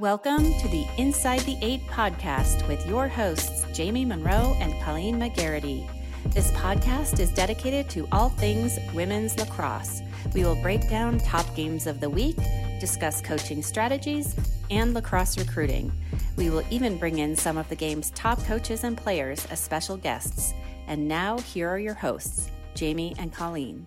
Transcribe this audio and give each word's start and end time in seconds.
Welcome 0.00 0.58
to 0.60 0.68
the 0.68 0.86
Inside 0.96 1.40
the 1.40 1.58
Eight 1.60 1.86
podcast 1.86 2.66
with 2.66 2.86
your 2.86 3.06
hosts, 3.06 3.66
Jamie 3.74 4.06
Munro 4.06 4.56
and 4.58 4.72
Colleen 4.82 5.20
Magarity. 5.20 5.86
This 6.28 6.50
podcast 6.52 7.20
is 7.20 7.30
dedicated 7.30 7.90
to 7.90 8.08
all 8.10 8.30
things 8.30 8.78
women's 8.94 9.38
lacrosse. 9.38 10.00
We 10.32 10.42
will 10.42 10.54
break 10.62 10.88
down 10.88 11.18
top 11.18 11.54
games 11.54 11.86
of 11.86 12.00
the 12.00 12.08
week, 12.08 12.38
discuss 12.80 13.20
coaching 13.20 13.62
strategies, 13.62 14.34
and 14.70 14.94
lacrosse 14.94 15.36
recruiting. 15.36 15.92
We 16.34 16.48
will 16.48 16.64
even 16.70 16.96
bring 16.96 17.18
in 17.18 17.36
some 17.36 17.58
of 17.58 17.68
the 17.68 17.76
game's 17.76 18.08
top 18.12 18.42
coaches 18.44 18.84
and 18.84 18.96
players 18.96 19.44
as 19.50 19.60
special 19.60 19.98
guests. 19.98 20.54
And 20.86 21.08
now, 21.08 21.36
here 21.40 21.68
are 21.68 21.78
your 21.78 21.92
hosts, 21.92 22.50
Jamie 22.74 23.14
and 23.18 23.34
Colleen. 23.34 23.86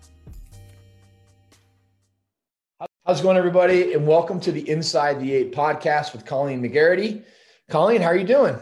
How's 3.06 3.20
it 3.20 3.22
going, 3.22 3.36
everybody? 3.36 3.92
And 3.92 4.06
welcome 4.06 4.40
to 4.40 4.50
the 4.50 4.66
Inside 4.66 5.20
the 5.20 5.30
Eight 5.30 5.54
podcast 5.54 6.14
with 6.14 6.24
Colleen 6.24 6.62
Magarity. 6.62 7.22
Colleen, 7.68 8.00
how 8.00 8.08
are 8.08 8.16
you 8.16 8.26
doing? 8.26 8.56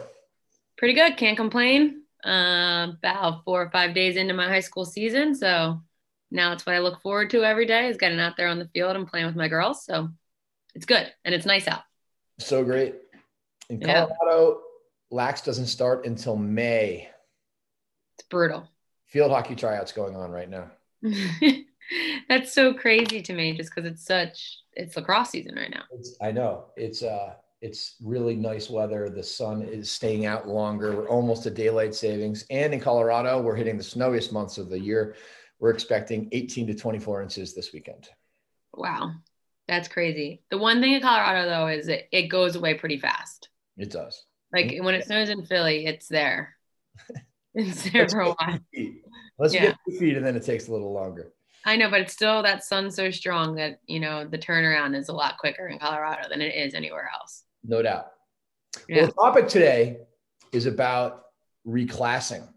Pretty 0.77 0.95
good. 0.95 1.17
Can't 1.17 1.37
complain. 1.37 2.03
Uh, 2.27 2.89
about 2.99 3.45
four 3.45 3.63
or 3.63 3.71
five 3.71 3.95
days 3.95 4.17
into 4.17 4.35
my 4.35 4.49
high 4.49 4.59
school 4.59 4.85
season. 4.85 5.37
So 5.37 5.81
now 6.33 6.51
it's 6.51 6.67
what 6.67 6.75
I 6.75 6.81
look 6.81 7.01
forward 7.03 7.31
to 7.31 7.45
every 7.45 7.67
day 7.67 7.87
is 7.87 7.99
getting 7.99 8.19
out 8.19 8.37
there 8.37 8.49
on 8.49 8.59
the 8.59 8.67
field 8.75 8.97
and 8.97 9.07
playing 9.07 9.27
with 9.27 9.37
my 9.37 9.47
girls. 9.47 9.85
So 9.85 10.09
it's 10.75 10.87
good. 10.87 11.07
And 11.25 11.37
it's 11.37 11.47
nice 11.47 11.69
out. 11.69 11.83
So 12.41 12.65
great. 12.65 12.97
In 13.71 13.79
Colorado, 13.81 14.11
yeah. 14.51 15.17
Lax 15.17 15.43
doesn't 15.43 15.69
start 15.69 16.05
until 16.05 16.35
May. 16.35 17.09
It's 18.19 18.27
brutal. 18.29 18.69
Field 19.07 19.31
hockey 19.31 19.55
tryouts 19.55 19.93
going 19.93 20.17
on 20.17 20.33
right 20.33 20.51
now. 20.51 20.69
That's 22.29 22.53
so 22.53 22.75
crazy 22.75 23.23
to 23.23 23.33
me, 23.33 23.57
just 23.57 23.75
because 23.75 23.91
it's 23.91 24.05
such 24.05 24.59
it's 24.75 24.97
lacrosse 24.97 25.31
season 25.31 25.55
right 25.57 25.71
now. 25.71 25.83
It's, 25.93 26.17
I 26.21 26.33
know 26.33 26.67
it's 26.77 27.03
uh 27.03 27.35
it's 27.61 27.97
really 28.03 28.35
nice 28.35 28.69
weather. 28.69 29.09
The 29.09 29.23
sun 29.23 29.63
is 29.63 29.91
staying 29.91 30.27
out 30.27 30.49
longer. 30.49 30.97
We're 30.97 31.09
almost 31.09 31.47
at 31.47 31.55
daylight 31.55 31.95
savings, 31.95 32.45
and 32.51 32.75
in 32.75 32.81
Colorado, 32.81 33.41
we're 33.41 33.57
hitting 33.57 33.77
the 33.77 33.85
snowiest 33.85 34.33
months 34.33 34.59
of 34.59 34.69
the 34.69 34.81
year. 34.81 35.15
We're 35.61 35.71
expecting 35.71 36.29
18 36.33 36.67
to 36.69 36.75
24 36.75 37.23
inches 37.23 37.55
this 37.55 37.73
weekend. 37.73 38.09
Wow, 38.75 39.13
that's 39.69 39.87
crazy. 39.87 40.43
The 40.51 40.59
one 40.59 40.81
thing 40.81 40.93
in 40.93 41.03
Colorado 41.03 41.49
though 41.49 41.69
is 41.69 41.89
it, 41.89 42.09
it 42.11 42.29
goes 42.29 42.57
away 42.57 42.75
pretty 42.75 42.99
fast. 42.99 43.49
It 43.77 43.91
does. 43.91 44.25
Like 44.53 44.77
when 44.81 44.95
it 44.95 45.07
snows 45.07 45.31
in 45.31 45.47
Philly, 45.47 45.87
it's 45.87 46.09
there. 46.09 46.57
It's 47.55 47.91
there 47.91 48.09
for 48.09 48.21
a 48.21 48.33
while. 48.33 48.59
Let's 49.39 49.53
yeah. 49.53 49.67
get 49.67 49.79
two 49.87 49.99
feet, 49.99 50.17
and 50.17 50.25
then 50.25 50.37
it 50.37 50.43
takes 50.43 50.69
a 50.69 50.73
little 50.73 50.91
longer. 50.91 51.35
I 51.65 51.77
know, 51.77 51.91
but 51.91 52.01
it's 52.01 52.13
still 52.13 52.43
that 52.43 52.65
sun's 52.65 52.97
so 52.97 53.11
strong 53.11 53.55
that 53.57 53.81
you 53.87 54.01
know 54.01 54.27
the 54.27 54.39
turnaround 54.39 54.97
is 54.97 55.09
a 55.09 55.13
lot 55.13 55.39
quicker 55.39 55.69
in 55.69 55.79
Colorado 55.79 56.29
than 56.29 56.41
it 56.41 56.55
is 56.55 56.75
anywhere 56.75 57.11
else. 57.19 57.45
No 57.65 57.83
doubt. 57.83 58.09
Yeah. 58.89 58.97
Well, 58.97 59.07
the 59.07 59.13
topic 59.13 59.49
today 59.49 59.99
is 60.53 60.67
about 60.67 61.23
reclassing. 61.67 62.49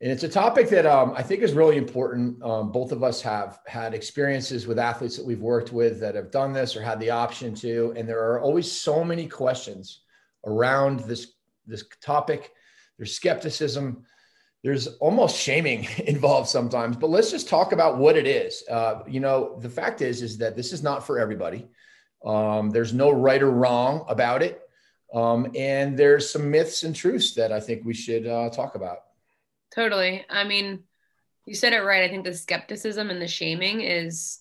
And 0.00 0.10
it's 0.10 0.24
a 0.24 0.28
topic 0.28 0.68
that 0.70 0.84
um, 0.84 1.14
I 1.16 1.22
think 1.22 1.42
is 1.42 1.52
really 1.52 1.76
important. 1.76 2.42
Um, 2.42 2.72
both 2.72 2.90
of 2.90 3.04
us 3.04 3.22
have 3.22 3.60
had 3.66 3.94
experiences 3.94 4.66
with 4.66 4.78
athletes 4.78 5.16
that 5.16 5.24
we've 5.24 5.40
worked 5.40 5.72
with 5.72 6.00
that 6.00 6.16
have 6.16 6.32
done 6.32 6.52
this 6.52 6.74
or 6.74 6.82
had 6.82 6.98
the 6.98 7.10
option 7.10 7.54
to. 7.56 7.94
And 7.96 8.08
there 8.08 8.20
are 8.20 8.40
always 8.40 8.70
so 8.70 9.04
many 9.04 9.28
questions 9.28 10.00
around 10.44 11.00
this, 11.00 11.34
this 11.66 11.84
topic. 12.02 12.50
There's 12.98 13.14
skepticism 13.14 14.04
there's 14.62 14.86
almost 14.98 15.36
shaming 15.36 15.86
involved 16.06 16.48
sometimes 16.48 16.96
but 16.96 17.10
let's 17.10 17.30
just 17.30 17.48
talk 17.48 17.72
about 17.72 17.98
what 17.98 18.16
it 18.16 18.26
is. 18.26 18.62
Uh, 18.70 19.02
you 19.06 19.20
know 19.20 19.58
the 19.60 19.70
fact 19.70 20.00
is 20.00 20.22
is 20.22 20.38
that 20.38 20.56
this 20.56 20.72
is 20.72 20.82
not 20.82 21.06
for 21.06 21.18
everybody. 21.18 21.66
Um, 22.24 22.70
there's 22.70 22.92
no 22.92 23.10
right 23.10 23.42
or 23.42 23.50
wrong 23.50 24.04
about 24.08 24.42
it. 24.42 24.60
Um, 25.12 25.50
and 25.56 25.98
there's 25.98 26.30
some 26.30 26.50
myths 26.50 26.84
and 26.84 26.96
truths 26.96 27.34
that 27.34 27.52
i 27.52 27.60
think 27.60 27.84
we 27.84 27.92
should 27.94 28.26
uh, 28.26 28.48
talk 28.50 28.74
about. 28.74 28.98
Totally. 29.74 30.24
I 30.28 30.44
mean 30.44 30.84
you 31.44 31.54
said 31.54 31.72
it 31.72 31.80
right. 31.80 32.04
I 32.04 32.08
think 32.08 32.24
the 32.24 32.34
skepticism 32.34 33.10
and 33.10 33.20
the 33.20 33.26
shaming 33.26 33.80
is 33.80 34.38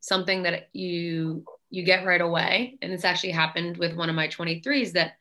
something 0.00 0.44
that 0.44 0.68
you 0.72 1.44
you 1.70 1.82
get 1.82 2.06
right 2.06 2.20
away. 2.20 2.78
And 2.82 2.92
it's 2.92 3.04
actually 3.04 3.32
happened 3.32 3.78
with 3.78 3.96
one 3.96 4.08
of 4.08 4.14
my 4.14 4.28
23s 4.28 4.92
that 4.92 5.14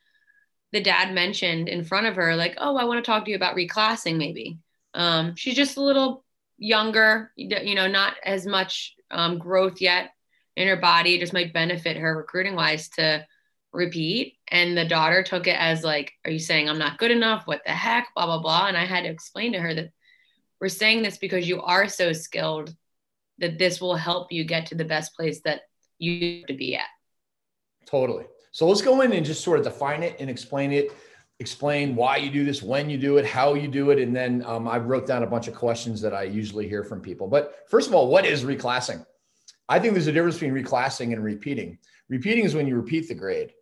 the 0.74 0.82
dad 0.82 1.14
mentioned 1.14 1.70
in 1.70 1.84
front 1.84 2.08
of 2.08 2.16
her, 2.16 2.36
like, 2.36 2.56
oh, 2.58 2.76
I 2.76 2.84
want 2.84 3.04
to 3.04 3.10
talk 3.10 3.26
to 3.26 3.32
you 3.32 3.38
about 3.38 3.56
reclassing 3.56 4.18
maybe. 4.18 4.58
Um, 4.94 5.36
she's 5.36 5.56
just 5.56 5.78
a 5.78 5.84
little 5.84 6.26
younger, 6.58 7.32
you 7.38 7.76
know, 7.76 7.88
not 7.88 8.16
as 8.26 8.46
much 8.46 8.96
um, 9.12 9.38
growth 9.38 9.80
yet 9.80 10.10
in 10.56 10.68
her 10.68 10.76
body, 10.76 11.16
it 11.16 11.20
just 11.20 11.34
might 11.34 11.54
benefit 11.54 11.98
her 11.98 12.16
recruiting 12.16 12.56
wise 12.56 12.90
to 12.90 13.26
repeat. 13.72 14.38
And 14.50 14.78
the 14.78 14.86
daughter 14.86 15.24
took 15.24 15.48
it 15.48 15.58
as 15.58 15.84
like, 15.84 16.14
are 16.26 16.32
you 16.32 16.40
saying 16.40 16.70
I'm 16.70 16.78
not 16.78 17.00
good 17.00 17.12
enough? 17.12 17.44
What 17.46 17.62
the 17.66 17.72
heck? 17.72 18.08
Blah, 18.16 18.26
blah, 18.26 18.42
blah. 18.42 18.68
And 18.68 18.78
I 18.78 18.86
had 18.86 19.04
to 19.04 19.10
explain 19.10 19.54
to 19.54 19.60
her 19.60 19.74
that 19.74 19.92
we're 20.60 20.70
saying 20.70 21.02
this 21.02 21.18
because 21.18 21.48
you 21.48 21.62
are 21.62 21.88
so 21.88 22.14
skilled 22.14 22.76
that 23.40 23.58
this 23.58 23.82
will 23.82 23.96
help 23.96 24.32
you 24.32 24.44
get 24.44 24.68
to 24.68 24.76
the 24.76 24.86
best 24.86 25.16
place 25.16 25.42
that 25.42 25.62
you 25.98 26.40
have 26.40 26.48
to 26.48 26.54
be 26.54 26.76
at. 26.76 26.86
Totally. 27.88 28.26
So 28.54 28.68
let's 28.68 28.84
go 28.84 29.02
in 29.02 29.12
and 29.14 29.26
just 29.26 29.44
sort 29.44 29.58
of 29.58 29.66
define 29.66 30.04
it 30.04 30.16
and 30.20 30.30
explain 30.30 30.72
it, 30.72 30.92
explain 31.40 31.96
why 31.96 32.18
you 32.18 32.30
do 32.30 32.46
this, 32.46 32.62
when 32.62 32.88
you 32.88 33.00
do 33.00 33.18
it, 33.18 33.26
how 33.26 33.56
you 33.56 33.68
do 33.68 33.90
it. 33.90 33.98
And 33.98 34.16
then 34.16 34.46
um, 34.46 34.68
I 34.68 34.78
wrote 34.78 35.08
down 35.08 35.24
a 35.24 35.28
bunch 35.28 35.48
of 35.48 35.56
questions 35.56 36.00
that 36.02 36.14
I 36.14 36.24
usually 36.24 36.70
hear 36.70 36.84
from 36.84 37.02
people. 37.02 37.28
But 37.28 37.66
first 37.68 37.88
of 37.88 37.96
all, 37.96 38.10
what 38.10 38.28
is 38.28 38.44
reclassing? 38.44 39.04
I 39.68 39.80
think 39.80 39.94
there's 39.94 40.06
a 40.06 40.12
difference 40.12 40.36
between 40.36 40.54
reclassing 40.54 41.14
and 41.14 41.24
repeating. 41.24 41.80
Repeating 42.10 42.46
is 42.46 42.54
when 42.54 42.68
you 42.68 42.76
repeat 42.76 43.08
the 43.08 43.16
grade. 43.16 43.54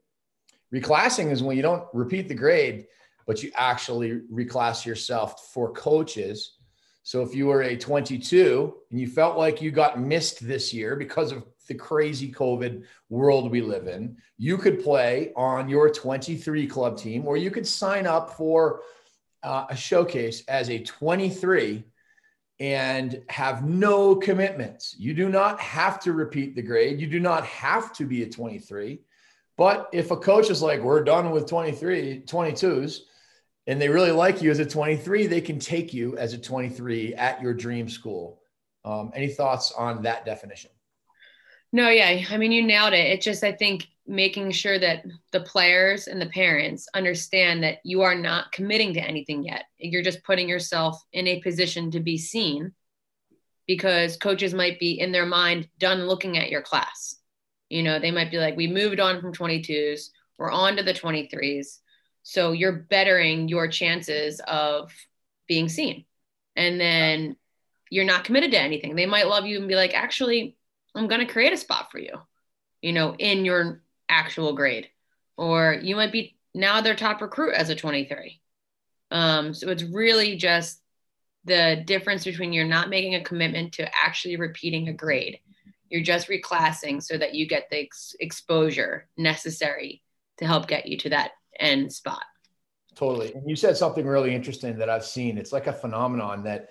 Reclassing 0.75 1.31
is 1.31 1.41
when 1.41 1.55
you 1.55 1.63
don't 1.63 1.85
repeat 1.93 2.27
the 2.27 2.35
grade, 2.35 2.87
but 3.25 3.41
you 3.41 3.49
actually 3.55 4.19
reclass 4.29 4.85
yourself 4.85 5.51
for 5.53 5.71
coaches. 5.71 6.57
So 7.03 7.21
if 7.21 7.33
you 7.33 7.47
were 7.47 7.61
a 7.61 7.77
22 7.77 8.73
and 8.91 8.99
you 8.99 9.07
felt 9.07 9.37
like 9.37 9.61
you 9.61 9.71
got 9.71 10.01
missed 10.01 10.45
this 10.45 10.73
year 10.73 10.97
because 10.97 11.31
of 11.31 11.45
the 11.71 11.77
crazy 11.77 12.29
COVID 12.29 12.83
world 13.07 13.49
we 13.49 13.61
live 13.61 13.87
in, 13.87 14.17
you 14.37 14.57
could 14.57 14.83
play 14.83 15.31
on 15.37 15.69
your 15.69 15.89
23 15.89 16.67
club 16.67 16.97
team, 16.97 17.25
or 17.25 17.37
you 17.37 17.49
could 17.49 17.65
sign 17.65 18.05
up 18.05 18.35
for 18.35 18.81
uh, 19.41 19.67
a 19.69 19.75
showcase 19.75 20.43
as 20.49 20.69
a 20.69 20.83
23 20.83 21.85
and 22.59 23.23
have 23.29 23.63
no 23.63 24.15
commitments. 24.15 24.95
You 24.99 25.13
do 25.13 25.29
not 25.29 25.61
have 25.61 25.97
to 26.01 26.11
repeat 26.11 26.55
the 26.55 26.61
grade. 26.61 26.99
You 26.99 27.07
do 27.07 27.21
not 27.21 27.45
have 27.45 27.93
to 27.93 28.05
be 28.05 28.23
a 28.23 28.29
23. 28.29 28.99
But 29.57 29.89
if 29.93 30.11
a 30.11 30.17
coach 30.17 30.49
is 30.49 30.61
like, 30.61 30.81
we're 30.81 31.05
done 31.05 31.31
with 31.31 31.47
23, 31.47 32.23
22s, 32.25 32.99
and 33.65 33.79
they 33.79 33.87
really 33.87 34.11
like 34.11 34.41
you 34.41 34.51
as 34.51 34.59
a 34.59 34.65
23, 34.65 35.27
they 35.27 35.39
can 35.39 35.57
take 35.57 35.93
you 35.93 36.17
as 36.17 36.33
a 36.33 36.37
23 36.37 37.15
at 37.15 37.41
your 37.41 37.53
dream 37.53 37.87
school. 37.87 38.41
Um, 38.83 39.11
any 39.15 39.29
thoughts 39.29 39.71
on 39.71 40.03
that 40.03 40.25
definition? 40.25 40.71
No, 41.73 41.89
yeah. 41.89 42.25
I 42.29 42.37
mean, 42.37 42.51
you 42.51 42.63
nailed 42.63 42.93
it. 42.93 43.11
It's 43.11 43.25
just, 43.25 43.43
I 43.43 43.53
think, 43.53 43.87
making 44.05 44.51
sure 44.51 44.77
that 44.77 45.05
the 45.31 45.39
players 45.39 46.07
and 46.07 46.21
the 46.21 46.25
parents 46.25 46.87
understand 46.93 47.63
that 47.63 47.77
you 47.83 48.01
are 48.01 48.15
not 48.15 48.51
committing 48.51 48.93
to 48.95 49.01
anything 49.01 49.43
yet. 49.43 49.65
You're 49.77 50.03
just 50.03 50.23
putting 50.23 50.49
yourself 50.49 51.01
in 51.13 51.27
a 51.27 51.41
position 51.41 51.91
to 51.91 51.99
be 51.99 52.17
seen 52.17 52.73
because 53.67 54.17
coaches 54.17 54.53
might 54.53 54.79
be 54.79 54.99
in 54.99 55.13
their 55.13 55.25
mind 55.25 55.69
done 55.77 56.07
looking 56.07 56.37
at 56.37 56.49
your 56.49 56.61
class. 56.61 57.15
You 57.69 57.83
know, 57.83 57.99
they 57.99 58.11
might 58.11 58.31
be 58.31 58.37
like, 58.37 58.57
we 58.57 58.67
moved 58.67 58.99
on 58.99 59.21
from 59.21 59.33
22s, 59.33 60.09
we're 60.37 60.51
on 60.51 60.75
to 60.75 60.83
the 60.83 60.93
23s. 60.93 61.77
So 62.23 62.51
you're 62.51 62.85
bettering 62.89 63.47
your 63.47 63.69
chances 63.69 64.41
of 64.45 64.91
being 65.47 65.69
seen. 65.69 66.03
And 66.55 66.81
then 66.81 67.37
you're 67.89 68.03
not 68.03 68.25
committed 68.25 68.51
to 68.51 68.59
anything. 68.59 68.95
They 68.95 69.05
might 69.05 69.27
love 69.27 69.45
you 69.45 69.59
and 69.59 69.67
be 69.69 69.75
like, 69.75 69.93
actually, 69.93 70.57
I'm 70.95 71.07
going 71.07 71.25
to 71.25 71.31
create 71.31 71.53
a 71.53 71.57
spot 71.57 71.91
for 71.91 71.99
you, 71.99 72.13
you 72.81 72.93
know, 72.93 73.15
in 73.15 73.45
your 73.45 73.81
actual 74.09 74.53
grade. 74.53 74.89
Or 75.37 75.79
you 75.81 75.95
might 75.95 76.11
be 76.11 76.37
now 76.53 76.81
their 76.81 76.95
top 76.95 77.21
recruit 77.21 77.53
as 77.53 77.69
a 77.69 77.75
23. 77.75 78.41
Um, 79.09 79.53
so 79.53 79.69
it's 79.69 79.83
really 79.83 80.35
just 80.35 80.81
the 81.45 81.81
difference 81.85 82.23
between 82.23 82.53
you're 82.53 82.65
not 82.65 82.89
making 82.89 83.15
a 83.15 83.23
commitment 83.23 83.73
to 83.73 83.89
actually 83.95 84.35
repeating 84.35 84.89
a 84.89 84.93
grade. 84.93 85.39
You're 85.89 86.03
just 86.03 86.29
reclassing 86.29 87.01
so 87.01 87.17
that 87.17 87.33
you 87.33 87.47
get 87.47 87.69
the 87.69 87.81
ex- 87.81 88.15
exposure 88.19 89.07
necessary 89.17 90.01
to 90.37 90.45
help 90.45 90.67
get 90.67 90.87
you 90.87 90.97
to 90.99 91.09
that 91.09 91.31
end 91.59 91.91
spot. 91.91 92.23
Totally. 92.95 93.33
And 93.33 93.49
you 93.49 93.55
said 93.55 93.77
something 93.77 94.05
really 94.05 94.35
interesting 94.35 94.77
that 94.77 94.89
I've 94.89 95.05
seen. 95.05 95.37
It's 95.37 95.51
like 95.51 95.67
a 95.67 95.73
phenomenon 95.73 96.43
that 96.43 96.69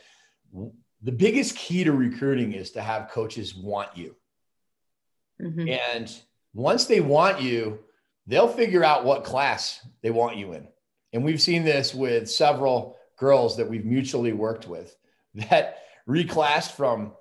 the 1.02 1.12
biggest 1.12 1.56
key 1.56 1.84
to 1.84 1.92
recruiting 1.92 2.52
is 2.52 2.72
to 2.72 2.82
have 2.82 3.10
coaches 3.10 3.54
want 3.54 3.96
you. 3.96 4.14
Mm-hmm. 5.40 5.68
And 5.68 6.14
once 6.52 6.84
they 6.84 7.00
want 7.00 7.40
you, 7.40 7.80
they'll 8.26 8.48
figure 8.48 8.84
out 8.84 9.04
what 9.04 9.24
class 9.24 9.86
they 10.02 10.10
want 10.10 10.36
you 10.36 10.52
in. 10.52 10.68
And 11.12 11.24
we've 11.24 11.40
seen 11.40 11.64
this 11.64 11.94
with 11.94 12.30
several 12.30 12.96
girls 13.18 13.56
that 13.56 13.68
we've 13.68 13.84
mutually 13.84 14.32
worked 14.32 14.68
with 14.68 14.96
that 15.50 15.78
reclassed 16.08 16.72
from 16.72 17.12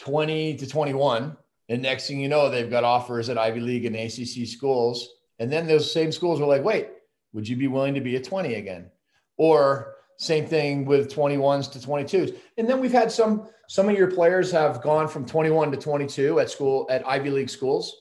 20 0.00 0.56
to 0.56 0.66
21. 0.66 1.36
And 1.68 1.82
next 1.82 2.06
thing 2.06 2.20
you 2.20 2.28
know, 2.28 2.50
they've 2.50 2.70
got 2.70 2.84
offers 2.84 3.30
at 3.30 3.38
Ivy 3.38 3.60
League 3.60 3.86
and 3.86 3.96
ACC 3.96 4.46
schools. 4.46 5.08
And 5.38 5.50
then 5.50 5.66
those 5.66 5.90
same 5.90 6.12
schools 6.12 6.40
were 6.40 6.46
like, 6.46 6.62
wait, 6.62 6.88
would 7.32 7.48
you 7.48 7.56
be 7.56 7.68
willing 7.68 7.94
to 7.94 8.00
be 8.00 8.16
a 8.16 8.22
20 8.22 8.54
again? 8.54 8.90
Or 9.36 9.93
same 10.18 10.46
thing 10.46 10.84
with 10.84 11.12
21s 11.12 11.70
to 11.72 11.78
22s. 11.78 12.36
And 12.56 12.68
then 12.68 12.80
we've 12.80 12.92
had 12.92 13.10
some 13.10 13.48
some 13.68 13.88
of 13.88 13.96
your 13.96 14.10
players 14.10 14.50
have 14.52 14.82
gone 14.82 15.08
from 15.08 15.24
21 15.24 15.70
to 15.72 15.76
22 15.78 16.38
at 16.40 16.50
school 16.50 16.86
at 16.90 17.06
Ivy 17.06 17.30
League 17.30 17.50
schools. 17.50 17.96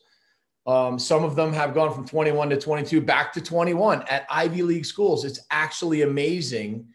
Um, 0.65 0.98
some 1.00 1.24
of 1.24 1.36
them 1.36 1.54
have 1.54 1.74
gone 1.74 1.94
from 1.94 2.06
21 2.06 2.50
to 2.50 2.57
22 2.57 3.01
back 3.01 3.33
to 3.33 3.42
21 3.42 4.04
at 4.04 4.25
Ivy 4.30 4.63
League 4.63 4.86
schools. 4.86 5.25
It's 5.25 5.39
actually 5.51 6.01
amazing. 6.01 6.88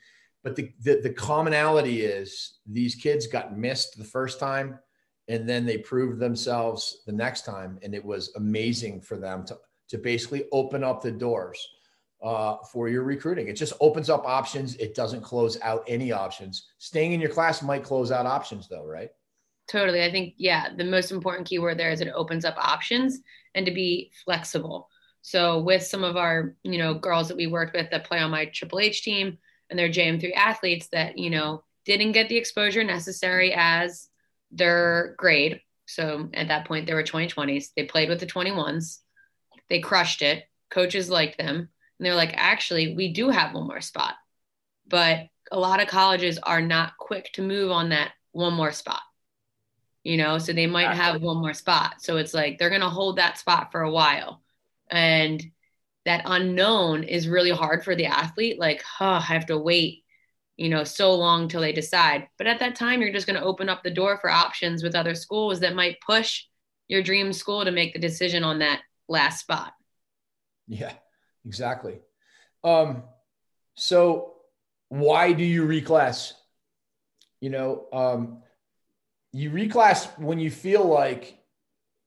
But 0.45 0.55
the, 0.57 0.71
the, 0.83 1.01
the 1.03 1.13
commonality 1.13 2.03
is 2.03 2.59
these 2.67 2.95
kids 2.95 3.27
got 3.27 3.57
missed 3.57 3.99
the 3.99 4.05
first 4.05 4.39
time 4.39 4.79
and 5.29 5.49
then 5.49 5.67
they 5.67 5.79
proved 5.79 6.19
themselves 6.19 7.03
the 7.07 7.13
next 7.13 7.45
time. 7.45 7.79
And 7.83 7.95
it 7.95 8.05
was 8.05 8.33
amazing 8.37 9.03
for 9.03 9.17
them 9.17 9.45
to, 9.47 9.59
to 9.89 9.99
basically 9.99 10.45
open 10.53 10.85
up 10.85 11.03
the 11.03 11.11
doors 11.11 11.67
uh, 12.23 12.57
for 12.73 12.89
your 12.89 13.03
recruiting. 13.03 13.49
It 13.49 13.55
just 13.55 13.75
opens 13.81 14.11
up 14.11 14.27
options. 14.27 14.77
It 14.77 14.95
doesn't 14.95 15.23
close 15.23 15.61
out 15.63 15.85
any 15.87 16.13
options. 16.13 16.69
Staying 16.79 17.13
in 17.13 17.21
your 17.21 17.31
class 17.31 17.63
might 17.63 17.85
close 17.85 18.11
out 18.11 18.27
options, 18.27 18.69
though, 18.69 18.85
right? 18.85 19.11
Totally. 19.69 20.03
I 20.03 20.11
think, 20.11 20.35
yeah, 20.37 20.69
the 20.75 20.85
most 20.85 21.13
important 21.13 21.47
keyword 21.47 21.79
there 21.79 21.91
is 21.91 22.01
it 22.01 22.09
opens 22.15 22.45
up 22.45 22.57
options 22.57 23.21
and 23.55 23.67
to 23.67 23.73
be 23.73 24.11
flexible. 24.25 24.89
So, 25.23 25.61
with 25.61 25.83
some 25.83 26.05
of 26.05 26.17
our, 26.17 26.55
you 26.63 26.79
know, 26.79 26.95
girls 26.95 27.29
that 27.29 27.37
we 27.37 27.47
worked 27.47 27.77
with 27.77 27.91
that 27.91 28.05
play 28.05 28.19
on 28.19 28.31
my 28.31 28.47
Triple 28.47 28.81
H 28.81 29.03
team 29.03 29.37
and 29.69 29.79
they're 29.79 29.91
JM3 29.91 30.35
athletes 30.35 30.89
that, 30.93 31.19
you 31.19 31.29
know, 31.29 31.65
didn't 31.85 32.13
get 32.13 32.29
the 32.29 32.37
exposure 32.37 32.83
necessary 32.83 33.53
as 33.55 34.09
their 34.51 35.15
grade. 35.19 35.61
So, 35.87 36.31
at 36.33 36.49
that 36.49 36.67
point, 36.67 36.87
they 36.87 36.95
were 36.95 37.03
2020s. 37.03 37.67
They 37.77 37.85
played 37.85 38.09
with 38.09 38.21
the 38.21 38.27
21s, 38.27 38.99
they 39.69 39.81
crushed 39.81 40.23
it. 40.23 40.45
Coaches 40.71 41.11
liked 41.11 41.39
them 41.39 41.69
and 41.99 42.07
they're 42.07 42.15
like, 42.15 42.33
actually, 42.35 42.95
we 42.95 43.13
do 43.13 43.29
have 43.29 43.55
one 43.55 43.67
more 43.67 43.81
spot. 43.81 44.15
But 44.87 45.29
a 45.51 45.59
lot 45.59 45.81
of 45.81 45.89
colleges 45.89 46.39
are 46.39 46.61
not 46.61 46.97
quick 46.99 47.33
to 47.35 47.43
move 47.43 47.71
on 47.71 47.91
that 47.91 48.13
one 48.33 48.55
more 48.55 48.73
spot. 48.73 49.03
You 50.05 50.17
know, 50.17 50.39
so 50.39 50.53
they 50.53 50.67
might 50.67 50.95
have 50.95 51.21
one 51.21 51.39
more 51.39 51.55
spot. 51.55 51.97
So 52.01 52.17
it's 52.17 52.33
like 52.33 52.59
they're 52.59 52.71
going 52.71 52.81
to 52.81 52.89
hold 52.89 53.17
that 53.17 53.39
spot 53.39 53.73
for 53.73 53.83
a 53.83 53.91
while. 53.91 54.43
And 54.91 55.45
that 56.05 56.23
unknown 56.25 57.03
is 57.03 57.29
really 57.29 57.51
hard 57.51 57.85
for 57.85 57.95
the 57.95 58.07
athlete. 58.07 58.59
Like, 58.59 58.81
huh, 58.83 59.21
I 59.21 59.21
have 59.21 59.47
to 59.47 59.59
wait, 59.59 60.05
you 60.57 60.71
know, 60.71 60.85
so 60.85 61.15
long 61.15 61.49
till 61.49 61.61
they 61.61 61.73
decide. 61.73 62.29
But 62.39 62.47
at 62.47 62.61
that 62.61 62.77
time, 62.77 63.03
you're 63.03 63.13
just 63.13 63.27
going 63.27 63.39
to 63.39 63.45
open 63.45 63.69
up 63.69 63.83
the 63.83 63.91
door 63.91 64.19
for 64.19 64.31
options 64.31 64.83
with 64.83 64.95
other 64.95 65.15
schools 65.15 65.61
that 65.61 65.75
might 65.75 66.01
push 66.01 66.45
your 66.87 67.03
dream 67.03 67.33
school 67.35 67.65
to 67.65 67.71
make 67.71 67.93
the 67.93 67.99
decision 67.99 68.45
on 68.45 68.61
that 68.61 68.81
last 69.09 69.41
spot. 69.41 69.75
Yeah. 70.69 70.93
Exactly. 71.49 71.99
Um, 72.63 73.03
so 73.75 74.35
why 74.91 75.33
do 75.33 75.43
you 75.43 75.63
reclass? 75.67 76.35
You 77.41 77.51
know, 77.51 77.87
um, 77.93 78.43
you 79.33 79.51
reclass 79.51 80.07
when 80.19 80.39
you 80.39 80.51
feel 80.51 80.85
like 80.85 81.39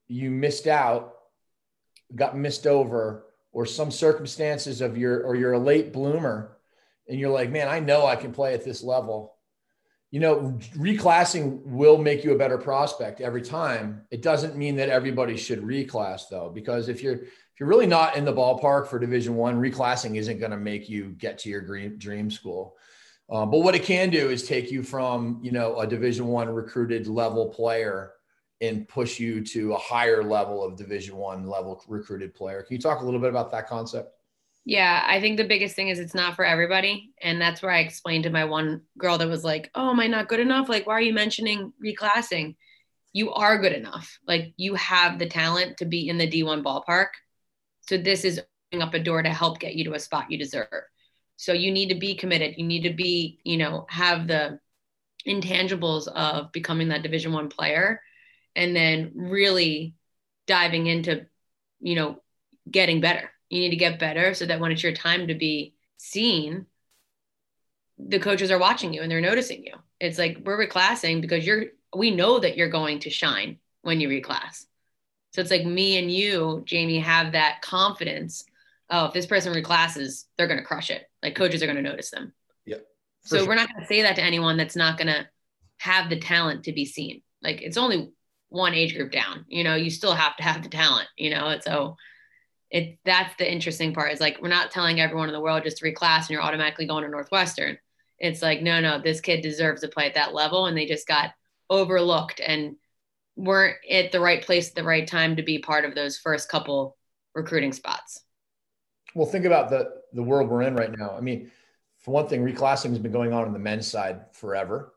you 0.06 0.30
missed 0.30 0.68
out, 0.68 1.14
got 2.14 2.36
missed 2.36 2.66
over, 2.66 3.26
or 3.50 3.66
some 3.66 3.90
circumstances 3.90 4.80
of 4.80 4.96
your, 4.96 5.22
or 5.24 5.34
you're 5.34 5.52
a 5.52 5.58
late 5.58 5.92
bloomer 5.92 6.56
and 7.08 7.18
you're 7.18 7.30
like, 7.30 7.50
man, 7.50 7.68
I 7.68 7.80
know 7.80 8.06
I 8.06 8.16
can 8.16 8.32
play 8.32 8.54
at 8.54 8.64
this 8.64 8.82
level. 8.82 9.34
You 10.10 10.20
know, 10.20 10.58
reclassing 10.76 11.62
will 11.64 11.98
make 11.98 12.22
you 12.22 12.32
a 12.32 12.38
better 12.38 12.58
prospect 12.58 13.20
every 13.20 13.42
time. 13.42 14.02
It 14.10 14.22
doesn't 14.22 14.56
mean 14.56 14.76
that 14.76 14.88
everybody 14.88 15.36
should 15.36 15.62
reclass 15.62 16.28
though, 16.30 16.50
because 16.54 16.88
if 16.88 17.02
you're 17.02 17.20
if 17.52 17.60
you're 17.60 17.68
really 17.68 17.86
not 17.86 18.16
in 18.16 18.24
the 18.24 18.32
ballpark 18.32 18.88
for 18.88 18.98
Division 18.98 19.36
One, 19.36 19.60
reclassing 19.60 20.16
isn't 20.16 20.38
going 20.38 20.50
to 20.50 20.56
make 20.56 20.88
you 20.88 21.10
get 21.18 21.38
to 21.40 21.48
your 21.48 21.60
dream 21.60 22.30
school. 22.30 22.76
Um, 23.30 23.50
but 23.50 23.60
what 23.60 23.74
it 23.74 23.84
can 23.84 24.10
do 24.10 24.30
is 24.30 24.46
take 24.46 24.70
you 24.70 24.82
from 24.82 25.40
you 25.42 25.52
know 25.52 25.78
a 25.78 25.86
Division 25.86 26.26
One 26.26 26.48
recruited 26.48 27.06
level 27.06 27.48
player 27.48 28.12
and 28.60 28.86
push 28.86 29.18
you 29.18 29.44
to 29.44 29.72
a 29.72 29.78
higher 29.78 30.22
level 30.22 30.64
of 30.64 30.76
Division 30.76 31.16
One 31.16 31.46
level 31.46 31.82
recruited 31.88 32.34
player. 32.34 32.62
Can 32.62 32.76
you 32.76 32.82
talk 32.82 33.00
a 33.00 33.04
little 33.04 33.20
bit 33.20 33.30
about 33.30 33.50
that 33.50 33.68
concept? 33.68 34.14
Yeah, 34.64 35.04
I 35.04 35.20
think 35.20 35.36
the 35.36 35.44
biggest 35.44 35.74
thing 35.74 35.88
is 35.88 35.98
it's 35.98 36.14
not 36.14 36.36
for 36.36 36.44
everybody. 36.44 37.10
And 37.20 37.40
that's 37.40 37.62
where 37.62 37.72
I 37.72 37.80
explained 37.80 38.24
to 38.24 38.30
my 38.30 38.44
one 38.44 38.82
girl 38.96 39.18
that 39.18 39.28
was 39.28 39.42
like, 39.42 39.70
Oh, 39.74 39.90
am 39.90 40.00
I 40.00 40.06
not 40.06 40.28
good 40.28 40.40
enough? 40.40 40.68
Like, 40.68 40.86
why 40.86 40.94
are 40.94 41.00
you 41.00 41.12
mentioning 41.12 41.72
reclassing? 41.84 42.54
You 43.12 43.32
are 43.32 43.58
good 43.58 43.72
enough. 43.72 44.18
Like, 44.26 44.54
you 44.56 44.74
have 44.76 45.18
the 45.18 45.26
talent 45.26 45.78
to 45.78 45.84
be 45.84 46.08
in 46.08 46.16
the 46.16 46.30
D1 46.30 46.62
ballpark. 46.62 47.08
So 47.92 47.98
this 47.98 48.24
is 48.24 48.40
opening 48.70 48.88
up 48.88 48.94
a 48.94 48.98
door 48.98 49.22
to 49.22 49.28
help 49.28 49.58
get 49.58 49.74
you 49.74 49.84
to 49.84 49.92
a 49.92 49.98
spot 49.98 50.30
you 50.30 50.38
deserve. 50.38 50.66
So 51.36 51.52
you 51.52 51.70
need 51.70 51.90
to 51.90 51.94
be 51.94 52.14
committed. 52.14 52.54
You 52.56 52.64
need 52.64 52.84
to 52.84 52.94
be, 52.94 53.38
you 53.44 53.58
know, 53.58 53.84
have 53.90 54.26
the 54.26 54.60
intangibles 55.28 56.08
of 56.08 56.52
becoming 56.52 56.88
that 56.88 57.02
division 57.02 57.34
one 57.34 57.50
player 57.50 58.00
and 58.56 58.74
then 58.74 59.12
really 59.14 59.94
diving 60.46 60.86
into, 60.86 61.26
you 61.80 61.94
know, 61.94 62.22
getting 62.70 63.02
better. 63.02 63.30
You 63.50 63.60
need 63.60 63.70
to 63.70 63.76
get 63.76 63.98
better 63.98 64.32
so 64.32 64.46
that 64.46 64.58
when 64.58 64.72
it's 64.72 64.82
your 64.82 64.94
time 64.94 65.26
to 65.26 65.34
be 65.34 65.74
seen, 65.98 66.64
the 67.98 68.20
coaches 68.20 68.50
are 68.50 68.58
watching 68.58 68.94
you 68.94 69.02
and 69.02 69.12
they're 69.12 69.20
noticing 69.20 69.66
you. 69.66 69.74
It's 70.00 70.16
like 70.18 70.38
we're 70.42 70.66
reclassing 70.66 71.20
because 71.20 71.46
you're 71.46 71.66
we 71.94 72.10
know 72.10 72.38
that 72.38 72.56
you're 72.56 72.70
going 72.70 73.00
to 73.00 73.10
shine 73.10 73.58
when 73.82 74.00
you 74.00 74.08
reclass. 74.08 74.64
So 75.32 75.40
it's 75.40 75.50
like 75.50 75.64
me 75.64 75.98
and 75.98 76.10
you, 76.10 76.62
Jamie, 76.66 76.98
have 76.98 77.32
that 77.32 77.62
confidence. 77.62 78.44
Oh, 78.90 79.06
if 79.06 79.14
this 79.14 79.26
person 79.26 79.52
reclasses, 79.52 80.26
they're 80.36 80.46
going 80.46 80.60
to 80.60 80.66
crush 80.66 80.90
it. 80.90 81.08
Like 81.22 81.34
coaches 81.34 81.62
are 81.62 81.66
going 81.66 81.76
to 81.76 81.82
notice 81.82 82.10
them. 82.10 82.32
Yep. 82.66 82.84
So 83.22 83.38
sure. 83.38 83.48
we're 83.48 83.54
not 83.54 83.68
going 83.72 83.80
to 83.80 83.86
say 83.86 84.02
that 84.02 84.16
to 84.16 84.22
anyone 84.22 84.56
that's 84.56 84.76
not 84.76 84.98
going 84.98 85.08
to 85.08 85.26
have 85.78 86.10
the 86.10 86.18
talent 86.18 86.64
to 86.64 86.72
be 86.72 86.84
seen. 86.84 87.22
Like 87.42 87.62
it's 87.62 87.78
only 87.78 88.12
one 88.50 88.74
age 88.74 88.94
group 88.94 89.10
down. 89.10 89.46
You 89.48 89.64
know, 89.64 89.74
you 89.74 89.90
still 89.90 90.14
have 90.14 90.36
to 90.36 90.42
have 90.42 90.62
the 90.62 90.68
talent. 90.68 91.08
You 91.16 91.30
know, 91.30 91.46
and 91.46 91.62
so 91.62 91.96
it 92.70 92.98
that's 93.04 93.34
the 93.38 93.50
interesting 93.50 93.94
part. 93.94 94.12
Is 94.12 94.20
like 94.20 94.38
we're 94.42 94.48
not 94.48 94.70
telling 94.70 95.00
everyone 95.00 95.28
in 95.28 95.34
the 95.34 95.40
world 95.40 95.64
just 95.64 95.78
to 95.78 95.84
reclass 95.84 96.20
and 96.20 96.30
you're 96.30 96.42
automatically 96.42 96.86
going 96.86 97.04
to 97.04 97.10
Northwestern. 97.10 97.78
It's 98.18 98.42
like 98.42 98.62
no, 98.62 98.80
no, 98.80 99.00
this 99.00 99.20
kid 99.20 99.40
deserves 99.40 99.80
to 99.80 99.88
play 99.88 100.06
at 100.06 100.14
that 100.14 100.34
level, 100.34 100.66
and 100.66 100.76
they 100.76 100.86
just 100.86 101.08
got 101.08 101.30
overlooked 101.70 102.40
and 102.46 102.76
weren't 103.36 103.76
at 103.90 104.12
the 104.12 104.20
right 104.20 104.42
place 104.42 104.68
at 104.68 104.74
the 104.74 104.84
right 104.84 105.06
time 105.06 105.36
to 105.36 105.42
be 105.42 105.58
part 105.58 105.84
of 105.84 105.94
those 105.94 106.18
first 106.18 106.48
couple 106.48 106.96
recruiting 107.34 107.72
spots. 107.72 108.24
Well, 109.14 109.26
think 109.26 109.44
about 109.44 109.70
the 109.70 109.90
the 110.12 110.22
world 110.22 110.48
we're 110.48 110.62
in 110.62 110.74
right 110.74 110.96
now. 110.96 111.14
I 111.16 111.20
mean, 111.20 111.50
for 111.98 112.12
one 112.12 112.28
thing, 112.28 112.44
reclassing 112.44 112.90
has 112.90 112.98
been 112.98 113.12
going 113.12 113.32
on 113.32 113.44
on 113.44 113.52
the 113.52 113.58
men's 113.58 113.86
side 113.86 114.26
forever 114.32 114.92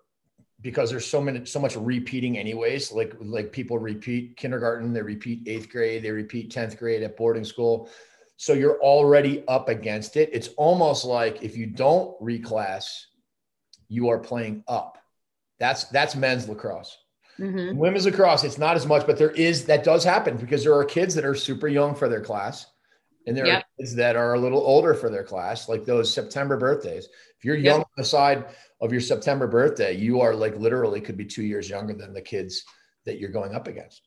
because 0.61 0.89
there's 0.89 1.05
so 1.05 1.21
many 1.21 1.45
so 1.45 1.59
much 1.59 1.75
repeating 1.75 2.37
anyways. 2.37 2.91
Like 2.91 3.13
like 3.19 3.51
people 3.51 3.77
repeat 3.77 4.37
kindergarten, 4.37 4.93
they 4.93 5.01
repeat 5.01 5.47
eighth 5.47 5.69
grade, 5.69 6.03
they 6.03 6.11
repeat 6.11 6.53
10th 6.53 6.77
grade 6.77 7.03
at 7.03 7.17
boarding 7.17 7.45
school. 7.45 7.89
So 8.37 8.53
you're 8.53 8.81
already 8.81 9.45
up 9.47 9.69
against 9.69 10.17
it. 10.17 10.29
It's 10.33 10.49
almost 10.57 11.05
like 11.05 11.41
if 11.41 11.55
you 11.55 11.67
don't 11.67 12.19
reclass, 12.19 12.85
you 13.87 14.09
are 14.09 14.19
playing 14.19 14.63
up. 14.67 14.97
That's 15.59 15.85
that's 15.85 16.15
men's 16.15 16.49
lacrosse. 16.49 16.97
Mm-hmm. 17.39 17.77
Women's 17.77 18.05
lacrosse, 18.05 18.43
it's 18.43 18.57
not 18.57 18.75
as 18.75 18.85
much, 18.85 19.05
but 19.05 19.17
there 19.17 19.31
is 19.31 19.65
that 19.65 19.83
does 19.83 20.03
happen 20.03 20.37
because 20.37 20.63
there 20.63 20.73
are 20.73 20.85
kids 20.85 21.15
that 21.15 21.25
are 21.25 21.35
super 21.35 21.67
young 21.67 21.93
for 21.93 22.07
their 22.07 22.21
class, 22.21 22.67
and 23.27 23.35
there 23.35 23.45
yep. 23.45 23.63
are 23.63 23.65
kids 23.77 23.95
that 23.95 24.15
are 24.15 24.33
a 24.35 24.39
little 24.39 24.61
older 24.61 24.93
for 24.93 25.09
their 25.09 25.23
class, 25.23 25.67
like 25.67 25.85
those 25.85 26.13
September 26.13 26.57
birthdays. 26.57 27.09
If 27.37 27.43
you're 27.43 27.55
young 27.55 27.79
yep. 27.79 27.87
on 27.87 27.93
the 27.97 28.05
side 28.05 28.45
of 28.81 28.91
your 28.91 29.01
September 29.01 29.47
birthday, 29.47 29.93
you 29.93 30.21
are 30.21 30.33
like 30.33 30.55
literally 30.57 31.01
could 31.01 31.17
be 31.17 31.25
two 31.25 31.43
years 31.43 31.69
younger 31.69 31.93
than 31.93 32.13
the 32.13 32.21
kids 32.21 32.63
that 33.05 33.19
you're 33.19 33.31
going 33.31 33.53
up 33.53 33.67
against. 33.67 34.01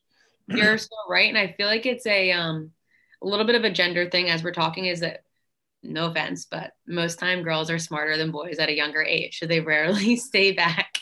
You're 0.47 0.77
so 0.79 0.95
right, 1.07 1.29
and 1.29 1.37
I 1.37 1.53
feel 1.55 1.67
like 1.67 1.85
it's 1.85 2.07
a 2.07 2.31
um 2.31 2.71
a 3.21 3.27
little 3.27 3.45
bit 3.45 3.55
of 3.55 3.63
a 3.63 3.69
gender 3.69 4.09
thing 4.09 4.29
as 4.29 4.43
we're 4.43 4.53
talking. 4.53 4.85
Is 4.85 5.01
that 5.01 5.23
no 5.81 6.07
offense, 6.07 6.45
but 6.45 6.71
most 6.87 7.19
time 7.19 7.43
girls 7.43 7.69
are 7.69 7.79
smarter 7.79 8.17
than 8.17 8.31
boys 8.31 8.59
at 8.59 8.69
a 8.69 8.75
younger 8.75 9.01
age. 9.01 9.39
So 9.39 9.45
they 9.45 9.59
rarely 9.59 10.15
stay 10.17 10.51
back. 10.51 10.99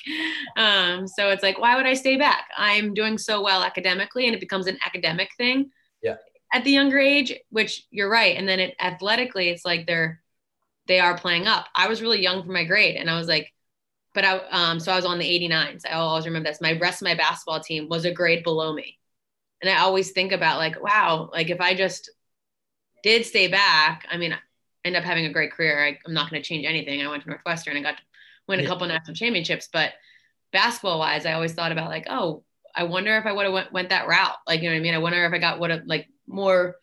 Um, 0.56 1.08
so 1.08 1.30
it's 1.30 1.44
like, 1.44 1.60
why 1.60 1.76
would 1.76 1.86
I 1.86 1.94
stay 1.94 2.18
back? 2.18 2.46
I'm 2.56 2.94
doing 2.94 3.18
so 3.18 3.42
well 3.42 3.64
academically 3.64 4.26
and 4.26 4.36
it 4.36 4.40
becomes 4.40 4.68
an 4.68 4.78
academic 4.86 5.30
thing. 5.38 5.72
Yeah. 6.02 6.18
At 6.54 6.64
the 6.64 6.72
younger 6.72 7.00
age, 7.00 7.34
which 7.50 7.86
you're 7.90 8.10
right. 8.10 8.38
And 8.38 8.48
then 8.48 8.60
it 8.60 8.76
athletically, 8.80 9.50
it's 9.50 9.66
like 9.66 9.88
they're 9.88 10.22
they 10.88 11.00
are 11.00 11.18
playing 11.18 11.48
up. 11.48 11.66
I 11.76 11.90
was 11.90 12.02
really 12.02 12.22
young 12.22 12.44
for 12.46 12.52
my 12.52 12.64
grade 12.64 12.96
and 12.96 13.10
I 13.10 13.18
was 13.18 13.28
like, 13.28 13.52
but 14.14 14.24
I 14.24 14.38
um 14.52 14.80
so 14.80 14.92
I 14.92 14.96
was 14.96 15.06
on 15.06 15.20
the 15.20 15.26
89s. 15.26 15.82
I 15.86 15.94
always 15.94 16.26
remember 16.26 16.50
this. 16.50 16.62
My 16.62 16.74
rest 16.74 17.02
of 17.02 17.08
my 17.08 17.16
basketball 17.16 17.60
team 17.60 17.90
was 17.90 18.06
a 18.06 18.14
grade 18.14 18.44
below 18.44 18.74
me. 18.74 18.98
And 19.62 19.70
I 19.70 19.80
always 19.80 20.12
think 20.12 20.32
about 20.32 20.60
like, 20.60 20.82
wow, 20.82 21.30
like 21.34 21.50
if 21.50 21.60
I 21.60 21.74
just 21.74 22.12
did 23.04 23.26
stay 23.26 23.48
back, 23.48 24.06
I 24.10 24.18
mean, 24.18 24.38
end 24.88 24.96
up 24.96 25.04
having 25.04 25.26
a 25.26 25.34
great 25.34 25.52
career. 25.52 25.84
I, 25.84 26.00
am 26.08 26.14
not 26.14 26.30
going 26.30 26.42
to 26.42 26.48
change 26.48 26.66
anything. 26.66 27.02
I 27.02 27.10
went 27.10 27.24
to 27.24 27.30
Northwestern 27.30 27.76
and 27.76 27.86
got 27.86 27.98
to 27.98 28.04
win 28.48 28.60
a 28.60 28.64
yeah. 28.64 28.70
couple 28.70 28.88
national 28.88 29.16
championships, 29.16 29.70
but 29.72 29.94
basketball 30.52 31.00
wise, 31.00 31.26
I 31.26 31.34
always 31.34 31.54
thought 31.54 31.72
about 31.72 31.90
like, 31.90 32.08
oh, 32.10 32.44
I 32.76 32.84
wonder 32.84 33.18
if 33.18 33.26
I 33.26 33.32
would 33.32 33.46
have 33.46 33.54
went, 33.54 33.74
went 33.74 33.90
that 33.90 34.08
route. 34.08 34.36
Like, 34.48 34.62
you 34.62 34.70
know 34.70 34.76
what 34.76 34.80
I 34.80 34.84
mean? 34.84 34.94
I 34.94 35.00
wonder 35.00 35.24
if 35.26 35.34
I 35.34 35.40
got 35.40 35.60
what 35.60 35.88
like 35.88 36.08
more 36.28 36.76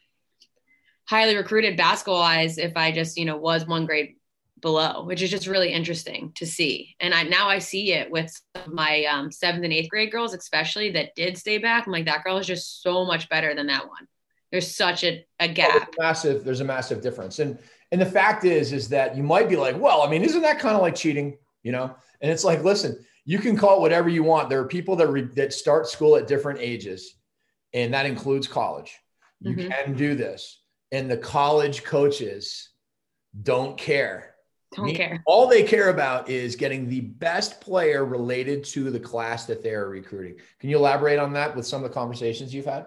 highly 1.07 1.37
recruited 1.37 1.77
basketball 1.77 2.21
wise 2.21 2.59
if 2.59 2.77
I 2.77 2.93
just, 2.93 3.17
you 3.17 3.25
know, 3.25 3.37
was 3.37 3.67
one 3.67 3.87
grade 3.87 4.17
below, 4.61 5.05
which 5.05 5.21
is 5.21 5.31
just 5.31 5.47
really 5.47 5.73
interesting 5.73 6.33
to 6.37 6.47
see. 6.47 6.97
And 6.99 7.13
I 7.13 7.23
now 7.23 7.49
I 7.49 7.59
see 7.59 7.93
it 7.93 8.11
with 8.11 8.35
my 8.67 9.05
um, 9.05 9.31
seventh 9.31 9.63
and 9.63 9.73
eighth 9.73 9.91
grade 9.91 10.11
girls, 10.11 10.35
especially 10.35 10.91
that 10.93 11.15
did 11.15 11.37
stay 11.37 11.59
back. 11.59 11.87
I'm 11.87 11.93
like, 11.93 12.07
that 12.07 12.25
girl 12.25 12.39
is 12.39 12.47
just 12.47 12.83
so 12.83 13.05
much 13.05 13.29
better 13.29 13.55
than 13.55 13.67
that 13.67 13.87
one. 13.87 14.09
There's 14.51 14.75
such 14.75 15.05
a, 15.05 15.25
a 15.39 15.49
gap. 15.49 15.69
Oh, 15.69 15.79
there's 15.79 15.89
a 15.99 16.03
massive, 16.03 16.45
there's 16.45 16.61
a 16.61 16.65
massive 16.65 17.03
difference. 17.03 17.41
And 17.41 17.59
and 17.95 18.03
the 18.03 18.07
fact 18.07 18.45
is, 18.45 18.73
is 18.73 18.89
that 18.89 19.17
you 19.17 19.23
might 19.23 19.49
be 19.49 19.55
like, 19.55 19.79
well, 19.79 20.03
I 20.03 20.11
mean, 20.11 20.23
isn't 20.23 20.43
that 20.43 20.59
kind 20.59 20.75
of 20.75 20.83
like 20.83 20.97
cheating? 20.97 21.39
You 21.63 21.71
know? 21.71 21.95
And 22.21 22.29
it's 22.29 22.43
like, 22.43 22.65
listen, 22.65 22.99
you 23.25 23.39
can 23.39 23.57
call 23.57 23.77
it 23.77 23.83
whatever 23.83 24.09
you 24.09 24.25
want. 24.25 24.51
There 24.51 24.59
are 24.59 24.67
people 24.67 24.97
that 24.97 25.07
re- 25.07 25.31
that 25.37 25.53
start 25.53 25.87
school 25.87 26.17
at 26.17 26.27
different 26.27 26.59
ages, 26.59 27.15
and 27.73 27.95
that 27.95 28.05
includes 28.05 28.49
college. 28.49 28.99
You 29.39 29.55
mm-hmm. 29.55 29.71
can 29.71 29.95
do 29.97 30.17
this, 30.17 30.61
and 30.91 31.09
the 31.09 31.17
college 31.17 31.85
coaches 31.85 32.71
don't 33.41 33.79
care. 33.79 34.35
Don't 34.75 34.87
Me, 34.87 34.97
care. 34.97 35.23
All 35.25 35.47
they 35.47 35.63
care 35.63 35.91
about 35.91 36.29
is 36.29 36.57
getting 36.57 36.89
the 36.89 37.01
best 37.01 37.61
player 37.61 38.05
related 38.05 38.65
to 38.65 38.91
the 38.91 38.99
class 38.99 39.47
that 39.47 39.63
they 39.63 39.71
are 39.71 39.89
recruiting. 39.89 40.35
Can 40.59 40.69
you 40.69 40.79
elaborate 40.79 41.21
on 41.21 41.33
that 41.35 41.55
with 41.55 41.65
some 41.65 41.85
of 41.85 41.89
the 41.89 41.95
conversations 41.95 42.53
you've 42.53 42.65
had? 42.65 42.87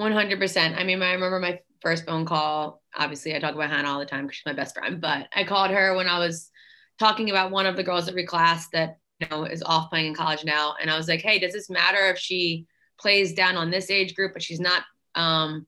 100%. 0.00 0.78
I 0.78 0.82
mean, 0.82 1.02
I 1.02 1.12
remember 1.12 1.40
my 1.40 1.60
first 1.86 2.04
phone 2.04 2.26
call. 2.26 2.82
Obviously, 2.96 3.36
I 3.36 3.38
talk 3.38 3.54
about 3.54 3.70
Hannah 3.70 3.88
all 3.88 4.00
the 4.00 4.06
time 4.06 4.24
because 4.24 4.38
she's 4.38 4.46
my 4.46 4.52
best 4.52 4.76
friend, 4.76 5.00
but 5.00 5.28
I 5.32 5.44
called 5.44 5.70
her 5.70 5.94
when 5.94 6.08
I 6.08 6.18
was 6.18 6.50
talking 6.98 7.30
about 7.30 7.52
one 7.52 7.64
of 7.64 7.76
the 7.76 7.84
girls 7.84 8.06
that 8.06 8.16
reclassed 8.16 8.70
that 8.72 8.98
you 9.20 9.28
know 9.30 9.44
is 9.44 9.62
off 9.62 9.88
playing 9.88 10.06
in 10.06 10.14
college 10.14 10.44
now. 10.44 10.74
And 10.80 10.90
i 10.90 10.96
was 10.96 11.06
like 11.06 11.20
hey 11.20 11.38
does 11.38 11.52
this 11.52 11.70
matter 11.70 12.08
if 12.08 12.18
she 12.18 12.66
plays 12.98 13.34
down 13.34 13.56
on 13.56 13.70
this 13.70 13.88
age 13.88 14.16
group 14.16 14.32
but 14.32 14.42
she's 14.42 14.58
not 14.58 14.82
um 15.14 15.64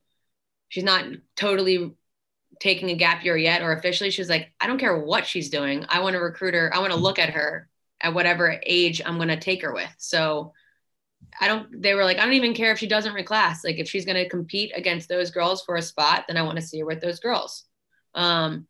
she's 0.70 0.82
not 0.82 1.04
totally 1.36 1.92
taking 2.58 2.90
a 2.90 2.96
gap 2.96 3.24
year 3.24 3.36
yet 3.36 3.62
or 3.62 3.70
officially? 3.70 4.10
She's 4.10 4.28
like 4.28 4.52
i 4.60 4.66
don't 4.66 4.78
care 4.78 4.98
what 4.98 5.24
she's 5.24 5.50
doing. 5.50 5.86
I 5.88 6.00
want 6.00 6.14
to 6.14 6.20
recruit 6.20 6.54
her. 6.54 6.74
I 6.74 6.80
want 6.80 6.92
to 6.92 6.98
look 6.98 7.20
at 7.20 7.30
her 7.30 7.68
at 8.00 8.12
whatever 8.12 8.60
age 8.66 9.00
i'm 9.06 9.18
going 9.18 9.28
to 9.28 9.36
take 9.36 9.62
her 9.62 9.72
with. 9.72 9.94
So 9.98 10.52
i 11.40 11.48
don't 11.48 11.82
they 11.82 11.94
were 11.94 12.04
like 12.04 12.18
i 12.18 12.24
don't 12.24 12.34
even 12.34 12.54
care 12.54 12.72
if 12.72 12.78
she 12.78 12.86
doesn't 12.86 13.14
reclass 13.14 13.58
like 13.64 13.78
if 13.78 13.88
she's 13.88 14.04
going 14.04 14.16
to 14.16 14.28
compete 14.28 14.72
against 14.74 15.08
those 15.08 15.30
girls 15.30 15.62
for 15.62 15.76
a 15.76 15.82
spot 15.82 16.24
then 16.26 16.36
i 16.36 16.42
want 16.42 16.56
to 16.56 16.64
see 16.64 16.80
her 16.80 16.86
with 16.86 17.00
those 17.00 17.20
girls 17.20 17.64
um 18.14 18.66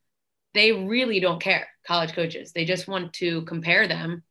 they 0.55 0.73
really 0.73 1.21
don't 1.21 1.41
care 1.41 1.69
college 1.87 2.13
coaches 2.13 2.53
they 2.53 2.65
just 2.65 2.89
want 2.89 3.13
to 3.13 3.43
compare 3.43 3.87
them 3.87 4.23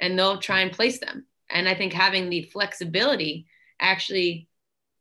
and 0.00 0.18
they'll 0.18 0.38
try 0.38 0.60
and 0.60 0.72
place 0.72 0.98
them. 1.00 1.26
And 1.50 1.68
I 1.68 1.74
think 1.74 1.92
having 1.92 2.28
the 2.28 2.42
flexibility 2.52 3.46
actually 3.80 4.48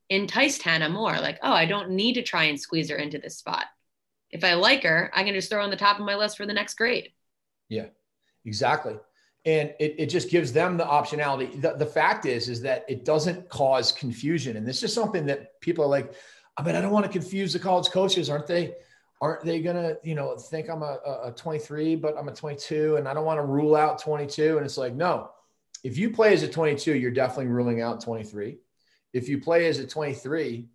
enticed 0.09 0.61
Hannah 0.61 0.89
more 0.89 1.19
like, 1.19 1.39
oh, 1.41 1.51
I 1.51 1.65
don't 1.65 1.91
need 1.91 2.13
to 2.13 2.21
try 2.21 2.45
and 2.45 2.59
squeeze 2.59 2.89
her 2.89 2.97
into 2.97 3.17
this 3.17 3.37
spot. 3.37 3.65
If 4.29 4.43
I 4.43 4.53
like 4.53 4.83
her, 4.83 5.11
I 5.13 5.23
can 5.23 5.33
just 5.33 5.49
throw 5.49 5.63
on 5.63 5.69
the 5.69 5.75
top 5.75 5.99
of 5.99 6.05
my 6.05 6.15
list 6.15 6.37
for 6.37 6.45
the 6.45 6.53
next 6.53 6.75
grade. 6.75 7.09
Yeah, 7.69 7.87
exactly. 8.45 8.95
And 9.45 9.73
it, 9.79 9.95
it 9.99 10.05
just 10.07 10.29
gives 10.29 10.51
them 10.51 10.75
the 10.75 10.85
optionality. 10.85 11.61
The, 11.61 11.73
the 11.73 11.85
fact 11.85 12.25
is, 12.25 12.49
is 12.49 12.61
that 12.61 12.83
it 12.87 13.05
doesn't 13.05 13.47
cause 13.47 13.91
confusion. 13.91 14.57
And 14.57 14.67
this 14.67 14.81
is 14.81 14.91
something 14.91 15.25
that 15.27 15.61
people 15.61 15.83
are 15.83 15.89
like, 15.89 16.13
I 16.57 16.63
mean, 16.63 16.75
I 16.75 16.81
don't 16.81 16.91
want 16.91 17.05
to 17.05 17.11
confuse 17.11 17.53
the 17.53 17.59
college 17.59 17.89
coaches, 17.91 18.29
aren't 18.29 18.47
they? 18.47 18.73
aren't 19.21 19.43
they 19.43 19.61
gonna 19.61 19.95
you 20.03 20.15
know 20.15 20.35
think 20.35 20.69
i'm 20.69 20.81
a, 20.81 20.99
a 21.23 21.33
23 21.35 21.95
but 21.95 22.17
i'm 22.17 22.27
a 22.27 22.33
22 22.33 22.97
and 22.97 23.07
i 23.07 23.13
don't 23.13 23.25
want 23.25 23.37
to 23.37 23.45
rule 23.45 23.75
out 23.75 24.01
22 24.01 24.57
and 24.57 24.65
it's 24.65 24.77
like 24.77 24.93
no 24.93 25.29
if 25.83 25.97
you 25.97 26.09
play 26.09 26.33
as 26.33 26.43
a 26.43 26.47
22 26.47 26.95
you're 26.95 27.11
definitely 27.11 27.47
ruling 27.47 27.81
out 27.81 28.01
23 28.01 28.57
if 29.13 29.29
you 29.29 29.39
play 29.39 29.67
as 29.67 29.79
a 29.79 29.87
23 29.87 30.67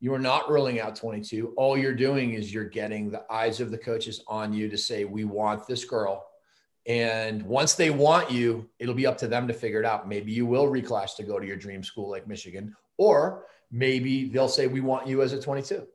you 0.00 0.14
are 0.14 0.18
not 0.18 0.50
ruling 0.50 0.80
out 0.80 0.96
22 0.96 1.52
all 1.56 1.76
you're 1.76 1.94
doing 1.94 2.32
is 2.32 2.52
you're 2.52 2.64
getting 2.64 3.10
the 3.10 3.22
eyes 3.30 3.60
of 3.60 3.70
the 3.70 3.78
coaches 3.78 4.22
on 4.26 4.52
you 4.52 4.68
to 4.68 4.78
say 4.78 5.04
we 5.04 5.24
want 5.24 5.66
this 5.66 5.84
girl 5.84 6.26
and 6.86 7.42
once 7.42 7.74
they 7.74 7.90
want 7.90 8.30
you 8.30 8.68
it'll 8.78 8.94
be 8.94 9.06
up 9.06 9.16
to 9.16 9.26
them 9.26 9.48
to 9.48 9.54
figure 9.54 9.80
it 9.80 9.86
out 9.86 10.08
maybe 10.08 10.30
you 10.32 10.44
will 10.44 10.66
reclass 10.66 11.16
to 11.16 11.22
go 11.22 11.38
to 11.38 11.46
your 11.46 11.56
dream 11.56 11.82
school 11.82 12.10
like 12.10 12.26
michigan 12.28 12.74
or 12.98 13.46
maybe 13.70 14.28
they'll 14.28 14.48
say 14.48 14.66
we 14.66 14.80
want 14.80 15.06
you 15.06 15.22
as 15.22 15.32
a 15.32 15.40
22 15.40 15.86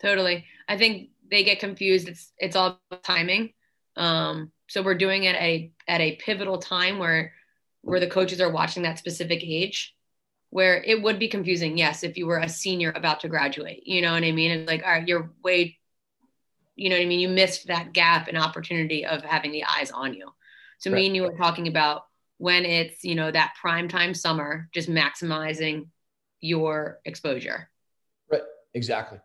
Totally. 0.00 0.44
I 0.68 0.76
think 0.76 1.10
they 1.30 1.44
get 1.44 1.60
confused. 1.60 2.08
It's 2.08 2.32
it's 2.38 2.56
all 2.56 2.80
timing. 3.02 3.52
Um, 3.96 4.52
so 4.68 4.82
we're 4.82 4.96
doing 4.96 5.24
it 5.24 5.34
at 5.34 5.42
a 5.42 5.72
at 5.88 6.00
a 6.00 6.16
pivotal 6.16 6.58
time 6.58 6.98
where 6.98 7.32
where 7.82 8.00
the 8.00 8.06
coaches 8.06 8.40
are 8.40 8.50
watching 8.50 8.82
that 8.82 8.98
specific 8.98 9.40
age 9.42 9.94
where 10.50 10.82
it 10.84 11.02
would 11.02 11.18
be 11.18 11.28
confusing 11.28 11.76
yes 11.76 12.02
if 12.04 12.16
you 12.16 12.26
were 12.26 12.38
a 12.38 12.48
senior 12.48 12.92
about 12.92 13.20
to 13.20 13.28
graduate 13.28 13.86
you 13.86 14.00
know 14.00 14.12
what 14.12 14.24
i 14.24 14.32
mean 14.32 14.50
it's 14.52 14.70
like 14.70 14.82
all 14.82 14.92
right 14.92 15.06
you're 15.06 15.30
way 15.42 15.76
you 16.76 16.88
know 16.88 16.96
what 16.96 17.02
i 17.02 17.06
mean 17.06 17.20
you 17.20 17.28
missed 17.28 17.66
that 17.66 17.92
gap 17.92 18.28
and 18.28 18.38
opportunity 18.38 19.04
of 19.04 19.22
having 19.22 19.52
the 19.52 19.64
eyes 19.64 19.90
on 19.90 20.14
you 20.14 20.28
so 20.78 20.90
right. 20.90 20.96
me 20.96 21.06
and 21.06 21.16
you 21.16 21.22
were 21.22 21.36
talking 21.36 21.68
about 21.68 22.04
when 22.38 22.64
it's 22.64 23.04
you 23.04 23.14
know 23.14 23.30
that 23.30 23.54
prime 23.60 23.88
time 23.88 24.14
summer 24.14 24.68
just 24.72 24.88
maximizing 24.88 25.86
your 26.40 26.98
exposure 27.04 27.68
right 28.30 28.42
exactly 28.74 29.18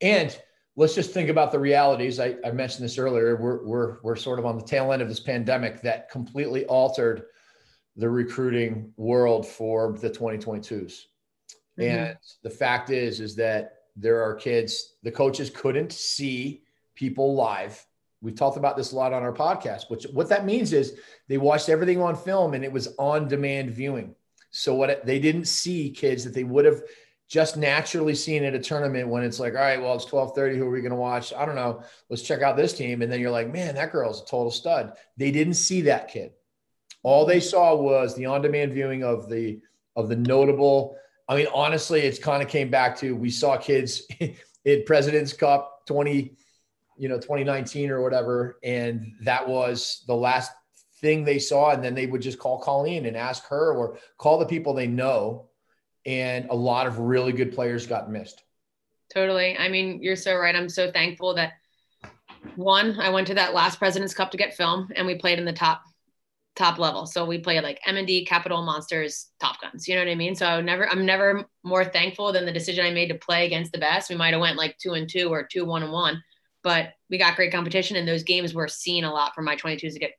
and 0.00 0.38
let's 0.76 0.94
just 0.94 1.12
think 1.12 1.28
about 1.28 1.52
the 1.52 1.58
realities. 1.58 2.18
I, 2.18 2.36
I 2.44 2.50
mentioned 2.50 2.84
this 2.84 2.98
earlier. 2.98 3.36
We're, 3.36 3.64
we're, 3.64 3.96
we're 4.02 4.16
sort 4.16 4.38
of 4.38 4.46
on 4.46 4.58
the 4.58 4.64
tail 4.64 4.92
end 4.92 5.02
of 5.02 5.08
this 5.08 5.20
pandemic 5.20 5.80
that 5.82 6.10
completely 6.10 6.64
altered 6.66 7.24
the 7.96 8.08
recruiting 8.08 8.92
world 8.96 9.46
for 9.46 9.92
the 9.92 10.10
2022s. 10.10 10.72
Mm-hmm. 11.78 11.82
And 11.82 12.16
the 12.42 12.50
fact 12.50 12.90
is, 12.90 13.20
is 13.20 13.36
that 13.36 13.72
there 13.96 14.22
are 14.22 14.34
kids, 14.34 14.96
the 15.04 15.12
coaches 15.12 15.50
couldn't 15.50 15.92
see 15.92 16.62
people 16.94 17.34
live. 17.34 17.84
We've 18.20 18.34
talked 18.34 18.56
about 18.56 18.76
this 18.76 18.92
a 18.92 18.96
lot 18.96 19.12
on 19.12 19.22
our 19.22 19.32
podcast, 19.32 19.90
which 19.90 20.04
what 20.12 20.28
that 20.30 20.46
means 20.46 20.72
is 20.72 20.98
they 21.28 21.38
watched 21.38 21.68
everything 21.68 22.00
on 22.00 22.16
film 22.16 22.54
and 22.54 22.64
it 22.64 22.72
was 22.72 22.94
on 22.98 23.28
demand 23.28 23.70
viewing. 23.70 24.14
So 24.50 24.74
what 24.74 25.04
they 25.04 25.18
didn't 25.18 25.46
see 25.46 25.90
kids 25.90 26.24
that 26.24 26.32
they 26.32 26.44
would 26.44 26.64
have 26.64 26.82
just 27.28 27.56
naturally 27.56 28.14
seen 28.14 28.44
at 28.44 28.54
a 28.54 28.58
tournament 28.58 29.08
when 29.08 29.24
it's 29.24 29.40
like, 29.40 29.54
all 29.54 29.60
right, 29.60 29.80
well, 29.80 29.94
it's 29.94 30.10
1230. 30.10 30.58
Who 30.58 30.66
are 30.66 30.70
we 30.70 30.80
going 30.80 30.90
to 30.90 30.96
watch? 30.96 31.32
I 31.32 31.44
don't 31.44 31.54
know. 31.54 31.82
Let's 32.08 32.22
check 32.22 32.42
out 32.42 32.56
this 32.56 32.72
team. 32.72 33.02
And 33.02 33.10
then 33.10 33.20
you're 33.20 33.30
like, 33.30 33.52
man, 33.52 33.74
that 33.74 33.92
girl's 33.92 34.22
a 34.22 34.26
total 34.26 34.50
stud. 34.50 34.92
They 35.16 35.30
didn't 35.30 35.54
see 35.54 35.82
that 35.82 36.08
kid. 36.08 36.32
All 37.02 37.26
they 37.26 37.40
saw 37.40 37.74
was 37.74 38.14
the 38.14 38.26
on-demand 38.26 38.72
viewing 38.72 39.04
of 39.04 39.28
the 39.28 39.60
of 39.96 40.08
the 40.08 40.16
notable. 40.16 40.96
I 41.28 41.36
mean, 41.36 41.46
honestly, 41.52 42.00
it's 42.00 42.18
kind 42.18 42.42
of 42.42 42.48
came 42.48 42.70
back 42.70 42.96
to 42.98 43.14
we 43.14 43.30
saw 43.30 43.56
kids 43.56 44.06
in 44.64 44.84
President's 44.86 45.32
Cup 45.32 45.82
20, 45.86 46.36
you 46.96 47.08
know, 47.08 47.16
2019 47.16 47.90
or 47.90 48.02
whatever, 48.02 48.58
and 48.62 49.12
that 49.22 49.46
was 49.46 50.04
the 50.06 50.14
last 50.14 50.52
thing 51.00 51.24
they 51.24 51.38
saw. 51.38 51.70
And 51.70 51.82
then 51.82 51.94
they 51.94 52.06
would 52.06 52.22
just 52.22 52.38
call 52.38 52.58
Colleen 52.58 53.06
and 53.06 53.16
ask 53.16 53.46
her 53.48 53.74
or 53.74 53.98
call 54.18 54.38
the 54.38 54.46
people 54.46 54.74
they 54.74 54.86
know 54.86 55.48
and 56.06 56.46
a 56.50 56.54
lot 56.54 56.86
of 56.86 56.98
really 56.98 57.32
good 57.32 57.54
players 57.54 57.86
got 57.86 58.10
missed. 58.10 58.42
Totally. 59.12 59.56
I 59.56 59.68
mean, 59.68 60.02
you're 60.02 60.16
so 60.16 60.36
right. 60.36 60.54
I'm 60.54 60.68
so 60.68 60.90
thankful 60.90 61.34
that 61.34 61.52
one, 62.56 62.98
I 63.00 63.10
went 63.10 63.26
to 63.28 63.34
that 63.34 63.54
last 63.54 63.78
President's 63.78 64.14
Cup 64.14 64.30
to 64.30 64.36
get 64.36 64.54
film, 64.54 64.88
and 64.96 65.06
we 65.06 65.14
played 65.14 65.38
in 65.38 65.44
the 65.44 65.52
top 65.52 65.82
top 66.56 66.78
level. 66.78 67.04
So 67.04 67.24
we 67.24 67.38
played 67.38 67.64
like 67.64 67.80
M 67.84 67.96
and 67.96 68.06
D, 68.06 68.24
Capital 68.24 68.62
Monsters, 68.62 69.30
Top 69.40 69.60
Guns. 69.60 69.88
You 69.88 69.96
know 69.96 70.02
what 70.02 70.10
I 70.10 70.14
mean? 70.14 70.36
So 70.36 70.46
I 70.46 70.60
never, 70.60 70.88
I'm 70.88 71.04
never 71.04 71.44
more 71.64 71.84
thankful 71.84 72.32
than 72.32 72.46
the 72.46 72.52
decision 72.52 72.86
I 72.86 72.92
made 72.92 73.08
to 73.08 73.16
play 73.16 73.44
against 73.46 73.72
the 73.72 73.78
best. 73.78 74.08
We 74.08 74.14
might 74.16 74.34
have 74.34 74.40
went 74.40 74.56
like 74.56 74.78
two 74.78 74.92
and 74.92 75.08
two 75.08 75.30
or 75.30 75.42
two 75.42 75.64
one 75.64 75.82
and 75.82 75.92
one, 75.92 76.22
but 76.64 76.94
we 77.10 77.18
got 77.18 77.36
great 77.36 77.52
competition, 77.52 77.96
and 77.96 78.08
those 78.08 78.24
games 78.24 78.54
were 78.54 78.66
seen 78.66 79.04
a 79.04 79.12
lot 79.12 79.34
for 79.34 79.42
my 79.42 79.54
22s 79.54 79.92
to 79.92 79.98
get, 80.00 80.12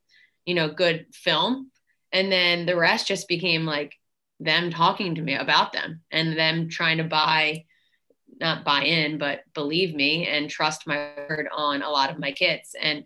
you 0.45 0.53
know, 0.53 0.69
good 0.69 1.07
film. 1.11 1.71
And 2.13 2.31
then 2.31 2.65
the 2.65 2.77
rest 2.77 3.07
just 3.07 3.27
became 3.27 3.65
like 3.65 3.93
them 4.39 4.69
talking 4.69 5.15
to 5.15 5.21
me 5.21 5.35
about 5.35 5.73
them 5.73 6.01
and 6.11 6.37
them 6.37 6.69
trying 6.69 6.97
to 6.97 7.03
buy 7.03 7.65
not 8.39 8.65
buy 8.65 8.83
in 8.83 9.17
but 9.17 9.39
believe 9.53 9.95
me 9.95 10.27
and 10.27 10.49
trust 10.49 10.85
my 10.85 11.13
word 11.29 11.47
on 11.55 11.81
a 11.81 11.89
lot 11.89 12.09
of 12.09 12.19
my 12.19 12.31
kids. 12.33 12.75
And 12.79 13.05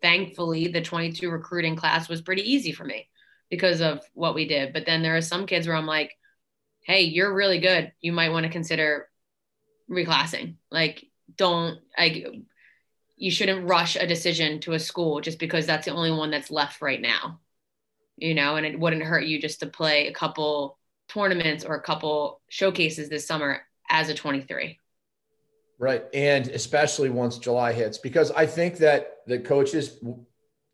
thankfully 0.00 0.66
the 0.66 0.80
22 0.82 1.30
recruiting 1.30 1.76
class 1.76 2.08
was 2.08 2.22
pretty 2.22 2.42
easy 2.42 2.72
for 2.72 2.84
me 2.84 3.08
because 3.50 3.80
of 3.80 4.00
what 4.14 4.34
we 4.34 4.48
did. 4.48 4.72
But 4.72 4.84
then 4.84 5.02
there 5.02 5.16
are 5.16 5.22
some 5.22 5.46
kids 5.46 5.68
where 5.68 5.76
i'm 5.76 5.86
like 5.86 6.12
hey 6.84 7.02
you're 7.02 7.32
really 7.32 7.60
good. 7.60 7.92
You 8.00 8.12
might 8.12 8.30
want 8.30 8.44
to 8.44 8.52
consider 8.52 9.08
reclassing. 9.88 10.56
Like 10.70 11.04
don't 11.36 11.78
like 11.98 12.26
you 13.16 13.30
shouldn't 13.30 13.68
rush 13.68 13.96
a 13.96 14.06
decision 14.06 14.60
to 14.60 14.72
a 14.72 14.78
school 14.78 15.20
just 15.20 15.38
because 15.38 15.66
that's 15.66 15.84
the 15.84 15.92
only 15.92 16.10
one 16.10 16.30
that's 16.30 16.50
left 16.50 16.80
right 16.82 17.00
now 17.00 17.38
you 18.16 18.34
know, 18.34 18.56
and 18.56 18.66
it 18.66 18.78
wouldn't 18.78 19.02
hurt 19.02 19.24
you 19.24 19.40
just 19.40 19.60
to 19.60 19.66
play 19.66 20.06
a 20.06 20.12
couple 20.12 20.78
tournaments 21.08 21.64
or 21.64 21.74
a 21.74 21.82
couple 21.82 22.40
showcases 22.48 23.08
this 23.08 23.26
summer 23.26 23.62
as 23.90 24.08
a 24.08 24.14
23. 24.14 24.78
Right. 25.78 26.04
And 26.14 26.46
especially 26.48 27.10
once 27.10 27.38
July 27.38 27.72
hits, 27.72 27.98
because 27.98 28.30
I 28.30 28.46
think 28.46 28.76
that 28.78 29.18
the 29.26 29.38
coaches, 29.38 29.98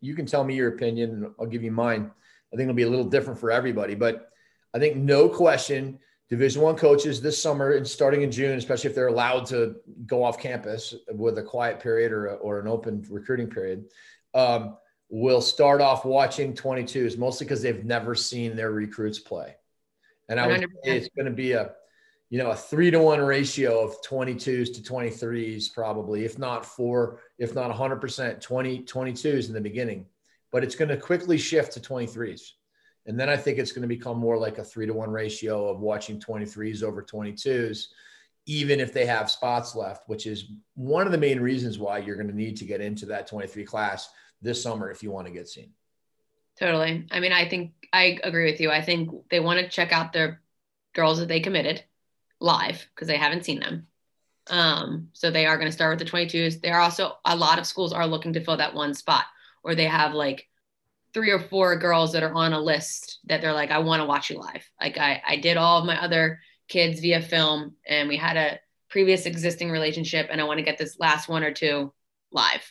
you 0.01 0.15
can 0.15 0.25
tell 0.25 0.43
me 0.43 0.55
your 0.55 0.69
opinion 0.69 1.33
I'll 1.39 1.47
give 1.47 1.63
you 1.63 1.71
mine. 1.71 2.11
I 2.53 2.55
think 2.55 2.69
it'll 2.69 2.75
be 2.75 2.83
a 2.83 2.89
little 2.89 3.05
different 3.05 3.39
for 3.39 3.51
everybody, 3.51 3.95
but 3.95 4.29
I 4.73 4.79
think 4.79 4.95
no 4.95 5.29
question 5.29 5.99
Division 6.29 6.61
One 6.61 6.75
coaches 6.75 7.21
this 7.21 7.41
summer 7.41 7.71
and 7.71 7.87
starting 7.87 8.21
in 8.21 8.31
June, 8.31 8.57
especially 8.57 8.89
if 8.89 8.95
they're 8.95 9.07
allowed 9.07 9.47
to 9.47 9.77
go 10.05 10.23
off 10.23 10.37
campus 10.37 10.93
with 11.11 11.37
a 11.39 11.43
quiet 11.43 11.79
period 11.79 12.11
or, 12.11 12.27
a, 12.27 12.33
or 12.35 12.59
an 12.59 12.67
open 12.67 13.03
recruiting 13.09 13.49
period, 13.49 13.85
um, 14.35 14.77
will 15.09 15.41
start 15.41 15.81
off 15.81 16.05
watching 16.05 16.53
22s 16.53 17.17
mostly 17.17 17.45
because 17.45 17.63
they've 17.63 17.83
never 17.83 18.13
seen 18.13 18.55
their 18.55 18.71
recruits 18.71 19.17
play. 19.17 19.55
And 20.29 20.39
I 20.39 20.47
would 20.47 20.61
say 20.83 20.97
it's 20.97 21.09
going 21.15 21.25
to 21.25 21.31
be 21.31 21.53
a, 21.53 21.71
you 22.29 22.37
know, 22.37 22.51
a 22.51 22.55
three 22.55 22.91
to 22.91 22.99
one 22.99 23.19
ratio 23.19 23.83
of 23.83 23.99
22s 24.03 24.75
to 24.75 24.81
23s, 24.81 25.73
probably, 25.73 26.25
if 26.25 26.37
not 26.37 26.63
four, 26.63 27.21
if 27.39 27.55
not 27.55 27.75
100%, 27.75 28.39
20, 28.39 28.83
22s 28.83 29.47
in 29.47 29.53
the 29.53 29.61
beginning. 29.61 30.05
But 30.51 30.63
it's 30.63 30.75
going 30.75 30.89
to 30.89 30.97
quickly 30.97 31.39
shift 31.39 31.73
to 31.73 31.79
23s. 31.79 32.51
And 33.05 33.19
then 33.19 33.29
I 33.29 33.37
think 33.37 33.57
it's 33.57 33.71
going 33.71 33.81
to 33.81 33.87
become 33.87 34.17
more 34.17 34.37
like 34.37 34.57
a 34.57 34.63
three 34.63 34.85
to 34.85 34.93
one 34.93 35.09
ratio 35.09 35.69
of 35.69 35.79
watching 35.79 36.19
23s 36.19 36.83
over 36.83 37.01
22s, 37.01 37.85
even 38.45 38.79
if 38.79 38.93
they 38.93 39.05
have 39.05 39.31
spots 39.31 39.75
left, 39.75 40.07
which 40.07 40.27
is 40.27 40.51
one 40.75 41.05
of 41.05 41.11
the 41.11 41.17
main 41.17 41.39
reasons 41.39 41.79
why 41.79 41.97
you're 41.97 42.15
going 42.15 42.27
to 42.27 42.35
need 42.35 42.57
to 42.57 42.65
get 42.65 42.81
into 42.81 43.05
that 43.07 43.27
23 43.27 43.63
class 43.63 44.09
this 44.41 44.61
summer 44.61 44.91
if 44.91 45.01
you 45.01 45.11
want 45.11 45.27
to 45.27 45.33
get 45.33 45.47
seen. 45.47 45.71
Totally. 46.59 47.05
I 47.09 47.19
mean, 47.19 47.31
I 47.31 47.47
think 47.47 47.71
I 47.93 48.19
agree 48.23 48.51
with 48.51 48.59
you. 48.59 48.69
I 48.69 48.81
think 48.81 49.11
they 49.31 49.39
want 49.39 49.59
to 49.59 49.69
check 49.69 49.93
out 49.93 50.11
their 50.11 50.41
girls 50.93 51.19
that 51.19 51.29
they 51.29 51.39
committed 51.39 51.83
live 52.41 52.85
because 52.93 53.07
they 53.07 53.17
haven't 53.17 53.45
seen 53.45 53.61
them. 53.61 53.87
Um, 54.49 55.09
so 55.13 55.31
they 55.31 55.45
are 55.45 55.57
going 55.57 55.69
to 55.69 55.73
start 55.73 55.97
with 55.97 56.05
the 56.05 56.11
22s. 56.11 56.61
There 56.61 56.75
are 56.75 56.81
also 56.81 57.13
a 57.23 57.35
lot 57.35 57.59
of 57.59 57.67
schools 57.67 57.93
are 57.93 58.07
looking 58.07 58.33
to 58.33 58.43
fill 58.43 58.57
that 58.57 58.73
one 58.73 58.93
spot, 58.93 59.23
or 59.63 59.73
they 59.73 59.85
have 59.85 60.13
like 60.13 60.48
three 61.13 61.31
or 61.31 61.39
four 61.39 61.75
girls 61.77 62.13
that 62.13 62.23
are 62.23 62.33
on 62.33 62.53
a 62.53 62.59
list 62.59 63.19
that 63.25 63.41
they're 63.41 63.53
like, 63.53 63.71
I 63.71 63.79
want 63.79 64.01
to 64.01 64.05
watch 64.05 64.29
you 64.29 64.39
live. 64.39 64.63
Like 64.79 64.97
I, 64.97 65.21
I 65.25 65.35
did 65.37 65.57
all 65.57 65.79
of 65.79 65.85
my 65.85 66.01
other 66.01 66.39
kids 66.67 66.99
via 66.99 67.21
film, 67.21 67.75
and 67.87 68.07
we 68.07 68.17
had 68.17 68.37
a 68.37 68.59
previous 68.89 69.25
existing 69.25 69.71
relationship, 69.71 70.27
and 70.31 70.39
I 70.39 70.43
want 70.43 70.59
to 70.59 70.65
get 70.65 70.77
this 70.77 70.97
last 70.99 71.29
one 71.29 71.43
or 71.43 71.53
two 71.53 71.93
live. 72.31 72.61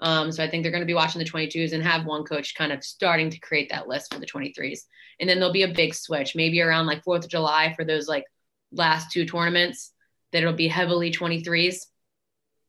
Um, 0.00 0.32
so 0.32 0.42
I 0.42 0.50
think 0.50 0.62
they're 0.62 0.72
going 0.72 0.82
to 0.82 0.86
be 0.86 0.94
watching 0.94 1.20
the 1.20 1.30
22s 1.30 1.72
and 1.72 1.82
have 1.82 2.06
one 2.06 2.24
coach 2.24 2.56
kind 2.56 2.72
of 2.72 2.82
starting 2.82 3.30
to 3.30 3.38
create 3.38 3.70
that 3.70 3.86
list 3.86 4.12
for 4.12 4.18
the 4.18 4.26
23s. 4.26 4.80
And 5.20 5.28
then 5.28 5.38
there'll 5.38 5.52
be 5.52 5.62
a 5.62 5.68
big 5.68 5.94
switch, 5.94 6.34
maybe 6.34 6.60
around 6.60 6.86
like 6.86 7.04
4th 7.04 7.24
of 7.24 7.30
July 7.30 7.72
for 7.76 7.84
those 7.84 8.08
like 8.08 8.24
last 8.72 9.12
two 9.12 9.24
tournaments 9.24 9.92
that 10.32 10.42
it'll 10.42 10.54
be 10.54 10.66
heavily 10.66 11.12
23s. 11.12 11.86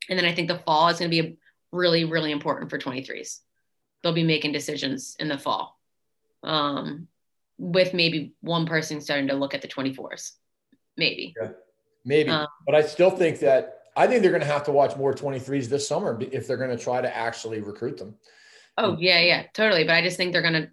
And 0.08 0.18
then 0.18 0.26
I 0.26 0.34
think 0.34 0.48
the 0.48 0.58
fall 0.58 0.88
is 0.88 0.98
going 0.98 1.10
to 1.10 1.22
be 1.22 1.38
really, 1.72 2.04
really 2.04 2.30
important 2.30 2.70
for 2.70 2.78
23s. 2.78 3.40
They'll 4.04 4.12
be 4.12 4.22
making 4.22 4.52
decisions 4.52 5.16
in 5.18 5.28
the 5.28 5.38
fall 5.38 5.80
um, 6.42 7.08
with 7.56 7.94
maybe 7.94 8.34
one 8.42 8.66
person 8.66 9.00
starting 9.00 9.28
to 9.28 9.34
look 9.34 9.54
at 9.54 9.62
the 9.62 9.68
24s. 9.68 10.32
Maybe. 10.98 11.34
Yeah, 11.40 11.52
maybe. 12.04 12.28
Um, 12.28 12.46
but 12.66 12.74
I 12.74 12.82
still 12.82 13.08
think 13.08 13.38
that 13.38 13.80
I 13.96 14.06
think 14.06 14.20
they're 14.20 14.30
going 14.30 14.42
to 14.42 14.46
have 14.46 14.64
to 14.64 14.72
watch 14.72 14.94
more 14.94 15.14
23s 15.14 15.70
this 15.70 15.88
summer 15.88 16.18
if 16.20 16.46
they're 16.46 16.58
going 16.58 16.76
to 16.76 16.82
try 16.82 17.00
to 17.00 17.16
actually 17.16 17.62
recruit 17.62 17.96
them. 17.96 18.14
Oh, 18.76 18.94
yeah, 18.98 19.20
yeah, 19.20 19.44
totally. 19.54 19.84
But 19.84 19.94
I 19.94 20.02
just 20.02 20.18
think 20.18 20.32
they're 20.32 20.42
going 20.42 20.52
to 20.52 20.70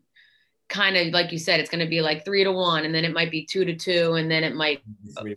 kind 0.67 0.97
of, 0.97 1.07
like 1.13 1.31
you 1.31 1.39
said, 1.39 1.61
it's 1.61 1.69
going 1.69 1.85
to 1.85 1.89
be 1.89 2.01
like 2.01 2.25
three 2.25 2.43
to 2.43 2.51
one, 2.51 2.83
and 2.83 2.93
then 2.93 3.05
it 3.05 3.13
might 3.13 3.31
be 3.31 3.45
two 3.45 3.63
to 3.63 3.75
two, 3.75 4.15
and 4.15 4.29
then 4.29 4.43
it 4.43 4.55
might 4.55 4.81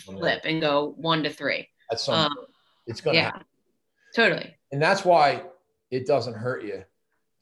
flip 0.04 0.40
and 0.44 0.60
go 0.60 0.94
one 0.96 1.22
to 1.22 1.30
three. 1.30 1.68
That's 1.88 2.02
something. 2.02 2.38
Um, 2.38 2.46
it's 2.88 3.00
going 3.00 3.14
to 3.14 3.20
yeah, 3.20 3.26
happen. 3.26 3.44
Totally. 4.16 4.56
And 4.72 4.82
that's 4.82 5.04
why 5.04 5.44
it 5.92 6.06
doesn't 6.08 6.34
hurt 6.34 6.64
you 6.64 6.84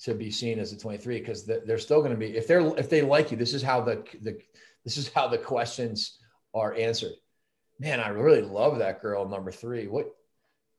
to 0.02 0.14
be 0.14 0.30
seen 0.30 0.59
as 0.59 0.73
a 0.73 0.78
23 0.78 1.21
because 1.21 1.44
they're 1.44 1.78
still 1.78 2.00
going 2.00 2.11
to 2.11 2.16
be 2.16 2.37
if 2.37 2.47
they're 2.47 2.66
if 2.78 2.91
they 2.91 3.02
like 3.02 3.30
you 3.30 3.36
this 3.36 3.54
is 3.54 3.62
how 3.62 3.80
the 3.80 4.04
the 4.23 4.38
this 4.84 4.97
is 4.97 5.08
how 5.08 5.28
the 5.28 5.38
questions 5.38 6.19
are 6.54 6.75
answered 6.75 7.12
man 7.78 8.00
i 8.00 8.08
really 8.08 8.43
love 8.43 8.78
that 8.78 9.00
girl 9.00 9.28
number 9.28 9.50
three 9.50 9.86
what 9.86 10.12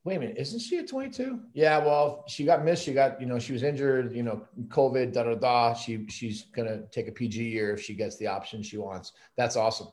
wait 0.03 0.17
a 0.17 0.19
minute, 0.19 0.37
isn't 0.37 0.59
she 0.59 0.77
a 0.77 0.85
22? 0.85 1.39
Yeah, 1.53 1.77
well, 1.77 2.25
she 2.27 2.43
got 2.45 2.65
missed. 2.65 2.83
She 2.83 2.93
got, 2.93 3.19
you 3.21 3.27
know, 3.27 3.39
she 3.39 3.53
was 3.53 3.63
injured, 3.63 4.13
you 4.13 4.23
know, 4.23 4.45
COVID, 4.67 5.13
da 5.13 5.23
da 5.23 5.35
da. 5.35 5.73
She 5.73 6.05
she's 6.07 6.43
gonna 6.55 6.83
take 6.91 7.07
a 7.07 7.11
PG 7.11 7.41
year 7.43 7.73
if 7.73 7.81
she 7.81 7.93
gets 7.93 8.17
the 8.17 8.27
option 8.27 8.61
she 8.61 8.77
wants. 8.77 9.13
That's 9.37 9.55
awesome. 9.55 9.87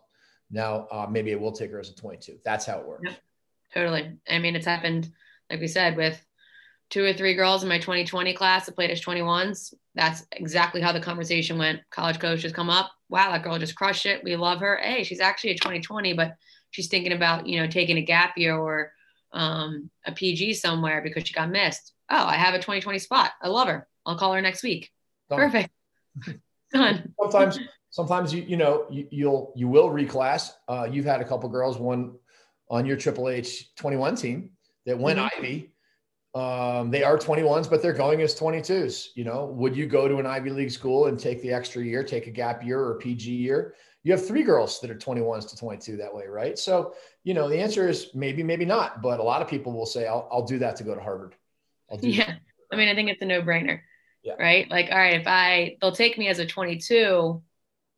Now 0.51 0.89
uh, 0.91 1.07
maybe 1.09 1.31
it 1.31 1.41
will 1.41 1.53
take 1.53 1.71
her 1.71 1.79
as 1.79 1.91
a 1.91 1.95
22. 1.95 2.39
That's 2.45 2.67
how 2.67 2.81
it 2.81 2.87
works. 2.87 3.13
Totally. 3.73 4.19
I 4.29 4.39
mean, 4.39 4.57
it's 4.57 4.67
happened, 4.67 5.11
like 5.49 5.61
we 5.61 5.69
said, 5.69 5.97
with 5.97 6.21
two 6.91 7.05
or 7.05 7.13
three 7.13 7.35
girls 7.35 7.63
in 7.63 7.69
my 7.69 7.79
2020 7.79 8.35
class 8.35 8.67
that 8.67 8.75
played 8.75 8.91
as 8.91 9.01
21s. 9.01 9.73
That's 9.95 10.27
exactly 10.33 10.81
how 10.81 10.93
the 10.93 11.01
conversation 11.01 11.57
went. 11.57 11.81
College 11.91 12.19
coaches 12.19 12.53
come 12.53 12.69
up. 12.69 12.91
Wow, 13.09 13.31
that 13.31 13.43
girl 13.43 13.59
just 13.59 13.77
crushed 13.77 14.07
it. 14.07 14.23
We 14.23 14.37
love 14.37 14.61
her. 14.61 14.77
Hey, 14.77 15.05
she's 15.05 15.21
actually 15.21 15.51
a 15.51 15.55
2020, 15.55 16.13
but 16.15 16.35
she's 16.71 16.89
thinking 16.89 17.13
about, 17.13 17.47
you 17.47 17.61
know, 17.61 17.69
taking 17.69 17.97
a 17.97 18.03
gap 18.03 18.37
year 18.37 18.57
or 18.57 18.93
um, 19.33 19.91
a 20.05 20.13
PG 20.13 20.55
somewhere 20.55 21.01
because 21.03 21.27
she 21.27 21.35
got 21.35 21.51
missed. 21.51 21.93
Oh, 22.09 22.25
I 22.25 22.35
have 22.35 22.55
a 22.55 22.59
2020 22.59 22.99
spot. 22.99 23.33
I 23.41 23.49
love 23.49 23.69
her. 23.69 23.87
I'll 24.05 24.19
call 24.19 24.33
her 24.33 24.41
next 24.41 24.63
week. 24.63 24.91
Done. 25.29 25.39
Perfect. 25.39 25.71
Done. 26.73 27.15
sometimes, 27.21 27.59
sometimes 27.91 28.33
you 28.33 28.43
you 28.43 28.57
know 28.57 28.87
you, 28.91 29.07
you'll 29.11 29.53
you 29.57 29.69
will 29.69 29.91
reclass. 29.91 30.51
Uh, 30.69 30.89
you've 30.91 31.05
had 31.05 31.21
a 31.21 31.25
couple 31.25 31.49
girls, 31.49 31.79
one 31.79 32.15
on 32.69 32.87
your 32.87 32.97
Triple 32.97 33.29
H 33.29 33.75
21 33.77 34.15
team 34.17 34.51
that 34.87 34.99
went 34.99 35.19
mm-hmm. 35.19 35.39
Ivy. 35.39 35.73
Um, 36.35 36.91
they 36.91 37.03
are 37.03 37.19
21s, 37.19 37.69
but 37.69 37.83
they're 37.83 37.93
going 37.93 38.23
as 38.23 38.39
22s. 38.39 39.09
You 39.17 39.25
know, 39.25 39.47
would 39.47 39.77
you 39.77 39.87
go 39.87 40.07
to 40.07 40.19
an 40.19 40.27
Ivy 40.27 40.51
League 40.51 40.71
school 40.71 41.07
and 41.07 41.19
take 41.19 41.43
the 41.43 41.53
extra 41.53 41.83
year, 41.83 42.05
take 42.05 42.29
a 42.29 42.31
gap 42.31 42.65
year 42.65 42.81
or 42.81 42.99
PG 42.99 43.31
year? 43.31 43.75
You 44.03 44.13
have 44.13 44.25
three 44.27 44.43
girls 44.43 44.81
that 44.81 44.91
are 44.91 44.95
21s 44.95 45.49
to 45.51 45.57
22 45.57 45.97
that 45.99 46.15
way, 46.15 46.27
right? 46.27 46.59
So 46.59 46.95
you 47.25 47.35
know, 47.35 47.49
the 47.49 47.59
answer 47.59 47.89
is 47.89 48.11
maybe, 48.15 48.43
maybe 48.43 48.65
not. 48.65 49.03
But 49.03 49.21
a 49.21 49.23
lot 49.23 49.43
of 49.43 49.49
people 49.49 49.73
will 49.73 49.87
say, 49.87 50.07
I'll, 50.07 50.29
I'll 50.31 50.47
do 50.47 50.59
that 50.59 50.77
to 50.77 50.85
go 50.85 50.95
to 50.95 51.01
Harvard. 51.01 51.35
yeah. 52.01 52.27
That. 52.27 52.41
I 52.73 52.77
mean, 52.77 52.89
I 52.89 52.95
think 52.95 53.11
it's 53.11 53.23
a 53.23 53.27
no 53.27 53.43
brainer. 53.43 53.81
Yeah. 54.23 54.35
Right. 54.39 54.71
Like, 54.71 54.91
all 54.91 54.99
right, 54.99 55.21
if 55.21 55.27
I, 55.27 55.77
they'll 55.81 55.93
take 55.93 56.19
me 56.19 56.29
as 56.29 56.39
a 56.39 56.47
22. 56.47 57.43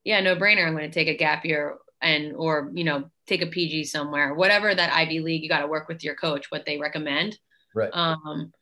Yeah, 0.04 0.20
no 0.20 0.36
brainer. 0.36 0.66
I'm 0.66 0.74
going 0.74 0.90
to 0.90 0.94
take 0.94 1.08
a 1.08 1.16
gap 1.16 1.44
year 1.44 1.78
and, 2.00 2.34
or, 2.34 2.70
you 2.74 2.84
know, 2.84 3.10
take 3.26 3.42
a 3.42 3.46
PG 3.46 3.84
somewhere, 3.84 4.34
whatever 4.34 4.74
that 4.74 4.92
Ivy 4.92 5.20
League, 5.20 5.42
you 5.42 5.48
got 5.48 5.60
to 5.60 5.66
work 5.66 5.88
with 5.88 6.02
your 6.02 6.14
coach, 6.14 6.50
what 6.50 6.64
they 6.64 6.78
recommend. 6.78 7.38
Right. 7.74 7.90
Um, 7.92 8.52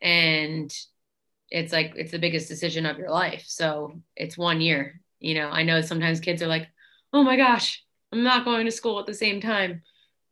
and 0.00 0.72
it's 1.50 1.72
like, 1.72 1.94
it's 1.96 2.12
the 2.12 2.18
biggest 2.18 2.48
decision 2.48 2.86
of 2.86 2.98
your 2.98 3.10
life. 3.10 3.44
So 3.46 4.00
it's 4.16 4.38
one 4.38 4.60
year. 4.60 5.00
You 5.20 5.34
know, 5.34 5.48
I 5.48 5.62
know 5.62 5.80
sometimes 5.80 6.20
kids 6.20 6.42
are 6.42 6.48
like, 6.48 6.68
oh 7.12 7.22
my 7.22 7.36
gosh, 7.36 7.82
I'm 8.12 8.22
not 8.22 8.44
going 8.44 8.66
to 8.66 8.72
school 8.72 9.00
at 9.00 9.06
the 9.06 9.14
same 9.14 9.40
time 9.40 9.82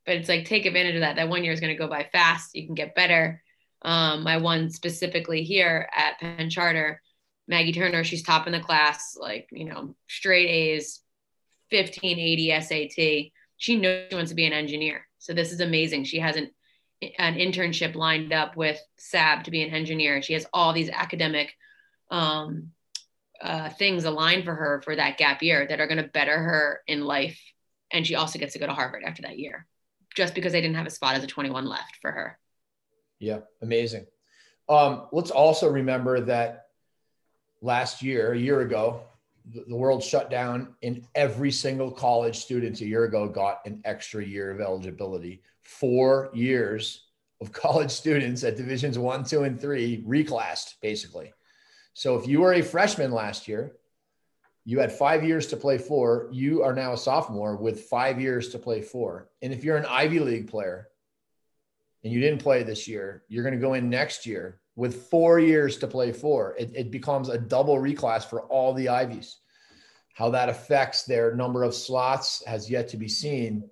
but 0.05 0.17
it's 0.17 0.29
like 0.29 0.45
take 0.45 0.67
advantage 0.67 0.95
of 0.95 1.01
that. 1.01 1.17
That 1.17 1.29
one 1.29 1.45
year 1.45 1.53
is 1.53 1.61
going 1.61 1.75
to 1.75 1.79
go 1.79 1.89
by 1.89 2.09
fast. 2.13 2.55
You 2.55 2.67
can 2.67 2.75
get 2.75 2.95
better. 2.95 3.43
Um, 3.83 4.23
my 4.23 4.37
one 4.37 4.71
specifically 4.71 5.43
here 5.43 5.89
at 5.95 6.19
Penn 6.19 6.51
Charter, 6.51 7.01
Maggie 7.49 7.73
Turner, 7.73 8.05
she's 8.05 8.23
top 8.23 8.47
in 8.47 8.53
the 8.53 8.61
class, 8.61 9.17
like, 9.19 9.49
you 9.51 9.65
know, 9.65 9.95
straight 10.09 10.49
A's, 10.49 11.01
1580 11.71 12.61
SAT. 12.61 13.33
She 13.57 13.77
knows 13.77 14.07
she 14.09 14.15
wants 14.15 14.31
to 14.31 14.37
be 14.37 14.47
an 14.47 14.53
engineer. 14.53 15.07
So 15.19 15.33
this 15.33 15.53
is 15.53 15.61
amazing. 15.61 16.05
She 16.05 16.19
has 16.21 16.37
an, 17.19 17.35
internship 17.35 17.95
lined 17.95 18.33
up 18.33 18.57
with 18.57 18.81
SAB 18.97 19.45
to 19.45 19.51
be 19.51 19.63
an 19.63 19.75
engineer. 19.75 20.23
She 20.23 20.35
has 20.35 20.47
all 20.53 20.73
these 20.73 20.91
academic 20.91 21.55
um, 22.11 22.71
uh, 23.41 23.71
things 23.71 24.05
aligned 24.05 24.45
for 24.45 24.55
her 24.55 24.83
for 24.83 24.95
that 24.97 25.19
gap 25.19 25.43
year 25.43 25.67
that 25.67 25.81
are 25.81 25.87
going 25.87 26.03
to 26.03 26.09
better 26.09 26.37
her 26.37 26.81
in 26.87 27.05
life. 27.05 27.41
And 27.91 28.07
she 28.07 28.15
also 28.15 28.39
gets 28.39 28.53
to 28.55 28.59
go 28.59 28.67
to 28.67 28.75
Harvard 28.75 29.03
after 29.05 29.23
that 29.23 29.39
year 29.39 29.67
just 30.15 30.35
because 30.35 30.53
they 30.53 30.61
didn't 30.61 30.77
have 30.77 30.87
a 30.87 30.91
spot 30.91 31.15
as 31.15 31.25
a 31.25 31.27
21 31.27 31.67
left 31.67 31.97
for 32.01 32.11
her. 32.11 32.39
Yeah, 33.19 33.41
amazing. 33.63 34.07
Um, 34.69 35.07
let's 35.13 35.31
also 35.31 35.69
remember 35.69 36.21
that 36.21 36.67
last 37.61 38.03
year, 38.03 38.33
a 38.33 38.39
year 38.39 38.61
ago, 38.61 39.03
the 39.45 39.75
world 39.75 40.03
shut 40.03 40.31
down, 40.31 40.75
and 40.83 41.05
every 41.15 41.51
single 41.51 41.91
college 41.91 42.39
student 42.39 42.81
a 42.81 42.87
year 42.87 43.05
ago 43.05 43.29
got 43.29 43.61
an 43.67 43.81
extra 43.85 44.25
year 44.25 44.51
of 44.51 44.61
eligibility. 44.61 45.43
Four 45.63 46.31
years 46.35 47.07
of 47.41 47.53
college 47.53 47.91
students 47.91 48.45
at 48.45 48.57
divisions 48.57 48.99
one, 48.99 49.25
two, 49.25 49.43
and 49.43 49.61
three 49.61 50.05
reclassed 50.07 50.75
basically. 50.81 51.33
So 51.95 52.17
if 52.17 52.27
you 52.27 52.41
were 52.41 52.55
a 52.55 52.63
freshman 52.63 53.13
last 53.13 53.49
year, 53.49 53.77
you 54.65 54.79
had 54.79 54.93
five 54.93 55.25
years 55.25 55.49
to 55.49 55.57
play 55.57 55.79
four. 55.79 56.29
You 56.33 56.63
are 56.63 56.75
now 56.75 56.93
a 56.93 56.99
sophomore 56.99 57.57
with 57.57 57.85
five 57.85 58.21
years 58.21 58.51
to 58.51 58.59
play 58.59 58.81
four. 58.81 59.29
And 59.43 59.53
if 59.53 59.65
you're 59.65 59.77
an 59.77 59.87
Ivy 59.87 60.21
League 60.21 60.49
player 60.49 60.89
and 62.05 62.13
you 62.13 62.21
didn't 62.21 62.43
play 62.43 62.63
this 62.63 62.87
year, 62.87 63.25
you're 63.29 63.43
going 63.43 63.57
to 63.57 63.61
go 63.61 63.75
in 63.75 63.91
next 63.91 64.25
year 64.25 64.61
with 64.77 65.09
four 65.11 65.39
years 65.41 65.79
to 65.79 65.89
play 65.89 66.13
four. 66.13 66.55
It, 66.59 66.71
it 66.75 66.91
becomes 66.91 67.29
a 67.29 67.39
double 67.39 67.77
reclass 67.77 68.25
for 68.25 68.43
all 68.43 68.73
the 68.73 68.89
Ivies. 68.89 69.39
How 70.15 70.31
that 70.31 70.49
affects 70.49 71.05
their 71.05 71.35
number 71.35 71.65
of 71.65 71.75
slots 71.75 72.45
has 72.47 72.71
yet 72.71 72.89
to 72.89 72.97
be 72.97 73.09
seen. 73.09 73.69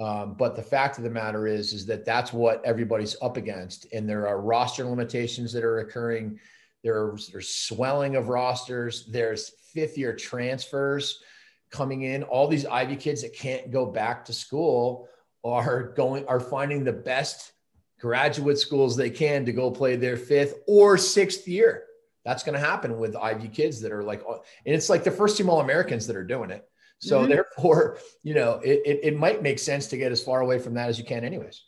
Um, 0.00 0.34
but 0.34 0.56
the 0.56 0.62
fact 0.62 0.96
of 0.96 1.04
the 1.04 1.10
matter 1.10 1.46
is, 1.46 1.74
is 1.74 1.84
that 1.86 2.06
that's 2.06 2.32
what 2.32 2.64
everybody's 2.64 3.16
up 3.20 3.36
against. 3.36 3.86
And 3.92 4.08
there 4.08 4.26
are 4.26 4.40
roster 4.40 4.84
limitations 4.84 5.52
that 5.52 5.62
are 5.62 5.80
occurring. 5.80 6.40
There's, 6.82 7.28
there's 7.28 7.54
swelling 7.54 8.16
of 8.16 8.28
rosters. 8.28 9.04
There's 9.06 9.50
fifth 9.74 9.98
year 9.98 10.16
transfers 10.16 11.22
coming 11.70 12.02
in. 12.02 12.22
All 12.22 12.48
these 12.48 12.64
Ivy 12.64 12.96
kids 12.96 13.20
that 13.22 13.34
can't 13.34 13.70
go 13.70 13.84
back 13.84 14.24
to 14.24 14.32
school 14.32 15.06
are 15.44 15.92
going 15.94 16.26
are 16.26 16.40
finding 16.40 16.82
the 16.82 16.92
best 16.92 17.52
graduate 18.00 18.58
schools 18.58 18.96
they 18.96 19.10
can 19.10 19.44
to 19.44 19.52
go 19.52 19.70
play 19.70 19.96
their 19.96 20.16
fifth 20.16 20.54
or 20.66 20.96
sixth 20.96 21.46
year. 21.46 21.84
That's 22.24 22.42
going 22.42 22.58
to 22.58 22.64
happen 22.64 22.98
with 22.98 23.16
Ivy 23.16 23.48
kids 23.48 23.80
that 23.82 23.92
are 23.92 24.02
like, 24.02 24.22
and 24.26 24.74
it's 24.74 24.88
like 24.88 25.04
the 25.04 25.10
first 25.10 25.36
team 25.36 25.50
All 25.50 25.60
Americans 25.60 26.06
that 26.06 26.16
are 26.16 26.24
doing 26.24 26.50
it. 26.50 26.66
So 27.00 27.20
mm-hmm. 27.20 27.30
therefore, 27.30 27.98
you 28.22 28.34
know, 28.34 28.60
it, 28.62 28.82
it, 28.84 29.00
it 29.02 29.18
might 29.18 29.42
make 29.42 29.58
sense 29.58 29.88
to 29.88 29.96
get 29.96 30.12
as 30.12 30.22
far 30.22 30.40
away 30.40 30.58
from 30.58 30.74
that 30.74 30.88
as 30.88 30.98
you 30.98 31.04
can, 31.04 31.24
anyways. 31.24 31.62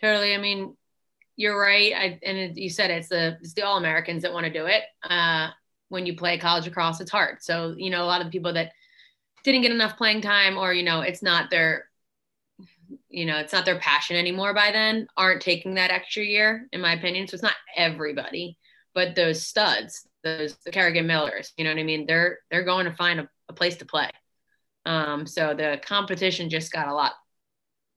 Totally. 0.00 0.34
I 0.34 0.38
mean, 0.38 0.76
you're 1.36 1.58
right. 1.58 1.92
I, 1.94 2.18
and 2.22 2.38
it, 2.38 2.56
you 2.56 2.68
said 2.68 2.90
it's 2.90 3.08
the 3.08 3.38
it's 3.40 3.54
the 3.54 3.62
All 3.62 3.78
Americans 3.78 4.22
that 4.22 4.32
want 4.32 4.46
to 4.46 4.52
do 4.52 4.66
it. 4.66 4.82
Uh, 5.02 5.48
when 5.88 6.06
you 6.06 6.16
play 6.16 6.38
college 6.38 6.64
lacrosse, 6.64 7.00
it's 7.00 7.10
hard. 7.10 7.38
So 7.40 7.74
you 7.76 7.90
know, 7.90 8.04
a 8.04 8.06
lot 8.06 8.20
of 8.20 8.26
the 8.26 8.30
people 8.30 8.52
that 8.52 8.72
didn't 9.44 9.62
get 9.62 9.72
enough 9.72 9.96
playing 9.96 10.20
time, 10.20 10.58
or 10.58 10.72
you 10.72 10.82
know, 10.82 11.00
it's 11.00 11.22
not 11.22 11.50
their 11.50 11.86
you 13.08 13.26
know, 13.26 13.38
it's 13.38 13.52
not 13.52 13.64
their 13.64 13.78
passion 13.78 14.16
anymore 14.16 14.54
by 14.54 14.70
then, 14.70 15.06
aren't 15.16 15.42
taking 15.42 15.74
that 15.74 15.90
extra 15.90 16.22
year, 16.24 16.66
in 16.72 16.80
my 16.80 16.94
opinion. 16.94 17.28
So 17.28 17.34
it's 17.34 17.42
not 17.42 17.54
everybody, 17.76 18.58
but 18.94 19.14
those 19.14 19.46
studs, 19.46 20.06
those 20.24 20.56
the 20.64 20.70
Kerrigan 20.70 21.06
Millers, 21.06 21.52
you 21.56 21.64
know 21.64 21.70
what 21.70 21.78
I 21.78 21.84
mean? 21.84 22.06
They're 22.06 22.40
they're 22.50 22.64
going 22.64 22.86
to 22.86 22.94
find 22.94 23.20
a, 23.20 23.28
a 23.48 23.52
place 23.52 23.76
to 23.76 23.86
play. 23.86 24.10
Um, 24.84 25.26
so 25.26 25.54
the 25.54 25.80
competition 25.84 26.50
just 26.50 26.72
got 26.72 26.88
a 26.88 26.94
lot, 26.94 27.12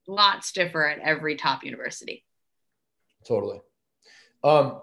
lot 0.06 0.44
stiffer 0.44 0.86
at 0.86 1.00
every 1.00 1.36
top 1.36 1.64
university. 1.64 2.24
Totally. 3.26 3.60
Um, 4.44 4.80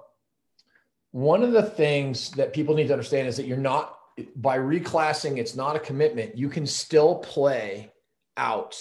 one 1.12 1.44
of 1.44 1.52
the 1.52 1.64
things 1.64 2.32
that 2.32 2.54
people 2.54 2.76
need 2.76 2.88
to 2.88 2.94
understand 2.94 3.28
is 3.28 3.38
that 3.38 3.46
you're 3.46 3.58
not 3.58 3.98
by 4.36 4.58
reclassing. 4.58 5.38
It's 5.38 5.56
not 5.56 5.76
a 5.76 5.80
commitment. 5.80 6.38
You 6.38 6.50
can 6.50 6.66
still 6.66 7.16
play 7.16 7.92
out 8.36 8.76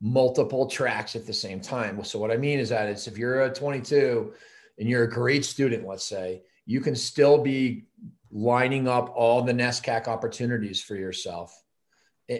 multiple 0.00 0.66
tracks 0.66 1.14
at 1.14 1.26
the 1.26 1.32
same 1.32 1.60
time. 1.60 2.02
So 2.04 2.18
what 2.18 2.30
I 2.30 2.36
mean 2.36 2.58
is 2.58 2.70
that 2.70 2.88
it's 2.88 3.06
if 3.06 3.18
you're 3.18 3.42
a 3.42 3.52
22 3.52 4.32
and 4.78 4.88
you're 4.88 5.04
a 5.04 5.10
great 5.10 5.44
student, 5.44 5.86
let's 5.86 6.04
say, 6.04 6.42
you 6.64 6.80
can 6.80 6.96
still 6.96 7.38
be 7.38 7.84
lining 8.30 8.88
up 8.88 9.12
all 9.14 9.42
the 9.42 9.52
NESCAC 9.52 10.08
opportunities 10.08 10.82
for 10.82 10.96
yourself 10.96 11.61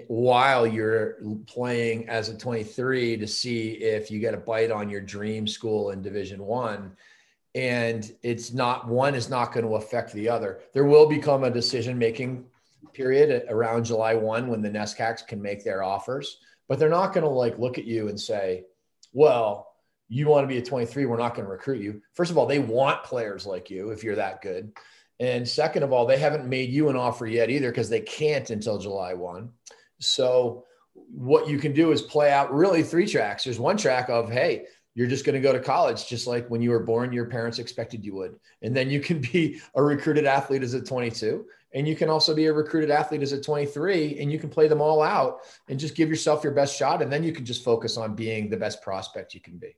while 0.09 0.67
you're 0.67 1.17
playing 1.47 2.09
as 2.09 2.29
a 2.29 2.37
23 2.37 3.17
to 3.17 3.27
see 3.27 3.73
if 3.73 4.11
you 4.11 4.19
get 4.19 4.35
a 4.35 4.39
bite 4.39 4.71
on 4.71 4.89
your 4.89 5.01
dream 5.01 5.47
school 5.47 5.91
in 5.91 6.03
division 6.03 6.43
one. 6.45 6.97
And 7.55 8.11
it's 8.23 8.53
not 8.53 8.89
one 8.89 9.15
is 9.15 9.29
not 9.29 9.53
going 9.53 9.67
to 9.67 9.77
affect 9.77 10.13
the 10.13 10.29
other. 10.29 10.61
There 10.73 10.85
will 10.85 11.09
become 11.09 11.45
a 11.45 11.51
decision 11.51 11.99
making 11.99 12.47
period 12.93 13.45
around 13.49 13.85
july 13.85 14.15
1 14.15 14.49
when 14.49 14.61
the 14.61 14.69
nescacs 14.69 15.27
can 15.27 15.41
make 15.41 15.65
their 15.65 15.83
offers 15.83 16.39
but 16.69 16.79
they're 16.79 16.91
not 16.91 17.15
going 17.15 17.25
to 17.25 17.31
like 17.31 17.59
look 17.59 17.79
at 17.79 17.87
you 17.87 18.09
and 18.09 18.21
say 18.21 18.65
well 19.15 19.73
you 20.09 20.27
want 20.27 20.45
to 20.45 20.49
be 20.49 20.59
a 20.59 20.63
23 20.63 21.07
we're 21.07 21.17
not 21.17 21.35
going 21.35 21.47
to 21.47 21.51
recruit 21.51 21.81
you. 21.81 22.03
First 22.13 22.31
of 22.31 22.37
all 22.37 22.45
they 22.45 22.59
want 22.59 23.03
players 23.03 23.47
like 23.47 23.71
you 23.71 23.91
if 23.91 24.05
you're 24.05 24.17
that 24.17 24.43
good. 24.43 24.73
And 25.21 25.49
second 25.49 25.85
of 25.85 25.93
all, 25.93 26.05
they 26.05 26.19
haven't 26.19 26.49
made 26.49 26.71
you 26.71 26.89
an 26.89 26.97
offer 26.97 27.27
yet 27.27 27.49
either 27.49 27.71
because 27.71 27.89
they 27.89 28.01
can't 28.01 28.51
until 28.51 28.79
July 28.79 29.15
1. 29.15 29.49
So 30.03 30.65
what 30.93 31.49
you 31.49 31.59
can 31.59 31.73
do 31.73 31.93
is 31.93 32.03
play 32.03 32.31
out 32.31 32.53
really 32.53 32.83
three 32.83 33.07
tracks. 33.07 33.45
There's 33.45 33.59
one 33.59 33.77
track 33.77 34.09
of, 34.09 34.31
hey, 34.31 34.67
you're 34.95 35.07
just 35.07 35.25
going 35.25 35.35
to 35.35 35.41
go 35.41 35.53
to 35.53 35.61
college 35.61 36.07
just 36.07 36.27
like 36.27 36.49
when 36.49 36.61
you 36.61 36.71
were 36.71 36.83
born 36.83 37.13
your 37.13 37.27
parents 37.27 37.59
expected 37.59 38.05
you 38.05 38.15
would. 38.15 38.39
And 38.61 38.77
then 38.77 38.91
you 38.91 39.01
can 39.01 39.21
be 39.21 39.61
a 39.75 39.83
recruited 39.83 40.27
athlete 40.27 40.63
as 40.63 40.75
a 40.75 40.83
22 40.83 41.47
and 41.75 41.89
you 41.89 41.97
can 41.97 42.11
also 42.11 42.35
be 42.35 42.47
a 42.47 42.53
recruited 42.53 42.91
athlete 42.91 43.23
as 43.23 43.33
a 43.33 43.41
23 43.41 44.19
and 44.21 44.31
you 44.31 44.39
can 44.39 44.51
play 44.51 44.69
them 44.69 44.81
all 44.81 45.03
out 45.03 45.41
and 45.69 45.81
just 45.81 45.95
give 45.95 46.11
yourself 46.11 46.45
your 46.45 46.53
best 46.53 46.77
shot 46.77 47.01
and 47.01 47.11
then 47.11 47.25
you 47.25 47.33
can 47.33 47.45
just 47.45 47.65
focus 47.65 47.97
on 47.97 48.15
being 48.15 48.51
the 48.51 48.57
best 48.57 48.83
prospect 48.83 49.35
you 49.35 49.41
can 49.41 49.57
be. 49.57 49.75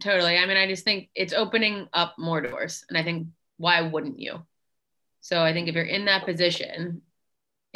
Totally. 0.00 0.36
I 0.36 0.44
mean 0.46 0.56
i 0.56 0.66
just 0.66 0.84
think 0.84 1.08
it's 1.14 1.32
opening 1.32 1.88
up 1.92 2.14
more 2.18 2.40
doors 2.40 2.84
and 2.88 2.98
i 2.98 3.02
think 3.02 3.28
why 3.58 3.80
wouldn't 3.82 4.18
you? 4.18 4.42
So 5.20 5.42
i 5.42 5.52
think 5.52 5.68
if 5.68 5.74
you're 5.74 5.84
in 5.84 6.06
that 6.06 6.24
position 6.24 7.02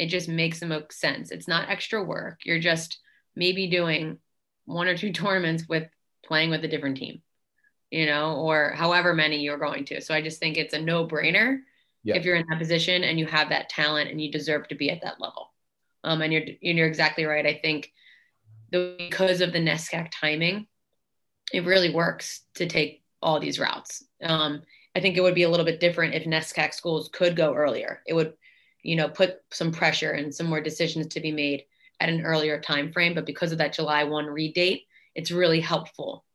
it 0.01 0.09
just 0.09 0.27
makes 0.27 0.59
the 0.59 0.65
most 0.65 0.93
sense. 0.93 1.29
It's 1.29 1.47
not 1.47 1.69
extra 1.69 2.03
work. 2.03 2.39
You're 2.43 2.59
just 2.59 2.97
maybe 3.35 3.67
doing 3.67 4.17
one 4.65 4.87
or 4.87 4.97
two 4.97 5.11
tournaments 5.13 5.69
with 5.69 5.87
playing 6.25 6.49
with 6.49 6.65
a 6.65 6.67
different 6.67 6.97
team, 6.97 7.21
you 7.91 8.07
know, 8.07 8.37
or 8.37 8.71
however 8.71 9.13
many 9.13 9.41
you're 9.41 9.59
going 9.59 9.85
to. 9.85 10.01
So 10.01 10.15
I 10.15 10.23
just 10.23 10.39
think 10.39 10.57
it's 10.57 10.73
a 10.73 10.81
no 10.81 11.07
brainer 11.07 11.59
yep. 12.03 12.17
if 12.17 12.25
you're 12.25 12.35
in 12.35 12.47
that 12.49 12.57
position 12.57 13.03
and 13.03 13.19
you 13.19 13.27
have 13.27 13.49
that 13.49 13.69
talent 13.69 14.09
and 14.09 14.19
you 14.19 14.31
deserve 14.31 14.67
to 14.69 14.75
be 14.75 14.89
at 14.89 15.03
that 15.03 15.21
level. 15.21 15.53
Um, 16.03 16.23
and 16.23 16.33
you're, 16.33 16.41
and 16.41 16.77
you're 16.79 16.87
exactly 16.87 17.25
right. 17.25 17.45
I 17.45 17.59
think 17.61 17.93
the, 18.71 18.95
because 18.97 19.39
of 19.41 19.53
the 19.53 19.59
NESCAC 19.59 20.09
timing, 20.19 20.65
it 21.53 21.63
really 21.63 21.93
works 21.93 22.41
to 22.55 22.65
take 22.65 23.03
all 23.21 23.39
these 23.39 23.59
routes. 23.59 24.03
Um, 24.23 24.63
I 24.95 24.99
think 24.99 25.15
it 25.15 25.21
would 25.21 25.35
be 25.35 25.43
a 25.43 25.49
little 25.49 25.65
bit 25.65 25.79
different 25.79 26.15
if 26.15 26.23
NESCAC 26.23 26.73
schools 26.73 27.11
could 27.13 27.35
go 27.35 27.53
earlier. 27.53 28.01
It 28.07 28.15
would 28.15 28.33
you 28.83 28.95
know 28.95 29.09
put 29.09 29.41
some 29.51 29.71
pressure 29.71 30.11
and 30.11 30.33
some 30.33 30.47
more 30.47 30.61
decisions 30.61 31.07
to 31.07 31.19
be 31.19 31.31
made 31.31 31.63
at 31.99 32.09
an 32.09 32.21
earlier 32.21 32.59
time 32.59 32.91
frame. 32.91 33.13
But 33.13 33.25
because 33.25 33.51
of 33.51 33.57
that 33.59 33.73
july 33.73 34.03
1 34.03 34.25
read 34.27 34.53
date 34.53 34.83
it's 35.15 35.31
really 35.31 35.59
helpful 35.59 36.25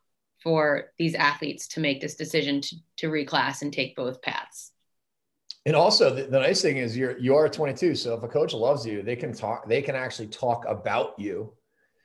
for 0.42 0.92
these 0.98 1.14
athletes 1.14 1.66
to 1.66 1.80
make 1.80 2.00
this 2.00 2.14
decision 2.14 2.60
to, 2.60 2.76
to 2.96 3.08
reclass 3.08 3.62
and 3.62 3.72
take 3.72 3.96
both 3.96 4.22
paths. 4.22 4.72
And 5.64 5.74
also 5.74 6.14
the, 6.14 6.24
the, 6.24 6.38
nice 6.38 6.62
thing 6.62 6.76
is 6.76 6.96
you're 6.96 7.18
you 7.18 7.34
are 7.34 7.48
22 7.48 7.96
so 7.96 8.14
if 8.14 8.22
a 8.22 8.28
coach 8.28 8.52
loves 8.52 8.86
you 8.86 9.02
they 9.02 9.16
can 9.16 9.32
talk 9.32 9.68
they 9.68 9.82
can 9.82 9.96
actually 9.96 10.28
talk 10.28 10.64
about 10.68 11.18
you. 11.18 11.52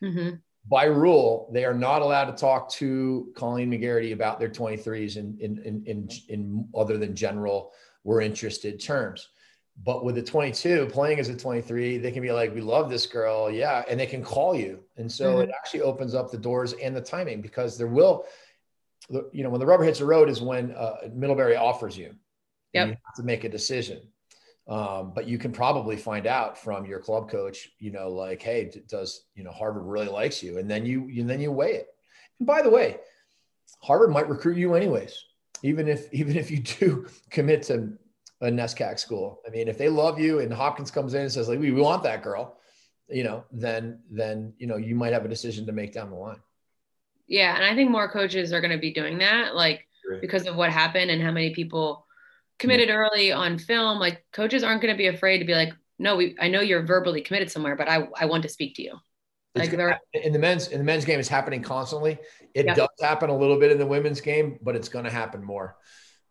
Mm-hmm. 0.01 0.37
by 0.67 0.85
rule 0.85 1.47
they 1.53 1.63
are 1.63 1.75
not 1.75 2.01
allowed 2.01 2.25
to 2.25 2.33
talk 2.33 2.71
to 2.71 3.31
colleen 3.35 3.69
magarity 3.69 4.13
about 4.13 4.39
their 4.39 4.49
23s 4.49 5.17
in 5.17 5.37
in 5.39 5.59
in, 5.59 5.83
in, 5.85 6.09
in 6.27 6.67
other 6.73 6.97
than 6.97 7.15
general 7.15 7.71
we're 8.03 8.21
interested 8.21 8.81
terms 8.81 9.29
but 9.83 10.03
with 10.03 10.15
the 10.15 10.21
22 10.21 10.87
playing 10.87 11.19
as 11.19 11.29
a 11.29 11.35
23, 11.35 11.97
they 11.97 12.11
can 12.11 12.21
be 12.21 12.31
like, 12.31 12.53
we 12.53 12.61
love 12.61 12.89
this 12.89 13.05
girl. 13.05 13.49
Yeah. 13.49 13.83
And 13.89 13.99
they 13.99 14.05
can 14.05 14.23
call 14.23 14.55
you. 14.55 14.79
And 14.97 15.11
so 15.11 15.33
mm-hmm. 15.33 15.41
it 15.43 15.51
actually 15.55 15.81
opens 15.81 16.13
up 16.13 16.31
the 16.31 16.37
doors 16.37 16.73
and 16.73 16.95
the 16.95 17.01
timing 17.01 17.41
because 17.41 17.77
there 17.77 17.87
will, 17.87 18.25
you 19.09 19.43
know, 19.43 19.49
when 19.49 19.59
the 19.59 19.65
rubber 19.65 19.83
hits 19.83 19.99
the 19.99 20.05
road 20.05 20.29
is 20.29 20.41
when 20.41 20.71
uh, 20.73 20.97
Middlebury 21.13 21.55
offers 21.55 21.97
you. 21.97 22.13
Yep. 22.73 22.87
You 22.87 22.93
have 23.05 23.15
to 23.15 23.23
make 23.23 23.43
a 23.43 23.49
decision. 23.49 24.01
Um, 24.67 25.11
but 25.13 25.27
you 25.27 25.37
can 25.37 25.51
probably 25.51 25.97
find 25.97 26.27
out 26.27 26.57
from 26.57 26.85
your 26.85 26.99
club 26.99 27.29
coach, 27.29 27.69
you 27.79 27.91
know, 27.91 28.09
like, 28.09 28.41
hey, 28.41 28.71
does 28.87 29.25
you 29.35 29.43
know 29.43 29.51
Harvard 29.51 29.83
really 29.83 30.07
likes 30.07 30.41
you? 30.43 30.59
And 30.59 30.69
then 30.69 30.85
you, 30.85 31.09
and 31.09 31.29
then 31.29 31.41
you 31.41 31.51
weigh 31.51 31.73
it. 31.73 31.87
And 32.39 32.47
by 32.47 32.61
the 32.61 32.69
way, 32.69 32.97
Harvard 33.81 34.11
might 34.11 34.29
recruit 34.29 34.57
you 34.57 34.75
anyways, 34.75 35.25
even 35.63 35.87
if 35.87 36.13
even 36.13 36.37
if 36.37 36.51
you 36.51 36.59
do 36.79 37.07
commit 37.31 37.63
to 37.63 37.93
a 38.41 38.49
NESCAC 38.49 38.99
school. 38.99 39.41
I 39.47 39.51
mean, 39.51 39.67
if 39.67 39.77
they 39.77 39.87
love 39.87 40.19
you 40.19 40.39
and 40.39 40.51
Hopkins 40.51 40.91
comes 40.91 41.13
in 41.13 41.21
and 41.21 41.31
says 41.31 41.47
like, 41.47 41.59
we, 41.59 41.71
we 41.71 41.81
want 41.81 42.03
that 42.03 42.23
girl, 42.23 42.57
you 43.07 43.23
know, 43.23 43.45
then, 43.51 43.99
then, 44.09 44.53
you 44.57 44.67
know, 44.67 44.77
you 44.77 44.95
might 44.95 45.13
have 45.13 45.25
a 45.25 45.29
decision 45.29 45.65
to 45.67 45.71
make 45.71 45.93
down 45.93 46.09
the 46.09 46.15
line. 46.15 46.39
Yeah. 47.27 47.55
And 47.55 47.63
I 47.63 47.75
think 47.75 47.91
more 47.91 48.09
coaches 48.09 48.51
are 48.51 48.59
going 48.59 48.71
to 48.71 48.79
be 48.79 48.93
doing 48.93 49.19
that, 49.19 49.55
like 49.55 49.87
Great. 50.05 50.21
because 50.21 50.47
of 50.47 50.55
what 50.55 50.71
happened 50.71 51.11
and 51.11 51.21
how 51.21 51.31
many 51.31 51.53
people 51.53 52.07
committed 52.57 52.89
yeah. 52.89 52.95
early 52.95 53.31
on 53.31 53.59
film, 53.59 53.99
like 53.99 54.25
coaches 54.33 54.63
aren't 54.63 54.81
going 54.81 54.93
to 54.93 54.97
be 54.97 55.07
afraid 55.07 55.37
to 55.37 55.45
be 55.45 55.53
like, 55.53 55.73
no, 55.99 56.15
we, 56.15 56.35
I 56.41 56.47
know 56.47 56.61
you're 56.61 56.83
verbally 56.83 57.21
committed 57.21 57.51
somewhere, 57.51 57.75
but 57.75 57.87
I, 57.87 58.07
I 58.19 58.25
want 58.25 58.43
to 58.43 58.49
speak 58.49 58.75
to 58.75 58.83
you. 58.83 58.97
Like 59.53 59.73
in 59.73 60.31
the 60.31 60.39
men's 60.39 60.69
in 60.69 60.77
the 60.77 60.85
men's 60.85 61.03
game 61.03 61.19
is 61.19 61.27
happening 61.27 61.61
constantly. 61.61 62.17
It 62.53 62.73
does 62.73 62.87
happen 63.01 63.29
a 63.29 63.37
little 63.37 63.59
bit 63.59 63.69
in 63.69 63.77
the 63.77 63.85
women's 63.85 64.21
game, 64.21 64.57
but 64.61 64.77
it's 64.77 64.87
going 64.87 65.03
to 65.03 65.11
happen 65.11 65.43
more. 65.43 65.75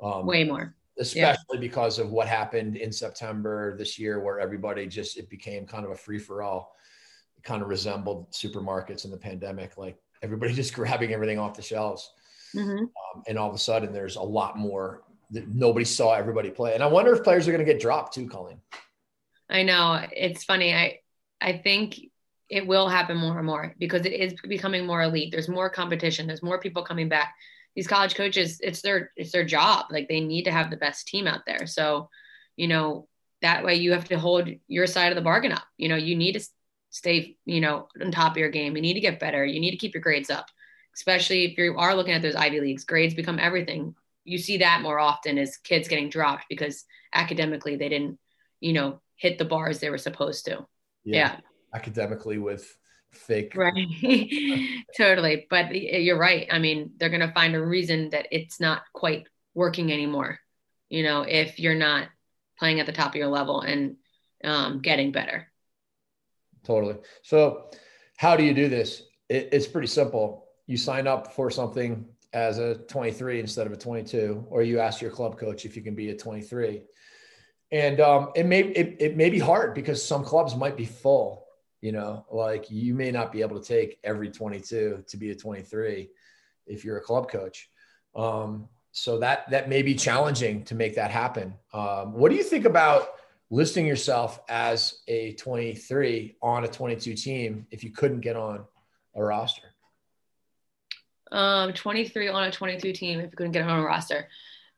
Um, 0.01 0.25
Way 0.25 0.44
more 0.44 0.75
especially 1.01 1.55
yeah. 1.55 1.61
because 1.61 1.99
of 1.99 2.11
what 2.11 2.29
happened 2.29 2.77
in 2.77 2.93
September 2.93 3.77
this 3.77 3.99
year, 3.99 4.21
where 4.21 4.39
everybody 4.39 4.87
just 4.87 5.17
it 5.17 5.29
became 5.29 5.67
kind 5.67 5.85
of 5.85 5.91
a 5.91 5.97
free 5.97 6.19
for 6.19 6.43
all. 6.43 6.77
It 7.37 7.43
kind 7.43 7.63
of 7.63 7.69
resembled 7.69 8.31
supermarkets 8.33 9.05
in 9.05 9.11
the 9.11 9.17
pandemic, 9.17 9.77
like 9.77 9.99
everybody 10.23 10.53
just 10.63 10.75
grabbing 10.75 11.13
everything 11.13 11.39
off 11.39 11.57
the 11.57 11.63
shelves. 11.63 12.13
Mm-hmm. 12.55 12.85
Um, 12.85 13.23
and 13.27 13.39
all 13.39 13.49
of 13.49 13.55
a 13.55 13.59
sudden, 13.59 13.93
there's 13.93 14.17
a 14.17 14.23
lot 14.23 14.59
more 14.59 15.03
that 15.31 15.49
nobody 15.49 15.85
saw 15.85 16.13
everybody 16.13 16.51
play. 16.51 16.75
And 16.75 16.83
I 16.83 16.87
wonder 16.87 17.15
if 17.15 17.25
players 17.25 17.49
are 17.49 17.53
going 17.53 17.65
to 17.65 17.73
get 17.73 17.81
dropped 17.81 18.15
too, 18.15 18.29
Colleen. 18.29 18.61
I 19.49 19.63
know 19.63 20.07
it's 20.13 20.45
funny. 20.45 20.75
I 20.75 21.01
I 21.41 21.59
think 21.59 21.99
it 22.49 22.67
will 22.67 22.89
happen 22.89 23.17
more 23.17 23.39
and 23.39 23.47
more 23.47 23.75
because 23.79 24.05
it 24.05 24.13
is 24.13 24.35
becoming 24.47 24.87
more 24.87 25.03
elite. 25.03 25.31
There's 25.31 25.49
more 25.49 25.71
competition. 25.71 26.27
There's 26.27 26.43
more 26.43 26.61
people 26.61 26.85
coming 26.85 27.09
back 27.09 27.35
these 27.81 27.87
college 27.87 28.14
coaches 28.14 28.61
it's 28.61 28.83
their 28.83 29.11
it's 29.16 29.33
their 29.33 29.45
job. 29.45 29.87
Like 29.90 30.07
they 30.07 30.21
need 30.21 30.43
to 30.45 30.53
have 30.53 30.69
the 30.69 30.77
best 30.77 31.09
team 31.09 31.27
out 31.27 31.47
there. 31.47 31.66
So 31.66 32.11
you 32.57 32.69
know 32.69 33.09
that 33.40 33.64
way 33.64 33.77
you 33.77 33.93
have 33.93 34.09
to 34.09 34.19
hold 34.19 34.51
your 34.69 34.87
side 34.87 35.12
of 35.12 35.16
the 35.16 35.23
bargain 35.23 35.53
up. 35.53 35.64
You 35.79 35.88
know 35.88 35.97
you 35.97 36.14
need 36.14 36.35
to 36.35 36.47
stay 36.90 37.37
you 37.47 37.62
know 37.62 37.88
on 37.99 38.11
top 38.11 38.33
of 38.33 38.37
your 38.37 38.51
game. 38.51 38.77
You 38.77 38.83
need 38.83 38.95
to 38.95 39.01
get 39.01 39.19
better. 39.19 39.47
You 39.47 39.61
need 39.61 39.71
to 39.71 39.79
keep 39.79 39.95
your 39.95 40.03
grades 40.03 40.29
up 40.29 40.47
especially 40.95 41.45
if 41.45 41.57
you 41.57 41.79
are 41.79 41.95
looking 41.95 42.12
at 42.12 42.21
those 42.21 42.35
ivy 42.35 42.61
leagues. 42.61 42.85
Grades 42.85 43.14
become 43.14 43.38
everything. 43.38 43.95
You 44.25 44.38
see 44.38 44.59
that 44.59 44.83
more 44.83 44.99
often 44.99 45.38
as 45.38 45.57
kids 45.57 45.88
getting 45.88 46.11
dropped 46.11 46.45
because 46.51 46.85
academically 47.14 47.77
they 47.77 47.88
didn't 47.88 48.19
you 48.61 48.73
know 48.73 49.01
hit 49.16 49.38
the 49.38 49.45
bars 49.45 49.79
they 49.79 49.90
were 49.90 49.99
supposed 49.99 50.45
to. 50.47 50.66
Yeah. 51.05 51.16
yeah. 51.16 51.37
academically 51.75 52.38
with 52.38 52.77
fake. 53.12 53.55
Right. 53.57 54.83
Totally. 54.96 55.46
But 55.51 55.75
you're 55.75 56.18
right. 56.18 56.46
I 56.51 56.59
mean 56.59 56.92
they're 56.96 57.09
going 57.09 57.20
to 57.27 57.33
find 57.33 57.55
a 57.55 57.62
reason 57.62 58.11
that 58.11 58.27
it's 58.31 58.61
not 58.61 58.83
quite 58.92 59.27
working 59.53 59.92
anymore 59.92 60.38
you 60.90 61.03
know 61.03 61.23
if 61.23 61.59
you're 61.59 61.75
not 61.75 62.09
playing 62.59 62.79
at 62.79 62.87
the 62.87 62.92
top 62.92 63.09
of 63.09 63.16
your 63.16 63.29
level 63.29 63.62
and 63.62 63.96
um, 64.44 64.81
getting 64.81 65.11
better. 65.12 65.51
Totally. 66.64 66.96
So 67.23 67.70
how 68.16 68.37
do 68.37 68.44
you 68.44 68.53
do 68.53 68.68
this? 68.68 69.03
It, 69.29 69.49
it's 69.53 69.66
pretty 69.66 69.88
simple. 69.88 70.46
You 70.66 70.77
sign 70.77 71.07
up 71.07 71.35
for 71.35 71.51
something 71.51 72.07
as 72.33 72.59
a 72.59 72.75
23 72.75 73.40
instead 73.40 73.66
of 73.66 73.73
a 73.73 73.77
22 73.77 74.46
or 74.51 74.62
you 74.62 74.79
ask 74.79 75.01
your 75.01 75.11
club 75.11 75.38
coach 75.38 75.64
if 75.64 75.75
you 75.75 75.83
can 75.83 75.96
be 75.96 76.11
a 76.11 76.16
23 76.16 76.83
and 77.73 78.01
um, 78.01 78.31
it 78.37 78.46
may 78.46 78.61
it, 78.61 78.96
it 79.01 79.16
may 79.16 79.31
be 79.31 79.38
hard 79.40 79.75
because 79.75 80.05
some 80.05 80.23
clubs 80.23 80.55
might 80.55 80.77
be 80.77 80.85
full 80.85 81.39
you 81.81 81.93
know 81.93 82.27
like 82.31 82.71
you 82.71 82.95
may 82.95 83.11
not 83.11 83.33
be 83.33 83.40
able 83.40 83.61
to 83.61 83.66
take 83.66 83.99
every 84.05 84.31
22 84.31 85.05
to 85.07 85.16
be 85.16 85.31
a 85.31 85.35
23 85.35 86.09
if 86.66 86.85
you're 86.85 86.99
a 86.99 87.03
club 87.03 87.31
coach. 87.31 87.71
Um, 88.14 88.69
so 88.93 89.19
that 89.21 89.49
that 89.51 89.69
may 89.69 89.83
be 89.83 89.95
challenging 89.95 90.64
to 90.64 90.75
make 90.75 90.97
that 90.97 91.11
happen. 91.11 91.55
Um, 91.73 92.12
what 92.12 92.31
do 92.31 92.37
you 92.37 92.43
think 92.43 92.64
about 92.64 93.09
listing 93.51 93.87
yourself 93.87 94.40
as 94.49 95.01
a 95.09 95.33
23 95.35 96.37
on 96.43 96.64
a 96.64 96.69
22 96.69 97.14
team 97.14 97.66
if 97.71 97.83
you 97.83 97.90
couldn't 97.90 98.21
get 98.21 98.37
on 98.37 98.64
a 99.14 99.23
roster? 99.23 99.69
Um 101.33 101.73
23 101.73 102.29
on 102.29 102.45
a 102.45 102.51
22 102.51 102.93
team 102.93 103.21
if 103.21 103.31
you 103.31 103.37
couldn't 103.37 103.53
get 103.53 103.62
on 103.62 103.79
a 103.79 103.85
roster. 103.85 104.29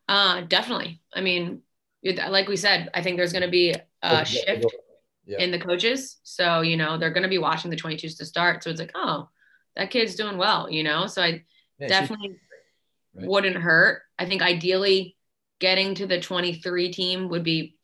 Uh 0.07 0.41
definitely. 0.41 1.01
I 1.13 1.21
mean 1.21 1.63
like 2.03 2.47
we 2.47 2.57
said 2.57 2.89
i 2.93 3.01
think 3.01 3.17
there's 3.17 3.31
going 3.31 3.43
to 3.43 3.49
be 3.49 3.73
a 4.01 4.25
shift 4.25 4.65
yeah. 5.25 5.39
in 5.39 5.51
the 5.51 5.59
coaches. 5.59 6.17
So, 6.23 6.61
you 6.61 6.77
know, 6.77 6.97
they're 6.97 7.13
going 7.13 7.23
to 7.23 7.29
be 7.29 7.37
watching 7.37 7.71
the 7.71 7.77
22s 7.77 8.17
to 8.17 8.25
start. 8.25 8.63
So 8.63 8.69
it's 8.69 8.79
like, 8.79 8.91
oh, 8.95 9.29
that 9.75 9.91
kid's 9.91 10.15
doing 10.15 10.37
well, 10.37 10.69
you 10.69 10.83
know? 10.83 11.07
So 11.07 11.21
I 11.21 11.43
yeah, 11.79 11.87
definitely 11.87 12.37
right. 13.15 13.27
wouldn't 13.27 13.55
hurt. 13.55 14.03
I 14.19 14.25
think 14.25 14.41
ideally 14.41 15.15
getting 15.59 15.95
to 15.95 16.05
the 16.05 16.19
23 16.19 16.91
team 16.91 17.29
would 17.29 17.43
be, 17.43 17.77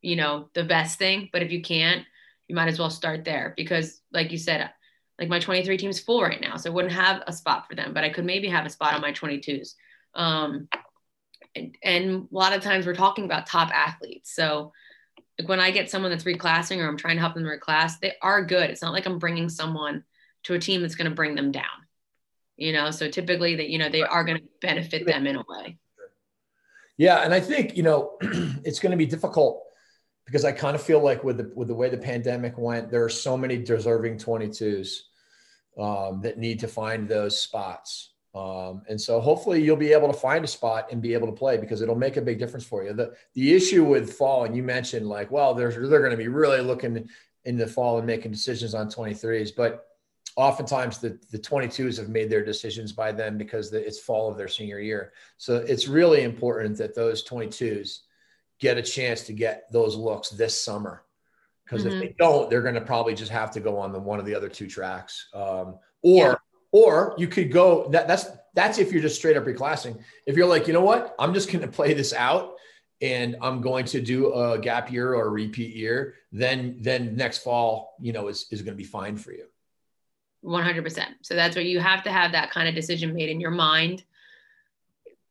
you 0.00 0.16
know, 0.16 0.48
the 0.54 0.64
best 0.64 0.98
thing. 0.98 1.28
But 1.32 1.42
if 1.42 1.52
you 1.52 1.62
can't, 1.62 2.04
you 2.46 2.54
might 2.54 2.68
as 2.68 2.78
well 2.78 2.90
start 2.90 3.24
there 3.24 3.52
because, 3.56 4.00
like 4.12 4.32
you 4.32 4.38
said, 4.38 4.70
like 5.18 5.28
my 5.28 5.38
23 5.38 5.76
team's 5.76 6.00
full 6.00 6.22
right 6.22 6.40
now. 6.40 6.56
So 6.56 6.70
I 6.70 6.74
wouldn't 6.74 6.94
have 6.94 7.22
a 7.26 7.32
spot 7.32 7.68
for 7.68 7.74
them, 7.74 7.92
but 7.92 8.04
I 8.04 8.10
could 8.10 8.24
maybe 8.24 8.48
have 8.48 8.64
a 8.64 8.70
spot 8.70 8.94
on 8.94 9.00
my 9.00 9.12
22s. 9.12 9.74
Um, 10.14 10.68
and, 11.54 11.76
and 11.82 12.28
a 12.32 12.34
lot 12.34 12.54
of 12.54 12.62
times 12.62 12.86
we're 12.86 12.94
talking 12.94 13.24
about 13.24 13.46
top 13.46 13.70
athletes. 13.70 14.34
So, 14.34 14.72
like 15.38 15.48
when 15.48 15.60
I 15.60 15.70
get 15.70 15.90
someone 15.90 16.10
that's 16.10 16.24
reclassing 16.24 16.78
or 16.78 16.88
I'm 16.88 16.96
trying 16.96 17.16
to 17.16 17.20
help 17.20 17.34
them 17.34 17.44
reclass, 17.44 18.00
they 18.00 18.14
are 18.22 18.44
good. 18.44 18.70
It's 18.70 18.82
not 18.82 18.92
like 18.92 19.06
I'm 19.06 19.18
bringing 19.18 19.48
someone 19.48 20.04
to 20.44 20.54
a 20.54 20.58
team 20.58 20.82
that's 20.82 20.94
going 20.94 21.08
to 21.08 21.14
bring 21.14 21.34
them 21.34 21.52
down. 21.52 21.64
You 22.56 22.72
know, 22.72 22.90
so 22.90 23.08
typically 23.08 23.54
that 23.56 23.68
you 23.68 23.78
know 23.78 23.88
they 23.88 24.02
are 24.02 24.24
going 24.24 24.38
to 24.38 24.44
benefit 24.60 25.06
them 25.06 25.26
in 25.26 25.36
a 25.36 25.44
way. 25.48 25.78
Yeah, 26.96 27.22
and 27.22 27.32
I 27.32 27.38
think 27.38 27.76
you 27.76 27.84
know 27.84 28.16
it's 28.20 28.80
going 28.80 28.90
to 28.90 28.96
be 28.96 29.06
difficult 29.06 29.62
because 30.26 30.44
I 30.44 30.50
kind 30.50 30.74
of 30.74 30.82
feel 30.82 31.00
like 31.00 31.22
with 31.22 31.36
the 31.36 31.52
with 31.54 31.68
the 31.68 31.74
way 31.74 31.88
the 31.88 31.98
pandemic 31.98 32.58
went, 32.58 32.90
there 32.90 33.04
are 33.04 33.08
so 33.08 33.36
many 33.36 33.58
deserving 33.58 34.18
22s 34.18 35.02
um, 35.78 36.20
that 36.22 36.38
need 36.38 36.58
to 36.60 36.68
find 36.68 37.08
those 37.08 37.40
spots. 37.40 38.10
Um, 38.34 38.82
and 38.88 39.00
so 39.00 39.20
hopefully 39.20 39.62
you'll 39.62 39.76
be 39.76 39.92
able 39.92 40.12
to 40.12 40.18
find 40.18 40.44
a 40.44 40.48
spot 40.48 40.88
and 40.92 41.00
be 41.00 41.14
able 41.14 41.26
to 41.26 41.32
play 41.32 41.56
because 41.56 41.80
it'll 41.80 41.94
make 41.96 42.16
a 42.16 42.22
big 42.22 42.38
difference 42.38 42.64
for 42.64 42.84
you. 42.84 42.92
The 42.92 43.14
the 43.34 43.54
issue 43.54 43.84
with 43.84 44.12
fall, 44.12 44.44
and 44.44 44.54
you 44.56 44.62
mentioned 44.62 45.08
like, 45.08 45.30
well, 45.30 45.54
there's 45.54 45.74
they're 45.74 46.00
going 46.00 46.10
to 46.10 46.16
be 46.16 46.28
really 46.28 46.60
looking 46.60 47.08
in 47.44 47.56
the 47.56 47.66
fall 47.66 47.98
and 47.98 48.06
making 48.06 48.30
decisions 48.30 48.74
on 48.74 48.88
23s, 48.88 49.50
but 49.56 49.86
oftentimes 50.36 50.98
the, 50.98 51.18
the 51.32 51.38
22s 51.38 51.96
have 51.96 52.10
made 52.10 52.28
their 52.28 52.44
decisions 52.44 52.92
by 52.92 53.10
then 53.10 53.38
because 53.38 53.70
the, 53.70 53.84
it's 53.84 53.98
fall 53.98 54.30
of 54.30 54.36
their 54.36 54.48
senior 54.48 54.78
year. 54.78 55.12
So 55.38 55.56
it's 55.56 55.88
really 55.88 56.22
important 56.22 56.76
that 56.78 56.94
those 56.94 57.26
22s 57.26 58.00
get 58.60 58.76
a 58.76 58.82
chance 58.82 59.22
to 59.22 59.32
get 59.32 59.64
those 59.72 59.96
looks 59.96 60.28
this 60.30 60.60
summer. 60.60 61.04
Because 61.64 61.84
mm-hmm. 61.84 61.96
if 61.96 62.00
they 62.02 62.14
don't, 62.18 62.50
they're 62.50 62.62
going 62.62 62.74
to 62.74 62.80
probably 62.82 63.14
just 63.14 63.32
have 63.32 63.50
to 63.52 63.60
go 63.60 63.78
on 63.78 63.92
the 63.92 63.98
one 63.98 64.20
of 64.20 64.26
the 64.26 64.34
other 64.34 64.48
two 64.48 64.66
tracks. 64.66 65.28
Um, 65.32 65.78
or 66.02 66.26
yeah 66.26 66.34
or 66.72 67.14
you 67.18 67.28
could 67.28 67.52
go 67.52 67.88
that 67.90 68.06
that's 68.06 68.26
that's 68.54 68.78
if 68.78 68.92
you're 68.92 69.02
just 69.02 69.16
straight 69.16 69.36
up 69.36 69.44
reclassing. 69.44 70.00
If 70.26 70.36
you're 70.36 70.48
like, 70.48 70.66
you 70.66 70.72
know 70.72 70.82
what, 70.82 71.14
I'm 71.18 71.32
just 71.32 71.50
going 71.50 71.62
to 71.62 71.68
play 71.68 71.94
this 71.94 72.12
out 72.12 72.54
and 73.00 73.36
I'm 73.40 73.60
going 73.60 73.84
to 73.86 74.00
do 74.00 74.32
a 74.32 74.58
gap 74.58 74.90
year 74.90 75.14
or 75.14 75.26
a 75.26 75.30
repeat 75.30 75.74
year, 75.74 76.14
then 76.32 76.76
then 76.80 77.16
next 77.16 77.38
fall, 77.38 77.94
you 78.00 78.12
know, 78.12 78.28
is 78.28 78.46
is 78.50 78.62
going 78.62 78.74
to 78.74 78.78
be 78.78 78.88
fine 78.88 79.16
for 79.16 79.32
you. 79.32 79.44
100%. 80.44 81.04
So 81.22 81.34
that's 81.34 81.56
what 81.56 81.64
you 81.64 81.80
have 81.80 82.04
to 82.04 82.12
have 82.12 82.32
that 82.32 82.50
kind 82.50 82.68
of 82.68 82.74
decision 82.74 83.12
made 83.12 83.28
in 83.28 83.40
your 83.40 83.50
mind. 83.50 84.04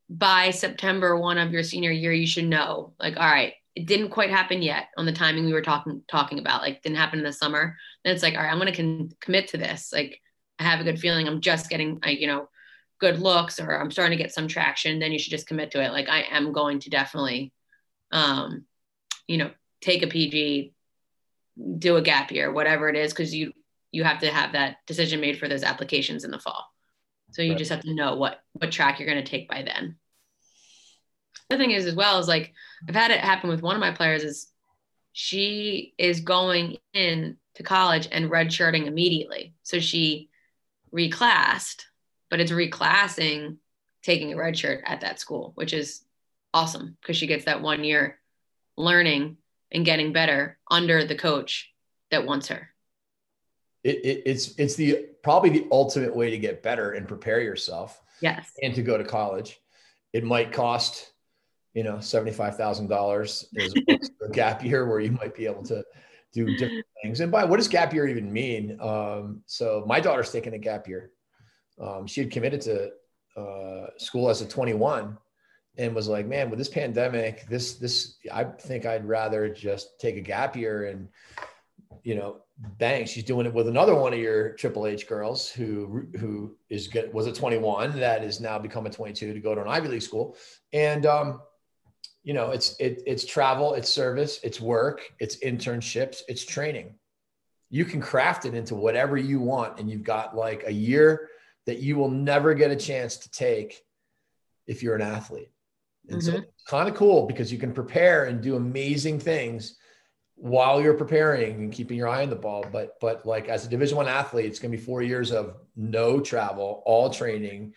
By 0.10 0.52
September 0.52 1.18
1 1.18 1.38
of 1.38 1.52
your 1.52 1.64
senior 1.64 1.92
year, 1.92 2.14
you 2.14 2.28
should 2.28 2.46
know 2.46 2.94
like, 3.00 3.18
all 3.18 3.26
right, 3.26 3.54
it 3.76 3.86
didn't 3.86 4.10
quite 4.10 4.30
happen 4.30 4.62
yet 4.62 4.88
on 4.98 5.06
the 5.06 5.12
timing 5.12 5.46
we 5.46 5.54
were 5.54 5.62
talking 5.62 6.02
talking 6.08 6.40
about, 6.40 6.62
like 6.62 6.82
didn't 6.82 6.98
happen 6.98 7.20
in 7.20 7.26
the 7.26 7.34
summer. 7.34 7.78
Then 8.04 8.14
it's 8.14 8.24
like, 8.24 8.36
all 8.36 8.42
right, 8.42 8.52
I'm 8.52 8.60
going 8.60 8.72
to 8.72 8.78
con- 8.78 9.12
commit 9.20 9.50
to 9.50 9.58
this. 9.58 9.92
Like 9.94 10.22
I 10.60 10.64
have 10.64 10.80
a 10.80 10.84
good 10.84 11.00
feeling 11.00 11.28
I'm 11.28 11.42
just 11.42 11.70
getting, 11.70 12.00
you 12.06 12.28
know, 12.28 12.50
good 13.00 13.20
looks 13.20 13.60
or 13.60 13.80
I'm 13.80 13.92
starting 13.92 14.18
to 14.18 14.24
get 14.24 14.34
some 14.34 14.48
traction, 14.48 15.00
then 15.00 15.12
you 15.12 15.20
should 15.20 15.32
just 15.32 15.48
commit 15.48 15.72
to 15.72 15.84
it. 15.84 15.92
Like 15.92 16.10
I 16.10 16.22
am 16.32 16.52
going 16.52 16.80
to 16.80 16.90
definitely, 16.90 17.54
um, 18.12 18.66
you 19.28 19.38
know, 19.38 19.52
take 19.82 20.04
a 20.04 20.08
PG, 20.08 20.74
do 21.78 21.98
a 21.98 22.02
gap 22.02 22.32
year, 22.32 22.52
whatever 22.52 22.90
it 22.90 22.96
is, 22.96 23.14
because 23.14 23.34
you 23.34 23.54
you 23.92 24.04
have 24.04 24.20
to 24.20 24.30
have 24.30 24.52
that 24.52 24.78
decision 24.86 25.22
made 25.22 25.40
for 25.40 25.48
those 25.48 25.64
applications 25.64 26.24
in 26.24 26.32
the 26.32 26.40
fall. 26.40 26.66
So 27.32 27.42
you 27.42 27.52
right. 27.52 27.58
just 27.58 27.72
have 27.72 27.82
to 27.82 27.94
know 27.94 28.16
what 28.16 28.42
what 28.54 28.72
track 28.72 29.00
you're 29.00 29.10
going 29.10 29.24
to 29.24 29.30
take 29.30 29.48
by 29.48 29.64
then. 29.64 29.98
The 31.50 31.58
thing 31.58 31.72
is, 31.72 31.86
as 31.86 31.96
well, 31.96 32.20
is 32.20 32.28
like 32.28 32.54
I've 32.88 32.96
had 32.96 33.12
it 33.12 33.20
happen 33.20 33.50
with 33.50 33.62
one 33.62 33.76
of 33.76 33.80
my 33.80 33.92
players. 33.92 34.24
Is 34.24 34.48
she 35.14 35.94
is 35.98 36.20
going 36.20 36.78
in 36.94 37.38
to 37.56 37.64
college 37.64 38.08
and 38.12 38.30
redshirting 38.30 38.86
immediately. 38.86 39.56
So 39.64 39.80
she 39.80 40.30
reclassed, 40.98 41.86
but 42.30 42.40
it's 42.40 42.52
reclassing 42.52 43.58
taking 44.02 44.34
a 44.34 44.38
red 44.38 44.58
shirt 44.58 44.84
at 44.86 45.02
that 45.02 45.20
school, 45.20 45.52
which 45.56 45.74
is 45.74 46.02
awesome 46.54 46.98
because 47.02 47.16
she 47.16 47.28
gets 47.28 47.46
that 47.46 47.62
one 47.62 47.84
year 47.84 48.20
learning 48.78 49.38
and 49.72 49.86
getting 49.86 50.14
better 50.14 50.58
under 50.70 51.04
the 51.04 51.16
coach 51.16 51.72
that 52.10 52.26
wants 52.26 52.48
her. 52.48 52.70
It, 53.84 53.98
it, 54.04 54.24
it's 54.26 54.56
it's 54.58 54.76
the 54.76 55.10
probably 55.24 55.52
the 55.52 55.68
ultimate 55.72 56.16
way 56.16 56.32
to 56.32 56.38
get 56.38 56.64
better 56.64 56.94
and 56.94 57.08
prepare 57.08 57.42
yourself. 57.42 58.02
Yes. 58.22 58.52
And 58.64 58.74
to 58.76 58.82
go 58.82 58.98
to 58.98 59.04
college, 59.04 59.60
it 60.14 60.24
might 60.24 60.52
cost 60.52 61.12
you 61.74 61.84
know 61.84 62.00
seventy 62.00 62.32
five 62.32 62.58
thousand 62.58 62.88
dollars 62.88 63.46
a 64.24 64.30
gap 64.32 64.64
year 64.64 64.88
where 64.88 65.00
you 65.00 65.12
might 65.12 65.36
be 65.36 65.46
able 65.46 65.64
to 65.64 65.84
do 66.38 66.56
different 66.58 66.86
things. 67.02 67.20
And 67.20 67.32
by 67.32 67.44
what 67.44 67.58
does 67.58 67.68
gap 67.68 67.94
year 67.94 68.08
even 68.08 68.32
mean? 68.32 68.78
Um, 68.80 69.42
so 69.46 69.84
my 69.88 70.00
daughter's 70.00 70.32
taking 70.32 70.54
a 70.54 70.60
gap 70.60 70.88
year. 70.88 71.12
Um, 71.82 72.06
she 72.06 72.22
had 72.22 72.32
committed 72.32 72.62
to 72.62 72.92
uh, 73.40 73.88
school 73.98 74.30
as 74.30 74.42
a 74.42 74.48
21 74.48 75.18
and 75.78 75.96
was 75.96 76.08
like, 76.08 76.28
man, 76.28 76.50
with 76.50 76.60
this 76.60 76.70
pandemic, 76.70 77.48
this, 77.48 77.76
this, 77.76 78.18
I 78.32 78.44
think 78.46 78.86
I'd 78.86 79.06
rather 79.06 79.50
just 79.50 80.00
take 80.00 80.18
a 80.18 80.22
gap 80.22 80.56
year 80.56 80.86
and, 80.86 81.08
you 82.04 82.16
know, 82.16 82.38
bang, 82.80 83.06
she's 83.06 83.24
doing 83.24 83.46
it 83.46 83.54
with 83.54 83.68
another 83.68 83.94
one 83.94 84.14
of 84.14 84.20
your 84.20 84.54
Triple 84.54 84.88
H 84.88 85.08
girls 85.08 85.50
who, 85.50 86.08
who 86.20 86.56
is 86.70 86.90
was 87.14 87.28
a 87.28 87.34
21 87.34 88.00
that 88.00 88.24
is 88.24 88.40
now 88.40 88.58
become 88.58 88.88
a 88.88 88.90
22 88.90 89.34
to 89.34 89.40
go 89.40 89.54
to 89.54 89.62
an 89.62 89.68
Ivy 89.68 89.88
League 89.90 90.02
school. 90.02 90.36
And, 90.74 91.06
um, 91.06 91.42
you 92.28 92.34
know, 92.34 92.52
it's 92.52 92.76
it, 92.78 93.04
it's 93.06 93.26
travel, 93.26 93.74
it's 93.74 93.88
service, 93.88 94.42
it's 94.44 94.60
work, 94.60 95.14
it's 95.18 95.38
internships, 95.38 96.24
it's 96.28 96.44
training. 96.44 96.96
You 97.70 97.86
can 97.86 98.02
craft 98.02 98.44
it 98.44 98.54
into 98.54 98.76
whatever 98.76 99.16
you 99.16 99.40
want, 99.40 99.80
and 99.80 99.90
you've 99.90 100.04
got 100.04 100.36
like 100.36 100.66
a 100.68 100.74
year 100.74 101.30
that 101.68 101.80
you 101.80 101.96
will 101.96 102.12
never 102.12 102.54
get 102.54 102.70
a 102.70 102.76
chance 102.76 103.16
to 103.20 103.32
take 103.32 103.82
if 104.68 104.84
you're 104.84 104.96
an 104.96 105.02
athlete. 105.02 105.52
And 106.10 106.22
mm-hmm. 106.22 106.32
so 106.32 106.38
it's 106.40 106.64
kind 106.66 106.90
of 106.90 106.96
cool 106.96 107.28
because 107.28 107.50
you 107.50 107.58
can 107.58 107.72
prepare 107.72 108.26
and 108.26 108.42
do 108.42 108.58
amazing 108.58 109.22
things 109.22 109.78
while 110.36 110.82
you're 110.82 110.96
preparing 110.96 111.54
and 111.64 111.72
keeping 111.72 111.98
your 111.98 112.10
eye 112.10 112.24
on 112.24 112.30
the 112.30 112.36
ball. 112.36 112.66
But 112.70 113.00
but 113.00 113.26
like 113.26 113.48
as 113.48 113.66
a 113.66 113.70
Division 113.70 113.96
One 113.96 114.10
athlete, 114.10 114.48
it's 114.48 114.60
going 114.60 114.74
to 114.74 114.78
be 114.78 114.84
four 114.84 115.02
years 115.02 115.32
of 115.32 115.56
no 115.78 116.20
travel, 116.20 116.84
all 116.86 117.10
training, 117.10 117.74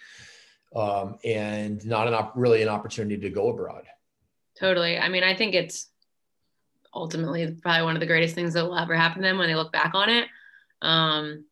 um, 0.74 1.18
and 1.24 1.86
not 1.86 2.08
an 2.08 2.14
op- 2.14 2.32
really 2.34 2.62
an 2.62 2.68
opportunity 2.68 3.18
to 3.18 3.30
go 3.30 3.50
abroad. 3.50 3.84
Totally. 4.60 4.98
I 4.98 5.08
mean, 5.08 5.24
I 5.24 5.34
think 5.34 5.54
it's 5.54 5.88
ultimately 6.94 7.56
probably 7.62 7.82
one 7.82 7.96
of 7.96 8.00
the 8.00 8.06
greatest 8.06 8.34
things 8.34 8.52
that 8.52 8.64
will 8.64 8.76
ever 8.76 8.94
happen 8.94 9.22
to 9.22 9.28
them 9.28 9.38
when 9.38 9.48
they 9.48 9.54
look 9.54 9.72
back 9.72 9.94
on 9.94 10.10
it. 10.10 10.28
Um, 10.82 11.46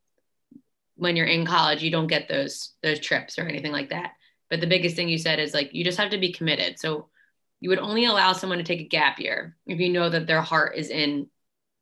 when 0.97 1.17
you're 1.17 1.27
in 1.27 1.47
college, 1.47 1.83
you 1.83 1.91
don't 1.91 2.07
get 2.07 2.29
those 2.29 2.75
those 2.83 3.01
trips 3.01 3.39
or 3.39 3.47
anything 3.47 3.73
like 3.73 3.91
that. 3.91 4.13
But 4.51 4.61
the 4.61 4.67
biggest 4.67 4.95
thing 4.95 5.09
you 5.09 5.19
said 5.19 5.39
is 5.39 5.55
like 5.55 5.73
you 5.73 5.85
just 5.85 5.99
have 5.99 6.11
to 6.11 6.19
be 6.19 6.33
committed. 6.33 6.79
So 6.79 7.09
you 7.61 7.71
would 7.71 7.79
only 7.79 8.05
allow 8.05 8.33
someone 8.33 8.59
to 8.59 8.65
take 8.65 8.81
a 8.81 8.89
gap 8.89 9.19
year 9.19 9.57
if 9.67 9.81
you 9.81 9.89
know 9.89 10.11
that 10.11 10.27
their 10.27 10.43
heart 10.43 10.77
is 10.77 10.91
in 10.91 11.29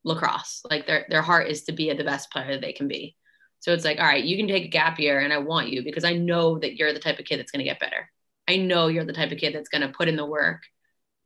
lacrosse. 0.05 0.61
Like 0.69 0.87
their 0.87 1.05
their 1.09 1.21
heart 1.21 1.49
is 1.49 1.63
to 1.63 1.73
be 1.73 1.91
the 1.93 2.03
best 2.03 2.31
player 2.31 2.53
that 2.53 2.61
they 2.61 2.73
can 2.73 2.87
be. 2.87 3.17
So 3.59 3.73
it's 3.73 3.83
like, 3.83 3.99
all 3.99 4.05
right, 4.05 4.23
you 4.23 4.37
can 4.37 4.47
take 4.47 4.65
a 4.65 4.69
gap 4.69 4.99
year 4.99 5.19
and 5.19 5.33
I 5.33 5.39
want 5.39 5.69
you 5.69 5.83
because 5.83 6.05
I 6.05 6.13
know 6.13 6.59
that 6.59 6.75
you're 6.75 6.93
the 6.93 6.99
type 6.99 7.19
of 7.19 7.25
kid 7.25 7.39
that's 7.39 7.51
going 7.51 7.65
to 7.65 7.69
get 7.69 7.79
better. 7.79 8.09
I 8.47 8.57
know 8.57 8.87
you're 8.87 9.03
the 9.03 9.13
type 9.13 9.31
of 9.31 9.39
kid 9.39 9.53
that's 9.53 9.67
going 9.67 9.81
to 9.81 9.89
put 9.89 10.07
in 10.07 10.15
the 10.15 10.25
work 10.25 10.61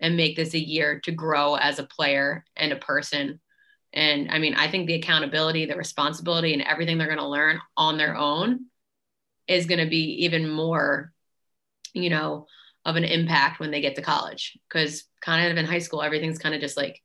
and 0.02 0.18
make 0.18 0.36
this 0.36 0.54
a 0.54 0.60
year 0.60 1.00
to 1.02 1.12
grow 1.12 1.56
as 1.56 1.80
a 1.80 1.86
player 1.86 2.44
and 2.58 2.74
a 2.74 2.78
person. 2.78 3.40
And 3.94 4.32
I 4.32 4.40
mean, 4.40 4.56
I 4.56 4.70
think 4.70 4.88
the 4.88 4.96
accountability, 4.96 5.66
the 5.66 5.76
responsibility, 5.76 6.54
and 6.54 6.64
everything 6.64 6.98
they're 6.98 7.08
going 7.08 7.20
to 7.20 7.28
learn 7.28 7.60
on 7.78 7.98
their 7.98 8.16
own 8.16 8.66
is 9.48 9.68
going 9.68 9.84
to 9.84 9.90
be 9.90 10.26
even 10.26 10.50
more, 10.50 11.14
you 11.94 12.10
know, 12.10 12.48
of 12.84 12.96
an 12.96 13.04
impact 13.04 13.60
when 13.60 13.70
they 13.70 13.82
get 13.82 13.96
to 13.96 14.02
college. 14.02 14.58
Because 14.68 15.04
kind 15.22 15.52
of 15.52 15.58
in 15.58 15.66
high 15.66 15.80
school, 15.80 16.02
everything's 16.02 16.40
kind 16.40 16.56
of 16.56 16.62
just 16.62 16.78
like 16.78 17.00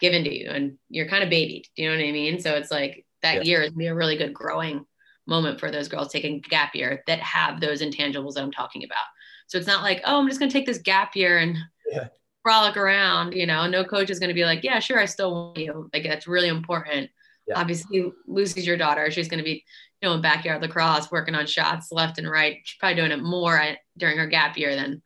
given 0.00 0.24
to 0.24 0.34
you 0.34 0.50
and 0.50 0.76
you're 0.90 1.08
kind 1.08 1.24
of 1.24 1.30
babied. 1.30 1.66
Do 1.74 1.82
you 1.82 1.88
know 1.88 1.96
what 1.96 2.04
I 2.04 2.12
mean? 2.12 2.40
So 2.40 2.54
it's 2.54 2.70
like 2.70 3.06
that 3.22 3.36
yeah. 3.36 3.42
year 3.42 3.62
is 3.62 3.72
be 3.72 3.86
a 3.86 3.94
really 3.94 4.18
good 4.18 4.34
growing 4.34 4.84
moment 5.26 5.58
for 5.58 5.70
those 5.70 5.88
girls 5.88 6.12
taking 6.12 6.40
gap 6.40 6.74
year 6.74 7.02
that 7.06 7.20
have 7.20 7.60
those 7.60 7.80
intangibles 7.80 8.34
that 8.34 8.42
I'm 8.42 8.52
talking 8.52 8.84
about. 8.84 9.04
So 9.46 9.58
it's 9.58 9.66
not 9.66 9.82
like, 9.82 10.02
oh, 10.04 10.18
I'm 10.18 10.28
just 10.28 10.40
going 10.40 10.50
to 10.50 10.52
take 10.52 10.66
this 10.66 10.78
gap 10.78 11.16
year 11.16 11.38
and 11.38 11.56
yeah. 11.90 12.08
frolic 12.42 12.76
around. 12.76 13.34
You 13.34 13.46
know, 13.46 13.66
no 13.66 13.84
coach 13.84 14.10
is 14.10 14.18
going 14.18 14.28
to 14.28 14.34
be 14.34 14.44
like, 14.44 14.64
yeah, 14.64 14.78
sure, 14.78 14.98
I 14.98 15.06
still 15.06 15.32
want 15.32 15.58
you. 15.58 15.90
Like 15.92 16.04
that's 16.04 16.26
really 16.26 16.48
important. 16.48 17.10
Yeah. 17.46 17.58
Obviously, 17.60 18.12
Lucy's 18.26 18.66
your 18.66 18.76
daughter. 18.76 19.10
She's 19.10 19.28
going 19.28 19.38
to 19.38 19.44
be, 19.44 19.64
you 20.02 20.08
know, 20.08 20.18
backyard 20.20 20.62
lacrosse, 20.62 21.10
working 21.10 21.34
on 21.34 21.46
shots 21.46 21.92
left 21.92 22.18
and 22.18 22.28
right. 22.28 22.58
She's 22.64 22.78
probably 22.78 22.96
doing 22.96 23.12
it 23.12 23.22
more 23.22 23.60
during 23.96 24.18
her 24.18 24.26
gap 24.26 24.58
year 24.58 24.74
than 24.74 25.02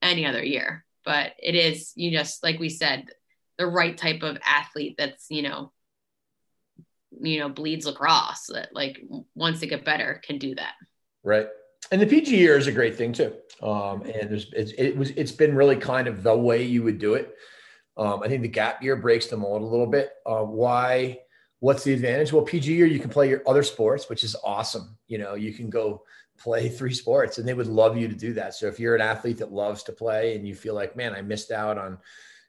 any 0.00 0.26
other 0.26 0.42
year. 0.42 0.84
But 1.04 1.32
it 1.38 1.54
is, 1.54 1.92
you 1.96 2.10
just 2.10 2.42
like 2.42 2.58
we 2.58 2.68
said, 2.68 3.06
the 3.58 3.66
right 3.66 3.96
type 3.96 4.22
of 4.22 4.38
athlete 4.44 4.94
that's, 4.96 5.26
you 5.28 5.42
know, 5.42 5.72
you 7.20 7.38
know, 7.38 7.50
bleeds 7.50 7.86
lacrosse 7.86 8.46
that 8.48 8.70
like 8.72 9.00
wants 9.34 9.60
to 9.60 9.66
get 9.66 9.84
better 9.84 10.20
can 10.24 10.38
do 10.38 10.54
that. 10.54 10.72
Right. 11.22 11.46
And 11.90 12.00
the 12.00 12.06
PG 12.06 12.36
year 12.36 12.56
is 12.56 12.66
a 12.66 12.72
great 12.72 12.96
thing 12.96 13.12
too. 13.12 13.34
Um, 13.62 14.02
and 14.02 14.30
there's, 14.30 14.52
it's, 14.52 14.72
it 14.72 14.96
was, 14.96 15.10
it's 15.10 15.32
been 15.32 15.54
really 15.54 15.76
kind 15.76 16.08
of 16.08 16.22
the 16.22 16.36
way 16.36 16.62
you 16.62 16.82
would 16.82 16.98
do 16.98 17.14
it. 17.14 17.36
Um, 17.96 18.22
I 18.22 18.28
think 18.28 18.42
the 18.42 18.48
gap 18.48 18.82
year 18.82 18.96
breaks 18.96 19.26
the 19.26 19.36
mold 19.36 19.62
a 19.62 19.66
little 19.66 19.86
bit. 19.86 20.12
Uh, 20.24 20.42
why, 20.42 21.18
what's 21.60 21.84
the 21.84 21.92
advantage? 21.92 22.32
Well, 22.32 22.42
PG 22.42 22.72
year, 22.72 22.86
you 22.86 22.98
can 22.98 23.10
play 23.10 23.28
your 23.28 23.42
other 23.46 23.62
sports, 23.62 24.08
which 24.08 24.24
is 24.24 24.34
awesome. 24.42 24.96
You 25.08 25.18
know, 25.18 25.34
you 25.34 25.52
can 25.52 25.68
go 25.68 26.02
play 26.38 26.68
three 26.70 26.94
sports 26.94 27.38
and 27.38 27.46
they 27.46 27.54
would 27.54 27.66
love 27.66 27.96
you 27.96 28.08
to 28.08 28.14
do 28.14 28.32
that. 28.34 28.54
So 28.54 28.66
if 28.66 28.80
you're 28.80 28.94
an 28.94 29.02
athlete 29.02 29.38
that 29.38 29.52
loves 29.52 29.82
to 29.84 29.92
play 29.92 30.34
and 30.34 30.46
you 30.46 30.54
feel 30.54 30.74
like, 30.74 30.96
man, 30.96 31.14
I 31.14 31.22
missed 31.22 31.50
out 31.50 31.78
on, 31.78 31.98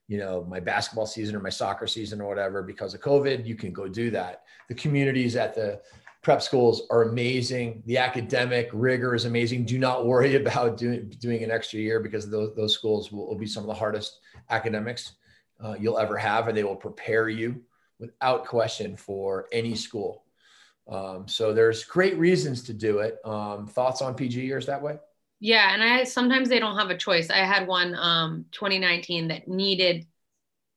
you 0.07 0.17
know, 0.17 0.45
my 0.49 0.59
basketball 0.59 1.05
season 1.05 1.35
or 1.35 1.39
my 1.39 1.49
soccer 1.49 1.87
season 1.87 2.21
or 2.21 2.27
whatever 2.27 2.61
because 2.61 2.93
of 2.93 3.01
COVID, 3.01 3.45
you 3.45 3.55
can 3.55 3.71
go 3.71 3.87
do 3.87 4.09
that. 4.11 4.43
The 4.69 4.75
communities 4.75 5.35
at 5.35 5.53
the 5.53 5.81
prep 6.23 6.41
schools 6.41 6.83
are 6.89 7.03
amazing. 7.03 7.83
The 7.85 7.97
academic 7.97 8.69
rigor 8.73 9.13
is 9.13 9.25
amazing. 9.25 9.65
Do 9.65 9.77
not 9.77 10.07
worry 10.07 10.35
about 10.41 10.77
doing, 10.77 11.09
doing 11.19 11.43
an 11.43 11.51
extra 11.51 11.79
year 11.79 11.99
because 11.99 12.29
those, 12.29 12.55
those 12.55 12.73
schools 12.73 13.11
will, 13.11 13.27
will 13.27 13.37
be 13.37 13.45
some 13.45 13.63
of 13.63 13.67
the 13.67 13.73
hardest 13.73 14.19
academics 14.49 15.13
uh, 15.63 15.75
you'll 15.79 15.99
ever 15.99 16.17
have, 16.17 16.47
and 16.47 16.57
they 16.57 16.63
will 16.63 16.75
prepare 16.75 17.29
you 17.29 17.61
without 17.99 18.45
question 18.45 18.97
for 18.97 19.47
any 19.51 19.75
school. 19.75 20.23
Um, 20.89 21.27
so 21.27 21.53
there's 21.53 21.83
great 21.83 22.17
reasons 22.17 22.63
to 22.63 22.73
do 22.73 22.99
it. 22.99 23.17
Um, 23.23 23.67
thoughts 23.67 24.01
on 24.01 24.15
PG 24.15 24.41
years 24.41 24.65
that 24.65 24.81
way? 24.81 24.97
Yeah, 25.39 25.73
and 25.73 25.83
I 25.83 26.03
sometimes 26.05 26.49
they 26.49 26.59
don't 26.59 26.77
have 26.77 26.89
a 26.89 26.97
choice. 26.97 27.29
I 27.29 27.37
had 27.37 27.67
one 27.67 27.95
um 27.95 28.45
2019 28.51 29.27
that 29.29 29.47
needed 29.47 30.05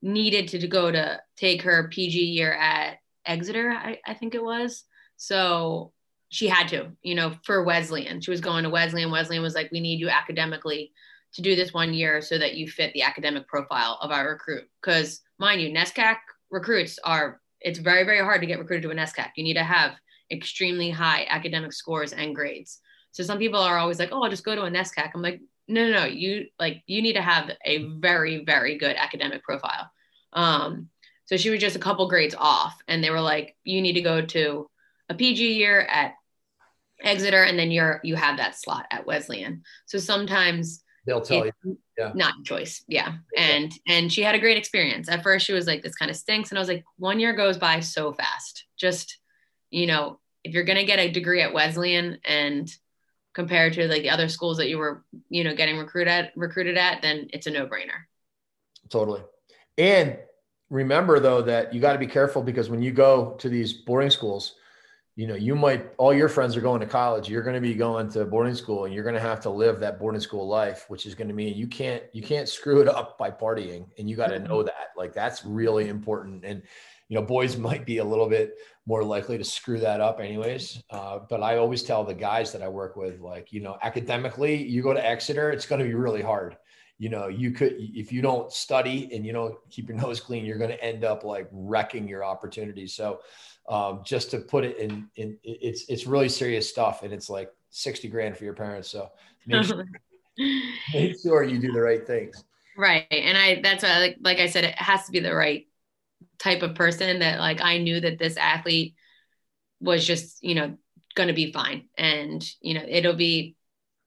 needed 0.02 0.48
to 0.48 0.66
go 0.68 0.90
to 0.90 1.20
take 1.36 1.62
her 1.62 1.88
PG 1.88 2.18
year 2.18 2.52
at 2.52 2.98
Exeter, 3.24 3.70
I, 3.70 3.98
I 4.06 4.14
think 4.14 4.34
it 4.34 4.42
was. 4.42 4.84
So 5.16 5.92
she 6.28 6.48
had 6.48 6.68
to, 6.68 6.92
you 7.02 7.14
know, 7.14 7.34
for 7.44 7.64
Wesleyan. 7.64 8.20
She 8.20 8.30
was 8.30 8.40
going 8.40 8.64
to 8.64 8.70
Wesleyan. 8.70 9.10
Wesleyan 9.10 9.42
was 9.42 9.54
like, 9.54 9.70
we 9.72 9.80
need 9.80 10.00
you 10.00 10.08
academically 10.08 10.92
to 11.34 11.42
do 11.42 11.54
this 11.54 11.72
one 11.72 11.94
year 11.94 12.20
so 12.20 12.38
that 12.38 12.54
you 12.54 12.68
fit 12.68 12.92
the 12.92 13.02
academic 13.02 13.46
profile 13.46 13.98
of 14.00 14.10
our 14.10 14.30
recruit. 14.30 14.64
Because 14.82 15.20
mind 15.38 15.60
you, 15.60 15.70
NESCAC 15.70 16.16
recruits 16.50 16.98
are 17.04 17.40
it's 17.60 17.78
very, 17.78 18.04
very 18.04 18.20
hard 18.20 18.40
to 18.40 18.46
get 18.46 18.58
recruited 18.58 18.82
to 18.82 18.90
a 18.90 18.94
NESCAC. 18.94 19.30
You 19.36 19.44
need 19.44 19.54
to 19.54 19.64
have 19.64 19.92
extremely 20.30 20.90
high 20.90 21.26
academic 21.28 21.72
scores 21.72 22.12
and 22.12 22.34
grades. 22.34 22.80
So 23.12 23.22
some 23.22 23.38
people 23.38 23.60
are 23.60 23.78
always 23.78 23.98
like, 23.98 24.10
oh, 24.12 24.22
I'll 24.22 24.30
just 24.30 24.44
go 24.44 24.54
to 24.54 24.64
a 24.64 24.70
NESCAC. 24.70 25.10
I'm 25.14 25.22
like, 25.22 25.40
no, 25.68 25.88
no, 25.88 26.00
no. 26.00 26.04
You 26.04 26.46
like 26.58 26.82
you 26.86 27.02
need 27.02 27.14
to 27.14 27.22
have 27.22 27.50
a 27.64 27.88
very, 27.98 28.44
very 28.44 28.78
good 28.78 28.96
academic 28.96 29.42
profile. 29.42 29.90
Um, 30.32 30.88
so 31.24 31.36
she 31.36 31.50
was 31.50 31.60
just 31.60 31.76
a 31.76 31.80
couple 31.80 32.08
grades 32.08 32.36
off, 32.38 32.76
and 32.86 33.02
they 33.02 33.10
were 33.10 33.20
like, 33.20 33.56
you 33.64 33.82
need 33.82 33.94
to 33.94 34.00
go 34.02 34.20
to 34.20 34.68
a 35.08 35.14
PG 35.14 35.54
year 35.54 35.80
at 35.80 36.14
Exeter, 37.02 37.42
and 37.42 37.58
then 37.58 37.70
you're 37.70 38.00
you 38.02 38.16
have 38.16 38.38
that 38.38 38.58
slot 38.58 38.86
at 38.90 39.06
Wesleyan. 39.06 39.62
So 39.86 39.98
sometimes 39.98 40.82
they'll 41.06 41.20
tell 41.20 41.46
you, 41.46 41.78
yeah, 41.98 42.12
not 42.14 42.34
choice, 42.44 42.84
yeah. 42.88 43.16
And 43.36 43.72
and 43.86 44.12
she 44.12 44.22
had 44.22 44.34
a 44.34 44.40
great 44.40 44.56
experience. 44.56 45.08
At 45.08 45.22
first, 45.22 45.46
she 45.46 45.52
was 45.52 45.66
like, 45.66 45.82
this 45.82 45.94
kind 45.94 46.10
of 46.10 46.16
stinks, 46.16 46.50
and 46.50 46.58
I 46.58 46.60
was 46.60 46.68
like, 46.68 46.84
one 46.96 47.20
year 47.20 47.34
goes 47.34 47.58
by 47.58 47.80
so 47.80 48.12
fast. 48.12 48.64
Just 48.78 49.18
you 49.70 49.86
know, 49.86 50.18
if 50.42 50.54
you're 50.54 50.64
gonna 50.64 50.84
get 50.84 50.98
a 50.98 51.10
degree 51.10 51.42
at 51.42 51.52
Wesleyan 51.52 52.18
and 52.24 52.72
compared 53.36 53.74
to 53.74 53.86
like 53.86 54.00
the 54.02 54.10
other 54.10 54.28
schools 54.28 54.56
that 54.56 54.70
you 54.70 54.78
were, 54.78 55.04
you 55.28 55.44
know, 55.44 55.54
getting 55.54 55.76
recruited 55.76 56.08
at, 56.08 56.32
recruited 56.36 56.78
at, 56.78 57.02
then 57.02 57.28
it's 57.34 57.46
a 57.46 57.50
no 57.50 57.66
brainer. 57.66 58.06
Totally. 58.88 59.20
And 59.76 60.16
remember 60.70 61.20
though 61.20 61.42
that 61.42 61.74
you 61.74 61.80
got 61.80 61.92
to 61.92 61.98
be 61.98 62.06
careful 62.06 62.42
because 62.42 62.70
when 62.70 62.82
you 62.82 62.92
go 62.92 63.36
to 63.38 63.50
these 63.50 63.74
boarding 63.74 64.10
schools, 64.10 64.54
you 65.16 65.26
know, 65.26 65.34
you 65.34 65.54
might 65.54 65.90
all 65.96 66.12
your 66.12 66.28
friends 66.28 66.56
are 66.56 66.60
going 66.60 66.80
to 66.80 66.86
college. 66.86 67.28
You're 67.28 67.42
going 67.42 67.54
to 67.54 67.60
be 67.60 67.74
going 67.74 68.10
to 68.10 68.24
boarding 68.26 68.54
school, 68.54 68.84
and 68.84 68.94
you're 68.94 69.02
going 69.02 69.14
to 69.14 69.20
have 69.20 69.40
to 69.40 69.50
live 69.50 69.80
that 69.80 69.98
boarding 69.98 70.20
school 70.20 70.46
life, 70.46 70.84
which 70.88 71.06
is 71.06 71.14
going 71.14 71.28
to 71.28 71.34
mean 71.34 71.56
you 71.56 71.66
can't 71.66 72.02
you 72.12 72.22
can't 72.22 72.48
screw 72.48 72.80
it 72.80 72.88
up 72.88 73.16
by 73.16 73.30
partying, 73.30 73.86
and 73.98 74.08
you 74.08 74.14
got 74.14 74.28
to 74.28 74.38
know 74.38 74.62
that. 74.62 74.90
Like 74.96 75.14
that's 75.14 75.44
really 75.44 75.88
important. 75.88 76.44
And 76.44 76.62
you 77.08 77.14
know, 77.14 77.22
boys 77.22 77.56
might 77.56 77.86
be 77.86 77.98
a 77.98 78.04
little 78.04 78.28
bit 78.28 78.58
more 78.86 79.02
likely 79.02 79.38
to 79.38 79.44
screw 79.44 79.78
that 79.80 80.00
up 80.00 80.20
anyways. 80.20 80.82
Uh, 80.90 81.20
but 81.28 81.42
I 81.42 81.56
always 81.56 81.82
tell 81.82 82.04
the 82.04 82.14
guys 82.14 82.52
that 82.52 82.62
I 82.62 82.68
work 82.68 82.96
with, 82.96 83.20
like, 83.20 83.52
you 83.52 83.60
know, 83.60 83.78
academically, 83.82 84.62
you 84.62 84.82
go 84.82 84.92
to 84.92 85.04
Exeter, 85.04 85.50
it's 85.50 85.66
going 85.66 85.80
to 85.80 85.86
be 85.86 85.94
really 85.94 86.22
hard. 86.22 86.56
You 86.98 87.10
know, 87.10 87.28
you 87.28 87.50
could, 87.50 87.74
if 87.78 88.10
you 88.12 88.22
don't 88.22 88.50
study 88.50 89.10
and 89.12 89.24
you 89.24 89.32
don't 89.32 89.54
keep 89.70 89.88
your 89.88 89.98
nose 90.02 90.20
clean, 90.20 90.44
you're 90.44 90.58
going 90.58 90.70
to 90.70 90.82
end 90.82 91.04
up 91.04 91.24
like 91.24 91.48
wrecking 91.52 92.08
your 92.08 92.24
opportunities. 92.24 92.94
So, 92.94 93.20
um, 93.68 94.02
just 94.04 94.30
to 94.30 94.38
put 94.38 94.64
it 94.64 94.78
in, 94.78 95.08
in, 95.16 95.38
it's, 95.42 95.88
it's 95.88 96.06
really 96.06 96.28
serious 96.28 96.68
stuff. 96.68 97.02
And 97.02 97.12
it's 97.12 97.28
like 97.28 97.50
60 97.70 98.08
grand 98.08 98.36
for 98.36 98.44
your 98.44 98.54
parents. 98.54 98.88
So 98.88 99.10
make 99.46 99.64
sure, 99.64 99.86
make 100.94 101.20
sure 101.20 101.42
you 101.42 101.58
do 101.58 101.72
the 101.72 101.80
right 101.80 102.06
things. 102.06 102.44
Right. 102.76 103.06
And 103.10 103.36
I, 103.36 103.60
that's 103.62 103.82
why, 103.82 103.98
like, 103.98 104.16
like 104.20 104.38
I 104.38 104.46
said, 104.46 104.64
it 104.64 104.74
has 104.76 105.06
to 105.06 105.12
be 105.12 105.20
the 105.20 105.34
right 105.34 105.66
type 106.38 106.62
of 106.62 106.74
person 106.74 107.20
that 107.20 107.38
like 107.38 107.60
I 107.62 107.78
knew 107.78 108.00
that 108.00 108.18
this 108.18 108.36
athlete 108.36 108.94
was 109.80 110.06
just, 110.06 110.42
you 110.42 110.54
know, 110.54 110.76
going 111.14 111.28
to 111.28 111.34
be 111.34 111.52
fine. 111.52 111.88
And, 111.96 112.46
you 112.60 112.74
know, 112.74 112.84
it'll 112.86 113.14
be, 113.14 113.56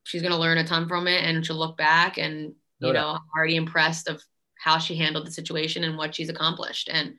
she's 0.04 0.22
going 0.22 0.34
to 0.34 0.40
learn 0.40 0.58
a 0.58 0.64
ton 0.64 0.88
from 0.88 1.08
it 1.08 1.24
and 1.24 1.46
she'll 1.46 1.58
look 1.58 1.78
back 1.78 2.18
and, 2.18 2.54
you 2.80 2.94
doubt. 2.94 2.94
know, 2.94 3.08
I'm 3.10 3.22
already 3.36 3.56
impressed 3.56 4.08
of 4.08 4.22
how 4.60 4.78
she 4.78 4.96
handled 4.96 5.26
the 5.26 5.32
situation 5.32 5.84
and 5.84 5.98
what 5.98 6.16
she's 6.16 6.30
accomplished. 6.30 6.90
And 6.92 7.16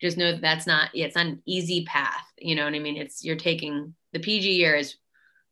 just 0.00 0.16
know 0.16 0.32
that 0.32 0.40
that's 0.40 0.66
not, 0.66 0.94
yeah, 0.94 1.06
it's 1.06 1.16
not 1.16 1.26
an 1.26 1.42
easy 1.46 1.84
path. 1.84 2.24
You 2.38 2.54
know 2.54 2.64
what 2.64 2.74
I 2.74 2.78
mean? 2.78 2.96
It's, 2.96 3.24
you're 3.24 3.36
taking 3.36 3.94
the 4.12 4.20
PG 4.20 4.50
year 4.50 4.74
is, 4.74 4.96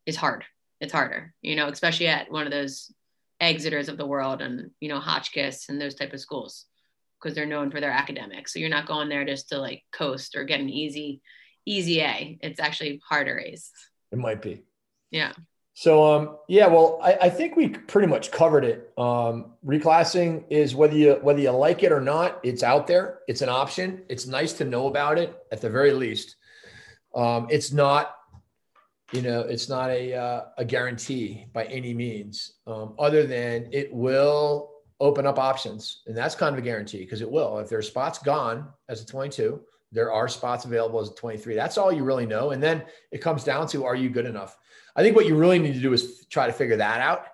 is 0.06 0.16
hard. 0.16 0.44
It's 0.80 0.92
harder, 0.92 1.34
you 1.42 1.56
know, 1.56 1.68
especially 1.68 2.06
at 2.08 2.30
one 2.30 2.46
of 2.46 2.52
those 2.52 2.92
exeters 3.42 3.88
of 3.88 3.98
the 3.98 4.06
world 4.06 4.40
and, 4.40 4.70
you 4.80 4.88
know, 4.88 5.00
Hotchkiss 5.00 5.68
and 5.68 5.80
those 5.80 5.94
type 5.94 6.12
of 6.12 6.20
schools 6.20 6.66
because 7.20 7.34
they're 7.34 7.46
known 7.46 7.70
for 7.70 7.80
their 7.80 7.90
academics. 7.90 8.52
So 8.52 8.60
you're 8.60 8.68
not 8.68 8.86
going 8.86 9.08
there 9.08 9.24
just 9.24 9.48
to 9.48 9.58
like 9.58 9.82
coast 9.92 10.36
or 10.36 10.44
get 10.44 10.60
an 10.60 10.70
easy, 10.70 11.20
easy 11.66 12.00
A. 12.00 12.38
It's 12.42 12.60
actually 12.60 13.00
harder 13.08 13.38
A's. 13.38 13.70
It 14.12 14.18
might 14.18 14.40
be. 14.40 14.62
Yeah. 15.10 15.32
So 15.78 16.04
um 16.04 16.38
yeah, 16.48 16.66
well 16.66 16.98
I, 17.00 17.12
I 17.22 17.30
think 17.30 17.54
we 17.54 17.68
pretty 17.68 18.08
much 18.08 18.32
covered 18.32 18.64
it. 18.64 18.92
Um 18.98 19.52
reclassing 19.64 20.42
is 20.50 20.74
whether 20.74 20.96
you 20.96 21.20
whether 21.22 21.38
you 21.38 21.52
like 21.52 21.84
it 21.84 21.92
or 21.92 22.00
not, 22.00 22.40
it's 22.42 22.64
out 22.64 22.88
there. 22.88 23.20
It's 23.28 23.42
an 23.42 23.48
option. 23.48 24.02
It's 24.08 24.26
nice 24.26 24.52
to 24.54 24.64
know 24.64 24.88
about 24.88 25.18
it 25.18 25.38
at 25.52 25.60
the 25.60 25.70
very 25.70 25.92
least. 25.92 26.34
Um, 27.14 27.46
it's 27.48 27.70
not, 27.70 28.16
you 29.12 29.22
know, 29.22 29.42
it's 29.42 29.68
not 29.68 29.90
a 29.90 30.14
uh, 30.14 30.40
a 30.58 30.64
guarantee 30.64 31.46
by 31.52 31.66
any 31.66 31.94
means, 31.94 32.54
um, 32.66 32.96
other 32.98 33.24
than 33.24 33.68
it 33.70 33.94
will 33.94 34.72
open 34.98 35.26
up 35.26 35.38
options. 35.38 36.02
And 36.08 36.16
that's 36.16 36.34
kind 36.34 36.56
of 36.56 36.58
a 36.58 36.64
guarantee 36.64 37.04
because 37.04 37.20
it 37.20 37.30
will. 37.30 37.60
If 37.60 37.68
there's 37.68 37.86
spots 37.86 38.18
gone 38.18 38.68
as 38.88 39.00
a 39.00 39.06
22, 39.06 39.60
there 39.92 40.12
are 40.12 40.28
spots 40.28 40.64
available 40.64 41.00
as 41.00 41.10
a 41.10 41.14
23. 41.14 41.54
That's 41.54 41.78
all 41.78 41.92
you 41.92 42.04
really 42.04 42.26
know. 42.26 42.50
And 42.50 42.62
then 42.62 42.84
it 43.10 43.18
comes 43.18 43.44
down 43.44 43.66
to 43.68 43.84
are 43.84 43.96
you 43.96 44.10
good 44.10 44.26
enough? 44.26 44.56
I 44.96 45.02
think 45.02 45.16
what 45.16 45.26
you 45.26 45.36
really 45.36 45.58
need 45.58 45.74
to 45.74 45.80
do 45.80 45.92
is 45.92 46.26
try 46.26 46.46
to 46.46 46.52
figure 46.52 46.76
that 46.76 47.00
out. 47.00 47.26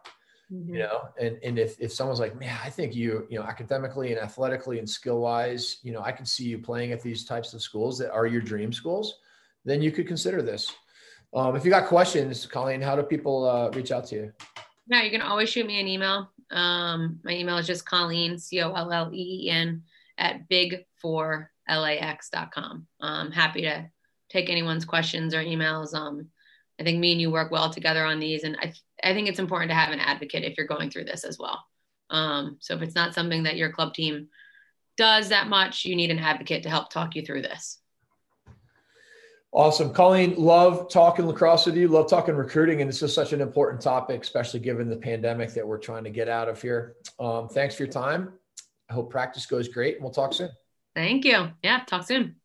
mm-hmm. 0.52 0.74
you 0.74 0.80
know 0.80 1.08
and 1.18 1.38
and 1.42 1.58
if, 1.58 1.80
if 1.80 1.92
someone's 1.92 2.20
like 2.20 2.38
man 2.38 2.56
i 2.62 2.70
think 2.70 2.94
you 2.94 3.26
you 3.30 3.38
know 3.38 3.44
academically 3.44 4.12
and 4.12 4.20
athletically 4.20 4.78
and 4.78 4.88
skill 4.88 5.20
wise 5.20 5.78
you 5.82 5.92
know 5.92 6.02
i 6.02 6.12
can 6.12 6.26
see 6.26 6.44
you 6.44 6.58
playing 6.58 6.92
at 6.92 7.02
these 7.02 7.24
types 7.24 7.54
of 7.54 7.62
schools 7.62 7.98
that 7.98 8.12
are 8.12 8.26
your 8.26 8.40
dream 8.40 8.72
schools 8.72 9.20
then 9.64 9.80
you 9.80 9.90
could 9.90 10.06
consider 10.06 10.42
this 10.42 10.72
um, 11.34 11.56
if 11.56 11.64
you 11.64 11.70
got 11.70 11.86
questions 11.86 12.46
colleen 12.46 12.80
how 12.80 12.94
do 12.94 13.02
people 13.02 13.48
uh, 13.48 13.70
reach 13.70 13.90
out 13.90 14.06
to 14.06 14.16
you 14.16 14.32
yeah 14.88 15.02
you 15.02 15.10
can 15.10 15.22
always 15.22 15.48
shoot 15.48 15.66
me 15.66 15.80
an 15.80 15.88
email 15.88 16.30
um, 16.50 17.18
my 17.24 17.32
email 17.32 17.56
is 17.56 17.66
just 17.66 17.86
colleen 17.86 18.38
c-o-l-l-e-e-n 18.38 19.82
at 20.18 20.48
big 20.48 20.84
four 21.00 21.50
lax.com 21.68 22.86
i'm 23.00 23.30
happy 23.30 23.62
to 23.62 23.88
take 24.30 24.50
anyone's 24.50 24.84
questions 24.84 25.34
or 25.34 25.42
emails 25.42 25.94
um, 25.94 26.28
I 26.78 26.82
think 26.82 26.98
me 26.98 27.12
and 27.12 27.20
you 27.20 27.30
work 27.30 27.50
well 27.50 27.70
together 27.70 28.04
on 28.04 28.18
these. 28.18 28.44
And 28.44 28.56
I, 28.60 28.72
I 29.02 29.14
think 29.14 29.28
it's 29.28 29.38
important 29.38 29.70
to 29.70 29.76
have 29.76 29.92
an 29.92 30.00
advocate 30.00 30.44
if 30.44 30.56
you're 30.56 30.66
going 30.66 30.90
through 30.90 31.04
this 31.04 31.24
as 31.24 31.38
well. 31.38 31.64
Um, 32.10 32.56
so 32.60 32.74
if 32.74 32.82
it's 32.82 32.94
not 32.94 33.14
something 33.14 33.44
that 33.44 33.56
your 33.56 33.72
club 33.72 33.94
team 33.94 34.28
does 34.96 35.28
that 35.28 35.48
much, 35.48 35.84
you 35.84 35.96
need 35.96 36.10
an 36.10 36.18
advocate 36.18 36.62
to 36.64 36.70
help 36.70 36.90
talk 36.90 37.14
you 37.14 37.24
through 37.24 37.42
this. 37.42 37.78
Awesome. 39.52 39.92
Colleen, 39.92 40.34
love 40.36 40.90
talking 40.90 41.26
lacrosse 41.28 41.66
with 41.66 41.76
you. 41.76 41.86
Love 41.86 42.10
talking 42.10 42.34
recruiting. 42.34 42.80
And 42.80 42.88
this 42.88 43.02
is 43.02 43.14
such 43.14 43.32
an 43.32 43.40
important 43.40 43.80
topic, 43.80 44.22
especially 44.22 44.58
given 44.58 44.90
the 44.90 44.96
pandemic 44.96 45.54
that 45.54 45.66
we're 45.66 45.78
trying 45.78 46.02
to 46.04 46.10
get 46.10 46.28
out 46.28 46.48
of 46.48 46.60
here. 46.60 46.96
Um, 47.20 47.48
thanks 47.48 47.76
for 47.76 47.84
your 47.84 47.92
time. 47.92 48.32
I 48.90 48.94
hope 48.94 49.10
practice 49.10 49.46
goes 49.46 49.68
great 49.68 49.94
and 49.94 50.02
we'll 50.02 50.12
talk 50.12 50.32
soon. 50.32 50.50
Thank 50.94 51.24
you. 51.24 51.50
Yeah, 51.62 51.84
talk 51.86 52.04
soon. 52.06 52.40